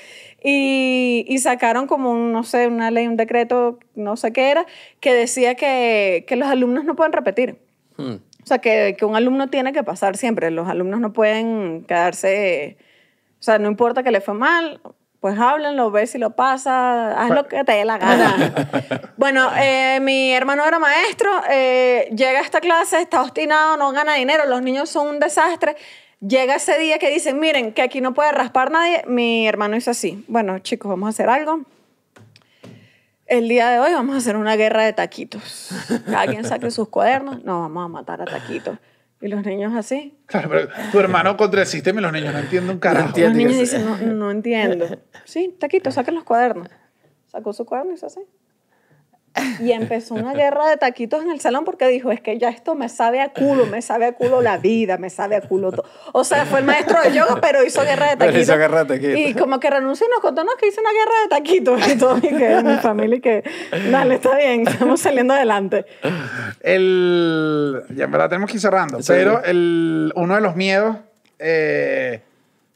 [0.49, 4.65] Y, y sacaron como, un, no sé, una ley, un decreto, no sé qué era,
[5.01, 7.59] que decía que, que los alumnos no pueden repetir.
[7.97, 8.19] Hmm.
[8.45, 10.53] O sea, que, que un alumno tiene que pasar siempre.
[10.53, 12.77] Los alumnos no pueden quedarse...
[13.41, 14.81] O sea, no importa que le fue mal,
[15.19, 18.55] pues háblenlo, ve si lo pasa, haz lo que te dé la gana.
[19.17, 24.15] bueno, eh, mi hermano era maestro, eh, llega a esta clase, está obstinado, no gana
[24.15, 25.75] dinero, los niños son un desastre.
[26.21, 29.05] Llega ese día que dicen, miren, que aquí no puede raspar nadie.
[29.07, 30.25] Mi hermano hizo así.
[30.29, 31.61] Bueno, chicos, vamos a hacer algo.
[33.27, 35.71] El día de hoy vamos a hacer una guerra de taquitos.
[36.07, 37.45] Cada quien saque sus cuadernos.
[37.45, 38.79] No, vamos a matar a taquitos.
[39.21, 40.17] Y los niños así.
[40.27, 43.09] Claro, pero tu hermano contra el sistema y los niños no entienden un carajo.
[43.09, 43.31] entiendo.
[43.31, 44.87] Los niños dicen, no, no entiendo.
[45.25, 46.69] Sí, taquitos, saquen los cuadernos.
[47.27, 48.21] Sacó su cuaderno y hizo así.
[49.61, 52.75] Y empezó una guerra de taquitos en el salón porque dijo, es que ya esto
[52.75, 55.85] me sabe a culo, me sabe a culo la vida, me sabe a culo todo.
[56.13, 58.43] O sea, fue el maestro de yoga, pero hizo guerra de Pero taquitos.
[58.49, 59.19] hizo guerra de taquitos.
[59.21, 61.99] Y como que renunció y nos contó, no, que hizo una guerra de taquitos y
[61.99, 62.17] todo.
[62.19, 63.45] Y que mi familia y que,
[63.91, 65.85] dale, está bien, estamos saliendo adelante.
[66.61, 69.13] El, ya en verdad tenemos que ir cerrando, Sí.
[69.13, 70.97] pero el, uno de los miedos
[71.39, 72.23] eh,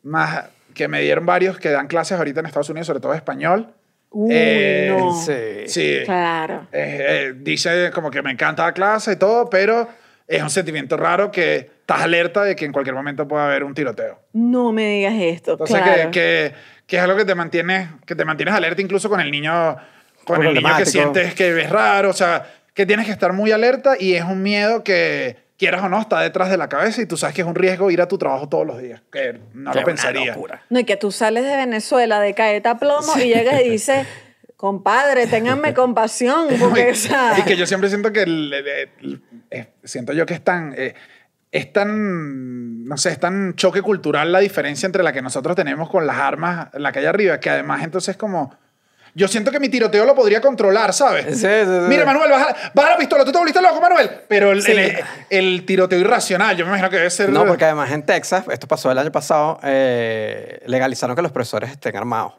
[0.02, 3.72] más que me dieron varios que dan clases ahorita en Estados Unidos, sobre todo español.
[4.10, 5.12] Uy, eh, no.
[5.12, 5.66] Sí.
[5.66, 5.98] Sí.
[6.04, 6.66] Claro.
[6.72, 9.88] Eh, eh, dice como que me encanta la clase y todo, pero
[10.26, 13.74] es un sentimiento raro que estás alerta de que en cualquier momento puede haber un
[13.74, 14.18] tiroteo.
[14.32, 15.52] No me digas esto.
[15.52, 16.10] Entonces, claro.
[16.10, 16.54] que, que,
[16.86, 19.76] que es algo que te mantiene, que te mantienes alerta incluso con el niño,
[20.24, 23.52] con el niño que sientes que ves raro, o sea, que tienes que estar muy
[23.52, 27.06] alerta y es un miedo que, quieras o no, está detrás de la cabeza y
[27.06, 29.70] tú sabes que es un riesgo ir a tu trabajo todos los días, que no
[29.72, 30.34] lo una pensaría.
[30.34, 30.62] locura.
[30.70, 34.06] No, y que tú sales de Venezuela de caeta plomo y llegas y dices,
[34.56, 39.22] compadre, ténganme compasión, porque, o sea, Y que yo siempre siento que, el- el- el-
[39.50, 40.94] eh, siento yo que están, eh,
[41.52, 45.88] es tan, no sé, es tan choque cultural la diferencia entre la que nosotros tenemos
[45.90, 48.54] con las armas, la que hay arriba, que además entonces como...
[49.14, 51.26] Yo siento que mi tiroteo lo podría controlar, ¿sabes?
[51.26, 52.04] Sí, sí, sí, Mira.
[52.04, 54.10] Manuel, baja, baja la pistola, tú te volviste loco, Manuel.
[54.28, 54.98] Pero el-
[55.30, 57.30] el tiroteo irracional, yo me imagino que debe ser...
[57.30, 61.70] No, porque además en Texas, esto pasó el año pasado, eh, legalizaron que los profesores
[61.70, 62.34] estén armados.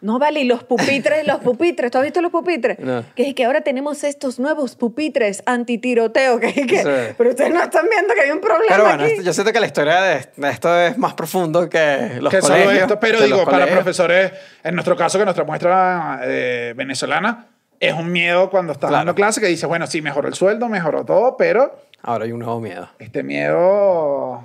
[0.00, 2.78] No, vale, y los pupitres, los pupitres, ¿tú has visto los pupitres?
[2.78, 3.04] No.
[3.16, 7.14] Que es que ahora tenemos estos nuevos pupitres antitiroteo, que es que, Sí.
[7.18, 9.24] pero ustedes no están viendo que hay un problema Pero bueno, aquí.
[9.24, 12.82] yo siento que la historia de, esto es más profundo que los que solo colegios.
[12.82, 13.74] esto, pero que digo, para colegios.
[13.76, 17.46] profesores, en nuestro caso, que nuestra muestra eh, venezolana,
[17.80, 19.00] es un miedo cuando estás Claro.
[19.00, 22.38] dando clase que dices, bueno, sí, mejoró el sueldo, mejoró todo, pero Ahora hay un
[22.38, 22.88] nuevo miedo.
[23.00, 24.42] este miedo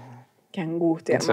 [0.51, 1.31] Qué angustia, Sí.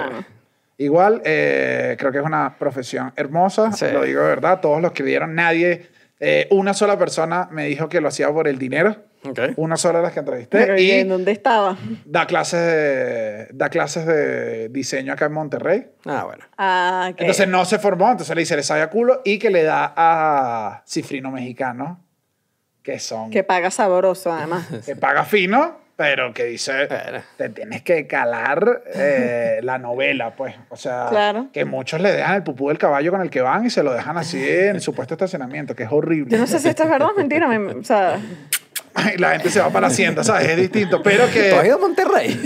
[0.84, 3.84] Igual, eh, creo que es una profesión hermosa, Sí.
[3.92, 5.88] lo digo de verdad, todos los que dieron, nadie,
[6.18, 8.96] eh, una sola persona me dijo que lo hacía por el dinero,
[9.28, 9.40] Ok.
[9.56, 11.76] una sola de las que entrevisté, Pero ¿y en dónde estaba?
[12.06, 15.86] da clases, de, da clases de diseño acá en Monterrey.
[16.06, 16.44] Ah, bueno.
[16.56, 17.20] Ah, ok.
[17.20, 19.92] Entonces no se formó, entonces le dice, le sabe a culo, y que le da
[19.94, 22.02] a cifrino mexicano,
[22.82, 24.66] que son, Que paga sabroso, además.
[24.86, 26.88] que paga fino, pero que dice,
[27.36, 30.54] te tienes que calar eh, la novela, pues.
[30.70, 31.48] O sea, Claro.
[31.52, 33.92] que muchos le dejan el pupú del caballo con el que van y se lo
[33.92, 36.30] dejan así en el supuesto estacionamiento, que es horrible.
[36.32, 37.46] Yo no sé si esto es verdad o mentira.
[37.48, 38.18] me- o sea,
[39.14, 40.48] Y la gente se va para la hacienda, ¿sabes?
[40.48, 41.50] Es distinto, pero que...
[41.50, 42.40] ¿Tú has ido a Monterrey?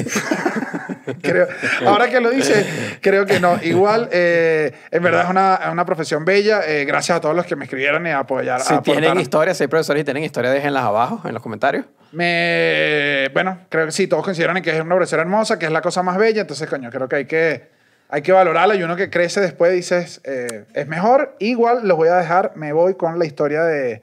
[1.23, 1.47] creo,
[1.87, 3.59] ahora que lo dice, creo que no.
[3.63, 6.63] Igual, eh, en verdad es una, una profesión bella.
[6.67, 8.61] eh, gracias a todos los que me escribieron y a apoyar.
[8.61, 11.87] si tienen historias, si hay profesores y tienen historias, déjenlas abajo en los comentarios.
[12.13, 15.81] Me, bueno, creo que sí, todos consideran que es una profesora hermosa, que es la
[15.81, 17.69] cosa más bella, entonces, coño, creo que hay que,
[18.09, 21.35] hay que valorarla y uno que crece después dices, eh, es mejor.
[21.41, 24.03] Igual los voy a dejar, me voy con la historia de,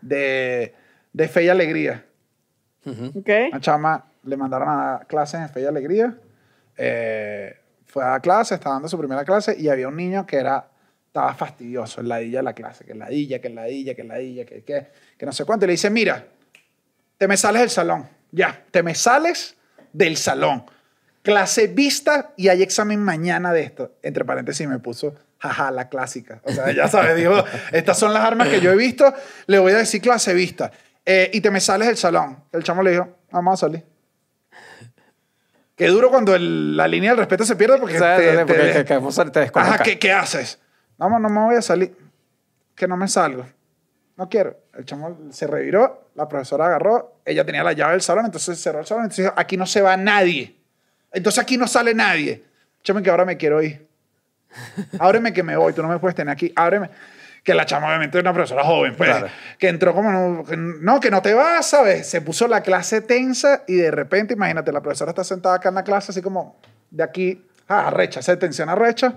[0.00, 0.74] de,
[1.12, 2.04] de Fe y Alegría.
[2.86, 3.28] ok.
[3.50, 6.16] Una chama le mandaron a clases en Fe y Alegría.
[6.76, 7.56] eh,
[7.86, 10.66] fue a clase, estaba dando su primera clase y había un niño que era,
[11.08, 14.08] estaba fastidioso, el ladilla de la clase, que el ladilla, que el ladilla, que el
[14.08, 14.86] ladilla, que, que,
[15.18, 15.66] que no sé cuánto.
[15.66, 16.24] Y le dice, mira,
[17.18, 18.08] te me sales del salón.
[18.30, 19.56] Ya, te me sales
[19.92, 20.64] del salón.
[21.20, 23.96] Clase vista y hay examen mañana de esto.
[24.02, 26.40] Entre paréntesis me puso, jaja, la clásica.
[26.44, 29.12] O sea, ya sabes, digo, estas son las armas que yo he visto.
[29.46, 30.72] Le voy a decir clase vista.
[31.04, 32.38] Eh, y te me sales del salón.
[32.52, 33.84] El chamo le dijo, vamos a salir.
[35.76, 38.54] Qué duro cuando el- la línea del respeto se pierde porque, O sea, te, porque
[38.54, 39.74] te- que- que vamos a- te descoloca.
[39.74, 40.58] Ajá, ¿qué, ¿qué haces?
[40.98, 41.96] Vamos, no me voy a salir.
[42.76, 43.46] Que no me salgo.
[44.16, 44.56] No quiero.
[44.74, 48.80] El chamo se reviró, la profesora agarró, ella tenía la llave del salón, entonces cerró
[48.80, 50.56] el salón, entonces dijo, aquí no se va nadie.
[51.12, 52.44] Entonces aquí no sale nadie.
[52.84, 53.86] Chamo, que ahora me quiero ir.
[54.98, 56.90] Ábreme que me voy, tú no me puedes tener aquí, ábreme.
[57.42, 59.26] Que la chama obviamente es una profesora joven, pues, Claro.
[59.58, 62.08] que entró como, no, que no, que no te vas, ¿sabes?
[62.08, 65.74] Se puso la clase tensa y de repente, imagínate, la profesora está sentada acá en
[65.74, 66.56] la clase, así como
[66.90, 69.14] de aquí, ah, recha, se tensiona recha.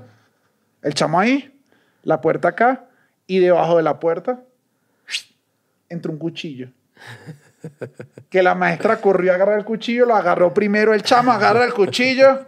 [0.81, 1.56] El chamo ahí,
[2.03, 2.85] la puerta acá,
[3.27, 4.39] y debajo de la puerta
[5.89, 6.69] entra un cuchillo.
[8.30, 11.73] Que la maestra corrió a agarrar el cuchillo, lo agarró primero el chamo, agarra el
[11.73, 12.45] cuchillo,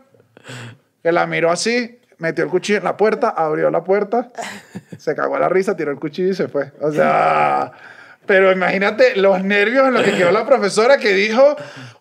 [1.01, 4.31] que la miró así, metió el cuchillo en la puerta, abrió la puerta,
[4.97, 6.71] se cagó a la risa, tiró el cuchillo y se fue.
[6.81, 7.71] O sea,
[8.25, 11.55] pero imagínate los nervios en los que quedó la profesora que dijo,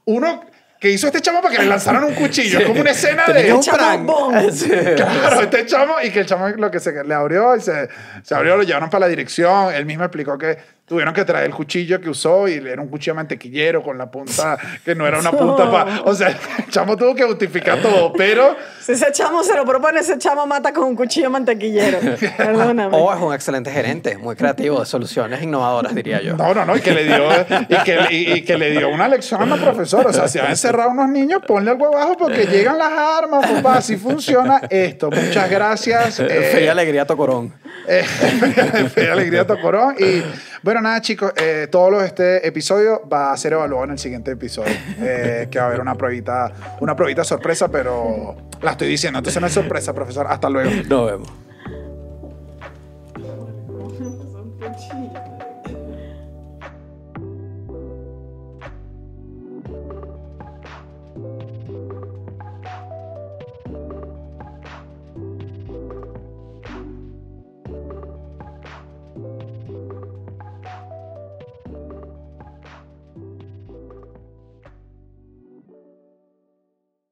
[0.05, 0.45] uno
[0.81, 2.59] que hizo este chamo para que le lanzaran un cuchillo.
[2.66, 3.53] Es como una escena de...
[3.53, 4.51] Un Chamo prank.
[4.53, 4.69] Sí.
[4.69, 7.89] Claro, este chamo, y que el chamo lo que se le abrió y se,
[8.23, 9.74] se abrió, lo llevaron para la dirección.
[9.74, 13.16] Él mismo explicó que tuvieron que traer el cuchillo que usó y era un cuchillo
[13.16, 16.03] mantequillero con la punta, que no era una punta para.
[16.03, 20.01] O sea, el chamo tuvo que justificar todo, pero Si ese chamo se lo propone,
[20.01, 21.98] ese chamo mata con un cuchillo mantequillero.
[22.36, 22.97] Perdóname.
[22.97, 26.36] O es un excelente gerente, muy creativo, de soluciones innovadoras, diría yo.
[26.36, 27.28] no, no, no, y que le dio,
[27.69, 30.11] y que, y, y que le dio una lección a la profesora.
[30.11, 33.51] O sea, si a encerrar a unos niños, ponle algo abajo porque llegan las armas,
[33.51, 35.11] papá, así funciona esto.
[35.11, 36.21] Muchas gracias.
[36.21, 37.53] eh, Fe y alegría, Tocorón.
[37.89, 39.95] Eh, Fe y Alegría Tocorón.
[39.99, 40.23] Y
[40.63, 43.99] bueno, nada, chicos, eh, todo lo de este episodio va a ser evaluado en el
[43.99, 44.75] siguiente episodio.
[45.01, 49.19] eh, que va a haber una pruebita, una pruebita sorpresa, pero la estoy diciendo.
[49.19, 50.27] Entonces no es sorpresa, profesor.
[50.29, 50.71] Hasta luego.
[50.89, 51.45] Nos vemos.